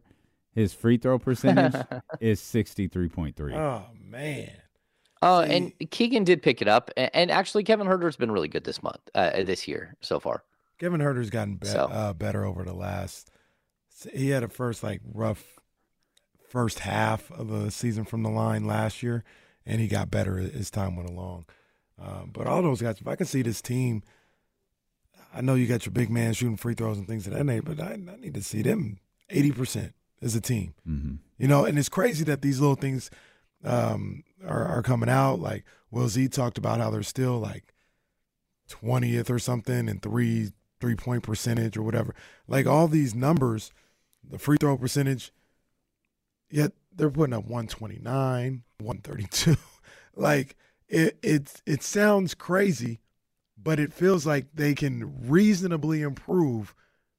his 0.55 0.73
free 0.73 0.97
throw 0.97 1.19
percentage 1.19 1.75
is 2.21 2.41
63.3 2.41 3.55
oh 3.55 3.87
man. 4.03 4.51
Oh, 5.21 5.41
and 5.41 5.73
Keegan 5.91 6.25
did 6.25 6.43
pick 6.43 6.62
it 6.62 6.69
up, 6.69 6.91
and, 6.97 7.31
actually 7.31 7.64
Kevin 7.64 7.87
Huerter's 7.87 8.16
been 8.16 8.31
really 8.31 8.47
good 8.47 8.62
this 8.62 8.83
month, 8.83 9.01
uh, 9.16 9.43
this 9.43 9.66
year 9.66 9.97
so 10.01 10.21
far. 10.21 10.45
Kevin 10.79 11.01
Huerter's 11.01 11.31
gotten 11.31 11.57
be- 11.57 11.66
so. 11.66 11.87
uh, 11.87 12.12
better 12.12 12.45
over 12.45 12.62
the 12.62 12.73
last. 12.73 13.31
He 14.12 14.31
had 14.31 14.45
a 14.45 14.49
first 14.49 14.85
like 14.85 15.01
rough 15.12 15.58
first 16.49 16.80
half 16.80 17.30
of 17.30 17.49
the 17.49 17.70
season 17.70 18.05
from 18.05 18.22
the 18.22 18.30
line 18.30 18.64
last 18.64 19.03
year, 19.03 19.24
and 19.66 19.80
he 19.80 19.88
got 19.88 20.11
better 20.11 20.38
as 20.38 20.70
time 20.70 20.96
went 20.96 21.11
along. 21.11 21.46
Um, 22.01 22.30
but 22.32 22.46
all 22.46 22.62
those 22.62 22.80
guys, 22.80 23.01
if 23.01 23.09
I 23.09 23.16
can 23.16 23.26
see 23.26 23.42
this 23.42 23.61
team, 23.61 24.03
I 25.34 25.40
know 25.40 25.55
you 25.55 25.66
got 25.66 25.84
your 25.84 25.92
big 25.92 26.11
man 26.11 26.32
shooting 26.32 26.57
free 26.57 26.74
throws 26.74 26.99
and 26.99 27.07
things 27.07 27.26
of 27.26 27.34
that 27.34 27.44
nature, 27.44 27.62
but 27.62 27.80
I, 27.80 27.92
I 27.92 28.16
need 28.16 28.34
to 28.34 28.42
see 28.42 28.62
them 28.62 28.99
eighty 29.30 29.53
percent 29.53 29.94
as 30.22 30.34
a 30.34 30.40
team. 30.40 30.74
Mm-hmm. 30.88 31.14
You 31.38 31.49
know, 31.49 31.64
and 31.64 31.78
it's 31.78 31.88
crazy 31.88 32.24
that 32.24 32.42
these 32.42 32.61
little 32.61 32.76
things 32.76 33.11
um, 33.64 34.24
are, 34.46 34.64
are 34.64 34.82
coming 34.82 35.09
out. 35.09 35.40
Like 35.40 35.64
Will 35.90 36.09
Z 36.09 36.28
talked 36.28 36.59
about 36.59 36.80
how 36.80 36.90
they're 36.90 37.03
still 37.03 37.38
like 37.38 37.74
20th 38.68 39.30
or 39.30 39.38
something 39.38 39.88
and 39.88 40.03
three 40.03 40.53
three 40.80 40.94
point 40.94 41.22
percentage 41.22 41.76
or 41.76 41.82
whatever. 41.82 42.14
Like 42.46 42.66
all 42.66 42.88
these 42.88 43.14
numbers, 43.14 43.72
the 44.28 44.38
free 44.38 44.57
throw 44.59 44.76
percentage, 44.76 45.32
yet 46.51 46.72
they're 46.94 47.11
putting 47.11 47.34
up 47.34 47.44
129, 47.44 48.62
132. 48.78 49.57
like 50.16 50.57
it 50.88 51.18
it 51.22 51.62
it 51.66 51.82
sounds 51.82 52.34
crazy, 52.34 53.01
but 53.57 53.78
it 53.78 53.92
feels 53.92 54.26
like 54.26 54.46
they 54.55 54.74
can 54.74 55.28
reasonably 55.28 56.03
improve 56.03 56.74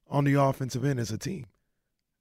on 0.10 0.24
the 0.24 0.34
offensive 0.34 0.84
end 0.84 1.00
as 1.00 1.12
a 1.12 1.18
team. 1.18 1.46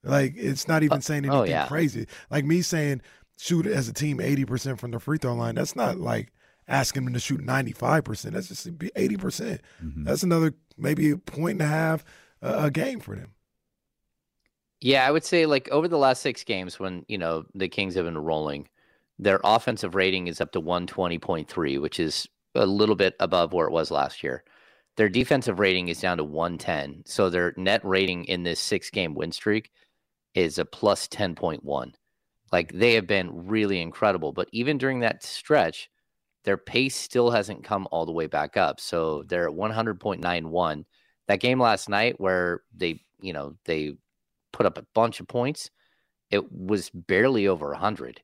Like 0.05 0.35
it's 0.37 0.69
not 0.69 0.83
even 0.83 1.03
saying 1.03 1.29
oh, 1.29 1.43
anything 1.43 1.55
oh, 1.55 1.59
yeah. 1.61 1.67
crazy. 1.67 2.07
Like 2.31 2.45
me 2.45 2.63
saying 2.63 3.03
shoot 3.39 3.67
as 3.67 3.89
a 3.89 3.93
team 3.93 4.19
80% 4.19 4.79
from 4.79 4.91
the 4.91 4.99
free 4.99 5.19
throw 5.19 5.35
line. 5.35 5.55
That's 5.55 5.77
not 5.77 5.99
like 5.99 6.33
asking 6.67 7.05
them 7.05 7.15
to 7.15 7.21
shoot 7.21 7.41
95%. 7.41 8.33
That's 8.33 8.49
just 8.49 8.67
80%. 8.67 9.19
percent 9.19 9.61
mm 9.83 9.95
hmm 9.95 10.05
That's 10.05 10.23
another 10.23 10.55
maybe 10.77 11.11
a 11.11 11.17
point 11.17 11.61
and 11.61 11.63
a 11.63 11.73
half 11.73 12.05
uh, 12.43 12.63
a 12.65 12.71
game 12.71 13.01
for 13.01 13.17
them. 13.17 13.33
Yeah, 14.81 15.07
I 15.07 15.11
would 15.11 15.25
say 15.25 15.47
like 15.47 15.69
over 15.71 15.89
the 15.89 15.99
last 15.99 16.23
six 16.23 16.45
games 16.45 16.79
when, 16.79 17.05
you 17.09 17.19
know, 17.19 17.45
the 17.55 17.69
Kings 17.69 17.95
have 17.95 18.05
been 18.05 18.19
rolling, 18.19 18.69
their 19.19 19.41
offensive 19.43 19.95
rating 19.95 20.29
is 20.29 20.41
up 20.41 20.53
to 20.53 20.61
120.3, 20.61 21.81
which 21.81 21.99
is 21.99 22.29
a 22.55 22.67
little 22.67 22.95
bit 22.95 23.15
above 23.21 23.53
where 23.53 23.67
it 23.67 23.73
was 23.73 23.91
last 23.91 24.23
year. 24.23 24.45
Their 24.97 25.09
defensive 25.09 25.59
rating 25.59 25.89
is 25.89 26.01
down 26.01 26.19
to 26.19 26.25
110. 26.25 27.03
So 27.07 27.31
their 27.31 27.55
net 27.57 27.85
rating 27.85 28.25
in 28.25 28.43
this 28.45 28.61
six 28.61 28.91
game 28.91 29.15
win 29.15 29.33
streak 29.33 29.71
is 30.35 30.59
a 30.59 30.65
plus 30.65 31.09
10.1. 31.09 31.95
Like 32.53 32.73
they 32.73 32.95
have 32.95 33.07
been 33.07 33.49
really 33.49 33.81
incredible. 33.81 34.33
But 34.33 34.49
even 34.53 34.79
during 34.79 35.01
that 35.01 35.25
stretch, 35.25 35.91
their 36.45 36.57
pace 36.57 36.97
still 36.97 37.31
hasn't 37.31 37.65
come 37.65 37.89
all 37.91 38.07
the 38.07 38.13
way 38.13 38.27
back 38.27 38.57
up. 38.57 38.81
So 38.81 39.25
they're 39.29 39.49
at 39.49 39.55
100.91. 39.55 40.85
That 41.27 41.41
game 41.41 41.61
last 41.61 41.89
night 41.89 42.21
where 42.21 42.63
they, 42.75 43.03
you 43.21 43.33
know, 43.33 43.57
they 43.67 43.97
put 44.53 44.67
up 44.67 44.79
a 44.79 44.87
bunch 44.95 45.21
of 45.21 45.29
points, 45.29 45.71
it 46.31 46.51
was 46.53 46.91
barely 46.91 47.47
over 47.47 47.71
100. 47.71 48.23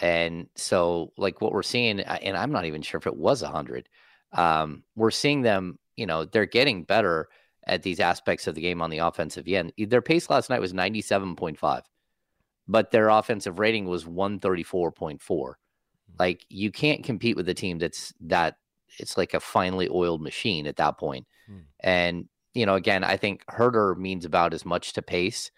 And 0.00 0.48
so, 0.54 1.12
like 1.16 1.40
what 1.40 1.52
we're 1.52 1.62
seeing, 1.62 2.00
and 2.00 2.36
I'm 2.36 2.52
not 2.52 2.66
even 2.66 2.82
sure 2.82 2.98
if 2.98 3.06
it 3.06 3.16
was 3.16 3.42
100, 3.42 3.88
um, 4.32 4.84
we're 4.96 5.10
seeing 5.10 5.42
them, 5.42 5.78
you 5.96 6.06
know, 6.06 6.24
they're 6.24 6.46
getting 6.46 6.84
better 6.84 7.28
at 7.66 7.82
these 7.82 8.00
aspects 8.00 8.46
of 8.46 8.54
the 8.54 8.60
game 8.60 8.82
on 8.82 8.90
the 8.90 8.98
offensive 8.98 9.46
end. 9.48 9.72
Their 9.78 10.02
pace 10.02 10.28
last 10.30 10.50
night 10.50 10.60
was 10.60 10.72
97.5, 10.72 11.82
but 12.68 12.90
their 12.90 13.08
offensive 13.08 13.58
rating 13.58 13.86
was 13.86 14.04
134.4. 14.04 15.54
Like 16.18 16.44
you 16.48 16.70
can't 16.70 17.04
compete 17.04 17.36
with 17.36 17.48
a 17.48 17.54
team 17.54 17.78
that's 17.78 18.12
that 18.20 18.56
it's 18.98 19.16
like 19.16 19.34
a 19.34 19.40
finely 19.40 19.88
oiled 19.90 20.20
machine 20.20 20.66
at 20.66 20.76
that 20.76 20.98
point. 20.98 21.26
Hmm. 21.46 21.58
And 21.80 22.28
you 22.54 22.66
know, 22.66 22.74
again, 22.74 23.04
I 23.04 23.16
think 23.16 23.44
Huerter 23.46 23.96
means 23.96 24.24
about 24.24 24.54
as 24.54 24.64
much 24.64 24.92
to 24.94 25.02
pace 25.02 25.50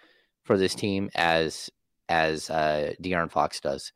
for 0.45 0.57
this 0.57 0.75
team 0.75 1.11
as 1.15 1.71
as 2.09 2.51
uh 2.51 2.93
De'Aaron 3.03 3.31
Fox 3.31 3.61
does. 3.61 3.93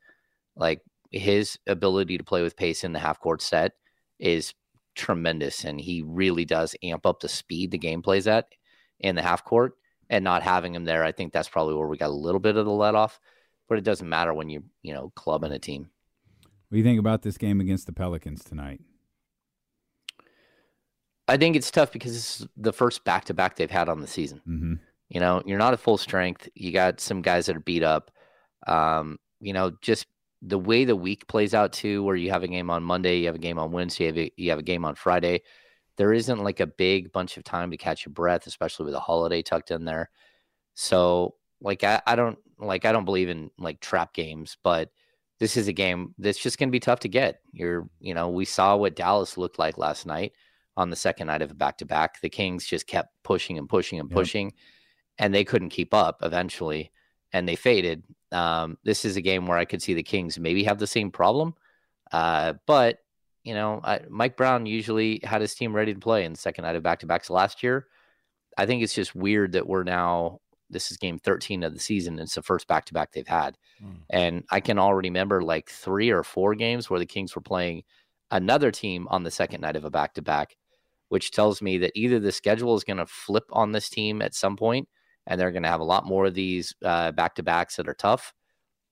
Like 0.57 0.81
his 1.11 1.59
ability 1.67 2.19
to 2.19 2.25
play 2.25 2.43
with 2.43 2.57
pace 2.57 2.85
in 2.85 2.93
the 2.93 2.99
half 2.99 3.21
court 3.21 3.43
set 3.43 3.73
is 4.19 4.55
tremendous, 4.95 5.65
and 5.65 5.81
he 5.81 6.03
really 6.03 6.45
does 6.45 6.75
amp 6.83 7.07
up 7.07 7.21
the 7.21 7.29
speed 7.29 7.71
the 7.71 7.79
game 7.79 8.03
plays 8.03 8.27
at 8.27 8.47
in 8.99 9.15
the 9.15 9.23
half 9.23 9.45
court. 9.45 9.75
And 10.11 10.25
not 10.25 10.43
having 10.43 10.75
him 10.75 10.85
there, 10.87 11.05
I 11.05 11.13
think 11.13 11.35
that's 11.35 11.51
probably 11.51 11.75
where 11.75 11.87
we 11.87 11.99
got 11.99 12.09
a 12.09 12.15
little 12.15 12.41
bit 12.41 12.57
of 12.57 12.65
the 12.65 12.73
let 12.73 12.95
off. 12.95 13.21
But 13.69 13.77
it 13.77 13.85
doesn't 13.85 14.09
matter 14.09 14.33
when 14.33 14.49
you 14.49 14.65
you 14.83 14.95
know 14.95 15.13
clubbing 15.15 15.53
a 15.53 15.59
team. 15.59 15.91
What 16.43 16.77
do 16.77 16.79
you 16.79 16.85
think 16.85 16.99
about 16.99 17.23
this 17.23 17.39
game 17.39 17.61
against 17.61 17.87
the 17.87 17.93
Pelicans 17.93 18.43
tonight? 18.43 18.81
I 21.29 21.37
think 21.37 21.57
it's 21.57 21.71
tough 21.71 21.93
because 21.93 22.15
this 22.15 22.41
is 22.41 22.49
the 22.57 22.73
first 22.73 23.05
back 23.05 23.27
to 23.27 23.35
back 23.35 23.57
they've 23.57 23.71
had 23.71 23.89
on 23.89 24.01
the 24.01 24.07
season. 24.07 24.41
Mm-hmm. 24.49 24.75
You 25.11 25.21
know, 25.21 25.43
you're 25.47 25.59
not 25.59 25.75
at 25.75 25.81
full 25.81 25.99
strength. 25.99 26.49
You 26.55 26.73
got 26.73 27.01
some 27.01 27.23
guys 27.23 27.47
that 27.47 27.57
are 27.57 27.61
beat 27.61 27.83
up. 27.83 28.11
Um, 28.67 29.19
you 29.41 29.53
know, 29.53 29.73
just 29.83 30.07
the 30.43 30.59
way 30.59 30.85
the 30.85 30.97
week 30.97 31.27
plays 31.29 31.55
out 31.55 31.73
too, 31.73 32.03
where 32.03 32.17
you 32.17 32.31
have 32.31 32.43
a 32.43 32.49
game 32.49 32.71
on 32.71 32.83
Monday, 32.83 33.19
you 33.19 33.27
have 33.27 33.35
a 33.35 33.41
game 33.41 33.59
on 33.59 33.73
Wednesday, 33.73 34.05
you 34.05 34.09
have 34.09 34.19
a, 34.19 34.33
you 34.37 34.51
have 34.51 34.59
a 34.59 34.65
game 34.65 34.85
on 34.85 34.95
Friday. 34.95 35.43
There 35.97 36.13
isn't 36.13 36.45
like 36.45 36.61
a 36.61 36.67
big 36.67 37.13
bunch 37.13 37.37
of 37.37 37.45
time 37.45 37.71
to 37.71 37.77
catch 37.77 38.07
your 38.07 38.13
breath, 38.13 38.47
especially 38.47 38.87
with 38.87 38.95
a 38.95 39.01
holiday 39.01 39.43
tucked 39.43 39.71
in 39.71 39.85
there. 39.85 40.11
So, 40.75 41.35
like, 41.61 41.83
I, 41.83 42.01
I 42.07 42.15
don't 42.15 42.39
like 42.59 42.85
I 42.85 42.93
don't 42.93 43.05
believe 43.05 43.29
in 43.29 43.51
like 43.59 43.81
trap 43.81 44.15
games, 44.15 44.57
but 44.63 44.91
this 45.41 45.57
is 45.57 45.69
a 45.69 45.73
game 45.73 46.15
that's 46.19 46.39
just 46.39 46.59
going 46.59 46.69
to 46.69 46.73
be 46.73 46.81
tough 46.81 47.01
to 47.01 47.09
get. 47.09 47.41
You're, 47.53 47.89
you 48.01 48.15
know, 48.15 48.29
we 48.29 48.45
saw 48.45 48.77
what 48.77 48.97
Dallas 48.97 49.37
looked 49.37 49.59
like 49.59 49.79
last 49.79 50.07
night 50.07 50.33
on 50.79 50.91
the 50.91 50.97
second 50.97 51.27
night 51.27 51.43
of 51.43 51.51
a 51.51 51.55
back 51.55 51.77
to 51.79 51.85
back. 51.85 52.21
The 52.21 52.31
Kings 52.31 52.65
just 52.65 52.87
kept 52.87 53.11
pushing 53.25 53.59
and 53.59 53.69
pushing 53.69 53.99
and 53.99 54.09
Yep. 54.11 54.17
pushing, 54.17 54.53
and 55.19 55.35
they 55.35 55.45
couldn't 55.45 55.71
keep 55.71 55.93
up 55.93 56.21
eventually, 56.23 56.93
and 57.33 57.47
they 57.49 57.57
faded. 57.57 58.05
Um, 58.33 58.79
this 58.85 59.05
is 59.05 59.17
a 59.17 59.21
game 59.21 59.47
where 59.47 59.59
I 59.59 59.65
could 59.65 59.83
see 59.83 59.95
the 59.95 60.03
Kings 60.03 60.39
maybe 60.39 60.65
have 60.65 60.79
the 60.79 60.87
same 60.87 61.11
problem, 61.11 61.55
uh, 62.13 62.55
but 62.67 62.99
you 63.45 63.55
know, 63.55 63.81
I, 63.83 64.01
Mike 64.11 64.37
Brown 64.37 64.67
usually 64.67 65.21
had 65.25 65.41
his 65.41 65.55
team 65.55 65.75
ready 65.75 65.95
to 65.95 66.01
play 66.01 66.25
in 66.25 66.33
the 66.33 66.39
second 66.39 66.65
night 66.65 66.77
of 66.77 66.83
back 66.83 66.99
to 67.01 67.07
backs 67.07 67.31
last 67.31 67.63
year. 67.63 67.87
I 68.59 68.67
think 68.67 68.83
it's 68.83 68.93
just 68.95 69.15
weird 69.15 69.53
that 69.53 69.67
we're 69.67 69.85
now. 69.85 70.41
This 70.71 70.91
is 70.91 70.99
game 70.99 71.19
13 71.19 71.63
of 71.63 71.73
the 71.73 71.81
season. 71.81 72.19
It's 72.19 72.35
the 72.35 72.43
first 72.43 72.67
back 72.69 72.85
to 72.87 72.93
back 72.93 73.13
they've 73.13 73.27
had. 73.27 73.57
And 74.11 74.45
I 74.51 74.61
can 74.61 74.79
already 74.79 75.09
remember 75.09 75.41
like 75.41 75.71
three 75.71 76.11
or 76.11 76.23
four 76.23 76.55
games 76.55 76.91
where 76.91 76.99
the 77.01 77.07
Kings 77.07 77.35
were 77.35 77.41
playing 77.41 77.85
another 78.31 78.71
team 78.71 79.09
on 79.09 79.23
the 79.23 79.31
second 79.31 79.63
night 79.63 79.77
of 79.77 79.87
a 79.87 79.91
back 79.91 80.13
to 80.15 80.23
back, 80.23 80.57
which 81.09 81.31
tells 81.31 81.63
me 81.63 81.79
that 81.79 81.93
either 81.95 82.19
the 82.19 82.33
schedule 82.33 82.75
is 82.75 82.85
going 82.85 82.97
to 82.99 83.07
flip 83.07 83.45
on 83.53 83.73
this 83.73 83.89
team 83.89 84.23
at 84.23 84.35
some 84.35 84.57
point 84.57 84.89
and 85.27 85.39
they're 85.39 85.53
going 85.53 85.63
to 85.63 85.69
have 85.69 85.81
a 85.81 85.85
lot 85.85 86.07
more 86.07 86.27
of 86.27 86.35
these 86.35 86.75
back 86.81 87.35
to 87.35 87.43
backs 87.43 87.77
that 87.77 87.89
are 87.89 87.95
tough, 87.95 88.33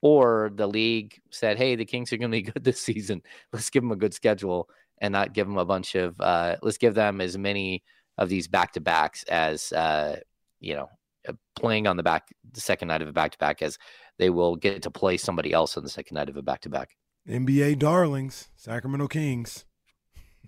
or 0.02 0.50
the 0.54 0.66
league 0.66 1.18
said, 1.30 1.56
hey, 1.56 1.74
the 1.74 1.84
Kings 1.84 2.12
are 2.12 2.18
going 2.18 2.30
to 2.30 2.36
be 2.36 2.42
good 2.52 2.62
this 2.62 2.80
season. 2.80 3.22
Let's 3.52 3.70
give 3.70 3.82
them 3.82 3.92
a 3.92 3.96
good 3.96 4.14
schedule 4.14 4.68
and 4.98 5.12
not 5.12 5.32
give 5.32 5.46
them 5.46 5.58
a 5.58 5.64
bunch 5.64 5.94
of, 5.94 6.20
uh, 6.20 6.56
let's 6.62 6.78
give 6.78 6.94
them 6.94 7.20
as 7.20 7.36
many 7.36 7.82
of 8.18 8.28
these 8.28 8.48
back 8.48 8.72
to 8.72 8.80
backs 8.80 9.24
as, 9.24 9.72
uh, 9.72 10.20
you 10.60 10.74
know, 10.74 10.88
uh, 11.28 11.32
playing 11.54 11.86
on 11.86 11.96
the 11.96 12.02
back, 12.02 12.28
the 12.52 12.60
second 12.60 12.88
night 12.88 13.02
of 13.02 13.08
a 13.08 13.12
back 13.12 13.32
to 13.32 13.38
back 13.38 13.62
as 13.62 13.78
they 14.18 14.30
will 14.30 14.56
get 14.56 14.82
to 14.82 14.90
play 14.90 15.16
somebody 15.16 15.52
else 15.52 15.76
on 15.76 15.82
the 15.82 15.88
second 15.88 16.14
night 16.14 16.28
of 16.28 16.36
a 16.36 16.42
back 16.42 16.60
to 16.62 16.68
back. 16.68 16.96
NBA 17.28 17.78
darlings, 17.78 18.48
Sacramento 18.56 19.08
Kings. 19.08 19.64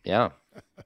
Yeah. 0.05 0.31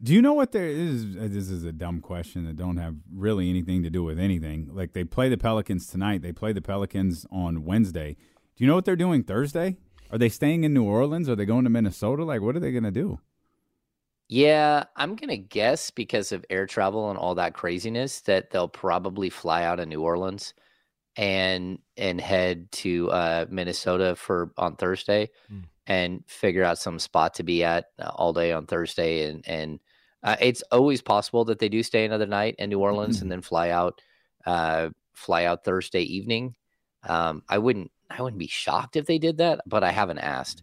Do 0.02 0.12
you 0.12 0.22
know 0.22 0.32
what 0.34 0.52
there 0.52 0.66
is? 0.68 1.16
uh, 1.16 1.28
This 1.30 1.48
is 1.48 1.64
a 1.64 1.72
dumb 1.72 2.00
question 2.00 2.44
that 2.46 2.56
don't 2.56 2.76
have 2.76 2.96
really 3.14 3.48
anything 3.50 3.82
to 3.82 3.90
do 3.90 4.02
with 4.02 4.18
anything. 4.18 4.68
Like 4.72 4.92
they 4.92 5.04
play 5.04 5.28
the 5.28 5.36
Pelicans 5.38 5.86
tonight. 5.86 6.22
They 6.22 6.32
play 6.32 6.52
the 6.52 6.62
Pelicans 6.62 7.26
on 7.30 7.64
Wednesday. 7.64 8.16
Do 8.56 8.64
you 8.64 8.66
know 8.68 8.74
what 8.74 8.84
they're 8.84 8.96
doing 8.96 9.22
Thursday? 9.22 9.76
Are 10.10 10.18
they 10.18 10.28
staying 10.28 10.64
in 10.64 10.74
New 10.74 10.84
Orleans? 10.84 11.28
Are 11.28 11.36
they 11.36 11.44
going 11.46 11.64
to 11.64 11.70
Minnesota? 11.70 12.24
Like, 12.24 12.42
what 12.42 12.56
are 12.56 12.60
they 12.60 12.72
going 12.72 12.84
to 12.84 12.90
do? 12.90 13.20
Yeah, 14.28 14.84
I'm 14.96 15.14
gonna 15.16 15.36
guess 15.36 15.90
because 15.90 16.32
of 16.32 16.44
air 16.48 16.66
travel 16.66 17.10
and 17.10 17.18
all 17.18 17.34
that 17.34 17.52
craziness 17.52 18.22
that 18.22 18.50
they'll 18.50 18.68
probably 18.68 19.28
fly 19.28 19.62
out 19.64 19.78
of 19.78 19.88
New 19.88 20.00
Orleans 20.00 20.54
and 21.16 21.78
and 21.98 22.18
head 22.18 22.72
to 22.72 23.10
uh, 23.10 23.44
Minnesota 23.50 24.16
for 24.16 24.52
on 24.56 24.76
Thursday 24.76 25.28
Mm. 25.52 25.64
And 25.86 26.22
figure 26.28 26.64
out 26.64 26.78
some 26.78 26.98
spot 26.98 27.34
to 27.34 27.42
be 27.42 27.64
at 27.64 27.86
uh, 27.98 28.10
all 28.14 28.32
day 28.32 28.52
on 28.52 28.66
Thursday 28.66 29.28
and 29.28 29.46
and 29.48 29.80
uh, 30.22 30.36
it's 30.40 30.62
always 30.70 31.02
possible 31.02 31.44
that 31.44 31.58
they 31.58 31.68
do 31.68 31.82
stay 31.82 32.04
another 32.04 32.26
night 32.26 32.54
in 32.58 32.70
New 32.70 32.78
Orleans 32.78 33.22
and 33.22 33.30
then 33.32 33.42
fly 33.42 33.70
out 33.70 34.00
uh, 34.46 34.90
fly 35.14 35.44
out 35.44 35.64
Thursday 35.64 36.02
evening. 36.02 36.54
Um, 37.08 37.42
I 37.48 37.58
wouldn't 37.58 37.90
I 38.10 38.22
wouldn't 38.22 38.38
be 38.38 38.46
shocked 38.46 38.96
if 38.96 39.06
they 39.06 39.18
did 39.18 39.38
that, 39.38 39.60
but 39.66 39.82
I 39.82 39.90
haven't 39.90 40.18
asked. 40.18 40.62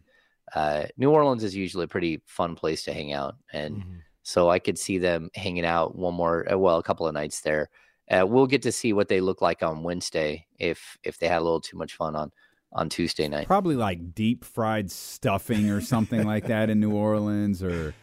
Uh, 0.54 0.86
New 0.98 1.12
Orleans 1.12 1.44
is 1.44 1.56
usually 1.56 1.84
a 1.86 1.88
pretty 1.90 2.22
fun 2.26 2.56
place 2.56 2.84
to 2.84 2.94
hang 2.94 3.14
out, 3.14 3.36
and 3.54 3.84
Mhm. 3.84 4.02
so 4.24 4.50
I 4.50 4.60
could 4.60 4.80
see 4.80 4.98
them 4.98 5.30
hanging 5.36 5.66
out 5.66 5.96
one 5.96 6.14
more, 6.16 6.52
uh, 6.52 6.58
well, 6.58 6.78
a 6.78 6.84
couple 6.84 7.08
of 7.08 7.14
nights 7.14 7.42
there. 7.42 7.70
Uh, 8.10 8.26
we'll 8.28 8.48
get 8.48 8.62
to 8.64 8.72
see 8.72 8.92
what 8.94 9.08
they 9.08 9.22
look 9.22 9.42
like 9.42 9.62
on 9.64 9.84
Wednesday 9.84 10.48
if 10.58 10.98
if 11.04 11.18
they 11.20 11.28
had 11.28 11.40
a 11.42 11.44
little 11.46 11.62
too 11.62 11.78
much 11.78 11.96
fun 11.96 12.16
on 12.16 12.32
on 12.72 12.90
Tuesday 12.90 13.28
night. 13.28 13.48
Probably 13.48 13.76
like 13.76 14.14
deep 14.14 14.46
fried 14.46 14.92
stuffing 14.92 15.70
or 15.70 15.82
something 15.82 16.26
like 16.26 16.48
that 16.48 16.70
in 16.70 16.80
New 16.80 16.92
Orleans, 16.94 17.64
or 17.64 17.94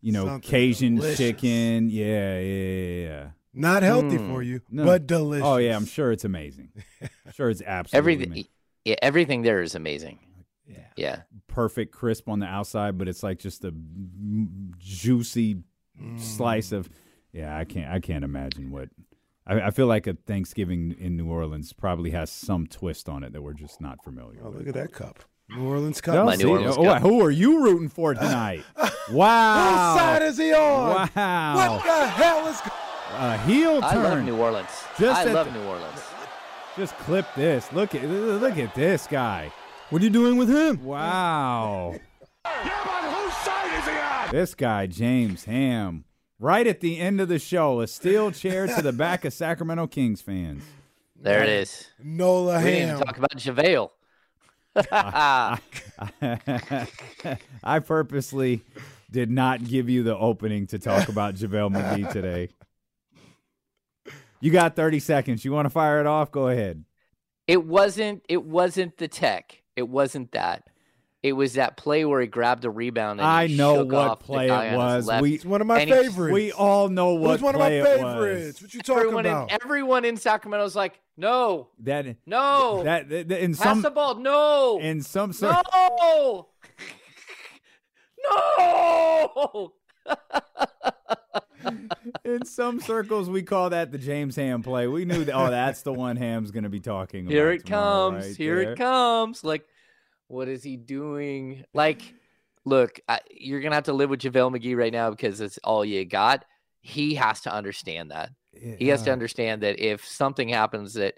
you 0.00 0.12
know, 0.12 0.26
Something 0.26 0.50
Cajun 0.50 0.94
delicious. 0.96 1.18
chicken. 1.18 1.88
Yeah, 1.90 2.38
yeah, 2.38 2.62
yeah, 2.64 3.08
yeah. 3.08 3.28
Not 3.54 3.82
healthy 3.82 4.18
Mm. 4.18 4.28
for 4.30 4.42
you, 4.42 4.60
No. 4.70 4.84
but 4.84 5.06
delicious. 5.06 5.46
Oh 5.46 5.56
yeah, 5.56 5.74
I'm 5.76 5.86
sure 5.86 6.12
it's 6.12 6.24
amazing. 6.24 6.70
I'm 7.00 7.08
sure 7.34 7.48
it's 7.50 7.62
absolutely 7.62 7.98
Everything, 7.98 8.32
amazing. 8.32 8.50
yeah, 8.84 8.94
everything 9.02 9.42
there 9.42 9.62
is 9.62 9.74
amazing. 9.74 10.18
Yeah. 10.68 10.78
Yeah, 10.96 11.22
perfect 11.46 11.92
crisp 11.92 12.28
on 12.28 12.40
the 12.40 12.46
outside, 12.46 12.98
but 12.98 13.08
it's 13.08 13.22
like 13.22 13.38
just 13.38 13.64
a 13.64 13.72
juicy 14.78 15.62
slice 16.18 16.72
of. 16.72 16.88
Yeah, 17.32 17.56
I 17.56 17.64
can't. 17.64 17.90
I 17.90 18.00
can't 18.00 18.24
imagine 18.24 18.70
what. 18.70 18.88
I, 19.46 19.60
I 19.62 19.70
feel 19.70 19.86
like 19.86 20.06
a 20.06 20.14
Thanksgiving 20.26 20.94
in 20.98 21.16
New 21.16 21.26
Orleans 21.30 21.72
probably 21.72 22.10
has 22.10 22.30
some 22.30 22.66
twist 22.66 23.08
on 23.08 23.22
it 23.22 23.32
that 23.32 23.42
we're 23.42 23.54
just 23.54 23.80
not 23.80 24.02
familiar 24.02 24.40
Oh, 24.42 24.50
with. 24.50 24.58
look 24.60 24.68
at 24.68 24.74
that 24.74 24.92
cup. 24.92 25.24
New 25.48 25.64
Orleans 25.68 26.00
cup. 26.00 26.14
No, 26.16 26.24
My 26.24 26.34
New 26.34 26.48
Orleans 26.50 26.76
oh, 26.76 26.82
Cup. 26.84 27.02
who 27.02 27.22
are 27.24 27.30
you 27.30 27.62
rooting 27.62 27.88
for 27.88 28.14
tonight? 28.14 28.64
wow! 29.12 29.92
Whose 29.92 30.00
side 30.00 30.22
is 30.22 30.36
he 30.38 30.52
on? 30.52 31.08
Wow! 31.14 31.76
What 31.76 31.84
the 31.84 32.06
hell 32.08 32.46
is? 32.48 32.60
A 33.12 33.38
heel 33.38 33.80
turn. 33.80 33.84
I 33.84 33.94
love 33.94 34.12
turn. 34.14 34.24
New 34.26 34.36
Orleans. 34.36 34.68
Just 34.98 35.20
I 35.20 35.32
love 35.32 35.46
the- 35.52 35.58
New 35.60 35.64
Orleans. 35.66 36.00
Just 36.76 36.98
clip 36.98 37.26
this. 37.36 37.72
Look 37.72 37.94
at 37.94 38.04
look 38.04 38.58
at 38.58 38.74
this 38.74 39.06
guy. 39.06 39.50
What 39.90 40.02
are 40.02 40.04
you 40.04 40.10
doing 40.10 40.36
with 40.36 40.48
him? 40.48 40.84
Wow. 40.84 41.94
Yeah, 42.44 42.80
but 42.84 43.12
whose 43.12 43.34
side 43.38 43.78
is 43.78 43.84
he 43.84 43.98
on? 43.98 44.30
This 44.32 44.54
guy, 44.54 44.86
James 44.86 45.44
Ham, 45.46 46.04
right 46.38 46.66
at 46.66 46.80
the 46.80 46.98
end 46.98 47.20
of 47.20 47.28
the 47.28 47.38
show, 47.38 47.80
a 47.80 47.86
steel 47.86 48.30
chair 48.30 48.66
to 48.66 48.82
the 48.82 48.92
back 48.92 49.24
of 49.24 49.32
Sacramento 49.32 49.86
Kings 49.88 50.20
fans. 50.20 50.62
There 51.18 51.42
it 51.42 51.48
is. 51.48 51.88
Nola 52.02 52.58
We 52.58 52.64
didn't 52.70 52.88
Ham. 52.88 52.98
talk 53.00 53.18
about 53.18 53.36
JaVale. 53.36 53.90
I 57.64 57.78
purposely 57.80 58.62
did 59.10 59.30
not 59.30 59.64
give 59.64 59.88
you 59.88 60.02
the 60.02 60.16
opening 60.16 60.66
to 60.68 60.78
talk 60.78 61.08
about 61.08 61.34
JaVale 61.34 61.74
McGee 61.74 62.12
today. 62.12 62.50
You 64.40 64.52
got 64.52 64.76
30 64.76 65.00
seconds. 65.00 65.44
You 65.44 65.52
want 65.52 65.66
to 65.66 65.70
fire 65.70 66.00
it 66.00 66.06
off? 66.06 66.30
Go 66.30 66.48
ahead. 66.48 66.84
It 67.46 67.64
wasn't. 67.64 68.24
It 68.28 68.44
wasn't 68.44 68.98
the 68.98 69.08
tech. 69.08 69.62
It 69.76 69.88
wasn't 69.88 70.32
that. 70.32 70.68
It 71.26 71.32
was 71.32 71.54
that 71.54 71.76
play 71.76 72.04
where 72.04 72.20
he 72.20 72.28
grabbed 72.28 72.64
a 72.64 72.70
rebound. 72.70 73.18
And 73.20 73.26
I 73.26 73.48
he 73.48 73.56
know 73.56 73.84
what 73.84 73.94
off 74.08 74.20
play 74.20 74.46
guy 74.46 74.66
it 74.66 74.76
was. 74.76 75.10
We 75.20 75.34
It's 75.34 75.44
one 75.44 75.60
of 75.60 75.66
my 75.66 75.80
And 75.80 75.90
he- 75.90 75.96
favorites. 75.96 76.32
we 76.32 76.52
all 76.52 76.88
know 76.88 77.16
It 77.16 77.20
what 77.20 77.30
was 77.32 77.42
one 77.42 77.54
of 77.56 77.58
my 77.58 77.68
play 77.68 77.78
it 77.78 78.00
was. 78.02 78.14
favorites. 78.14 78.62
What 78.62 78.74
you 78.74 78.80
talking 78.80 79.00
everyone, 79.02 79.26
about? 79.26 79.50
in, 79.50 79.58
everyone 79.62 80.04
in 80.04 80.16
Sacramento's 80.16 80.76
like, 80.76 81.00
no, 81.16 81.68
That 81.80 82.16
no, 82.26 82.82
that, 82.84 83.08
that 83.08 83.32
in 83.32 83.54
pass 83.54 83.62
some 83.64 83.82
the 83.82 83.90
ball, 83.90 84.14
no, 84.16 84.78
in 84.80 85.02
some 85.02 85.32
sort 85.32 85.56
no, 85.72 86.48
no. 88.58 89.72
in 92.24 92.44
some 92.44 92.80
circles 92.80 93.28
we 93.30 93.42
call 93.42 93.70
that 93.70 93.92
the 93.92 93.98
James 93.98 94.36
Ham 94.36 94.62
play. 94.62 94.86
We 94.86 95.04
knew 95.04 95.24
that. 95.24 95.34
Oh, 95.34 95.50
that's 95.50 95.82
the 95.82 95.92
one 95.92 96.16
Ham's 96.16 96.50
going 96.50 96.64
to 96.64 96.70
be 96.70 96.80
talking 96.80 97.26
about. 97.26 97.32
Here 97.32 97.50
it 97.50 97.66
tomorrow, 97.66 98.10
comes. 98.12 98.26
right 98.26 98.36
Here 98.36 98.56
there. 98.62 98.72
it 98.72 98.78
comes. 98.78 99.44
Like, 99.44 99.66
what 100.28 100.48
is 100.48 100.62
he 100.62 100.76
doing? 100.76 101.64
Like, 101.74 102.02
look, 102.64 103.00
I, 103.08 103.20
you're 103.30 103.60
gonna 103.60 103.74
have 103.74 103.84
to 103.84 103.92
live 103.92 104.10
with 104.10 104.20
JaVale 104.20 104.56
McGee 104.58 104.76
right 104.76 104.92
now 104.92 105.10
because 105.10 105.40
it's 105.40 105.58
all 105.64 105.84
you 105.84 106.04
got. 106.04 106.44
He 106.80 107.14
has 107.16 107.40
to 107.42 107.52
understand 107.52 108.10
that. 108.10 108.30
He 108.52 108.88
has 108.88 109.02
to 109.02 109.12
understand 109.12 109.62
that 109.62 109.78
if 109.80 110.04
something 110.06 110.48
happens, 110.48 110.94
that 110.94 111.14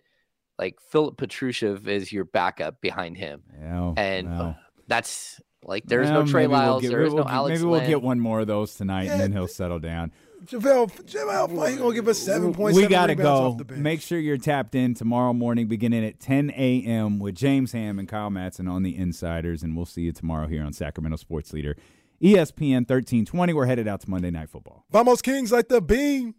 like 0.58 0.80
Filip 0.90 1.16
Petrusev 1.16 1.86
is 1.86 2.10
your 2.12 2.24
backup 2.24 2.80
behind 2.80 3.16
him, 3.16 3.42
Yeah, 3.60 3.92
and 3.96 4.28
well. 4.28 4.56
that's 4.88 5.40
like 5.64 5.84
there's 5.86 6.10
Well, 6.10 6.24
no 6.24 6.26
Trey 6.30 6.42
maybe 6.42 6.50
we'll 6.52 6.58
Lyles, 6.60 6.82
get- 6.82 6.88
there 6.90 7.02
is 7.02 7.14
we'll 7.14 7.18
no 7.24 7.28
get- 7.28 7.32
Alex. 7.34 7.58
Maybe 7.58 7.68
we'll 7.70 7.78
Len. 7.80 7.88
get 7.88 8.02
one 8.02 8.18
more 8.18 8.40
of 8.40 8.46
those 8.48 8.74
tonight, 8.74 9.08
and 9.08 9.20
then 9.20 9.32
he'll 9.32 9.46
settle 9.46 9.78
down. 9.78 10.10
JaVale, 10.44 10.90
JaVale, 11.04 11.70
he 11.70 11.76
gonna 11.76 11.94
give 11.94 12.08
us 12.08 12.18
seven 12.18 12.52
points. 12.54 12.76
we 12.76 12.82
seven 12.82 12.90
gotta 12.92 13.14
go. 13.14 13.34
Off 13.34 13.58
the 13.58 13.64
bench. 13.64 13.80
Make 13.80 14.00
sure 14.00 14.18
you're 14.18 14.36
tapped 14.38 14.74
in 14.74 14.94
tomorrow 14.94 15.32
morning, 15.32 15.66
beginning 15.66 16.04
at 16.04 16.20
10 16.20 16.50
a.m. 16.50 17.18
with 17.18 17.34
James 17.34 17.72
Ham 17.72 17.98
and 17.98 18.08
Kyle 18.08 18.30
Madson 18.30 18.70
on 18.70 18.82
the 18.82 18.96
Insiders, 18.96 19.62
and 19.62 19.76
we'll 19.76 19.86
see 19.86 20.02
you 20.02 20.12
tomorrow 20.12 20.46
here 20.46 20.62
on 20.62 20.72
Sacramento 20.72 21.16
Sports 21.16 21.52
Leader, 21.52 21.76
ESPN 22.22 22.88
1320. 22.88 23.52
We're 23.52 23.66
headed 23.66 23.88
out 23.88 24.00
to 24.02 24.10
Monday 24.10 24.30
Night 24.30 24.48
Football. 24.48 24.84
Vamos 24.90 25.22
Kings 25.22 25.50
like 25.50 25.68
the 25.68 25.80
beam. 25.80 26.34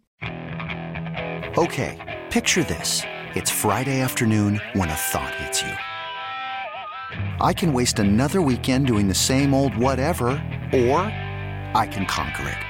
Okay, 1.58 2.22
picture 2.30 2.64
this. 2.64 3.02
It's 3.34 3.50
Friday 3.50 4.00
afternoon 4.00 4.60
when 4.74 4.88
a 4.88 4.94
thought 4.94 5.34
hits 5.36 5.62
you. 5.62 5.72
I 7.40 7.52
can 7.52 7.72
waste 7.72 7.98
another 7.98 8.40
weekend 8.40 8.86
doing 8.86 9.08
the 9.08 9.14
same 9.14 9.52
old 9.52 9.76
whatever, 9.76 10.30
or 10.72 11.00
I 11.74 11.88
can 11.90 12.06
conquer 12.06 12.48
it. 12.48 12.69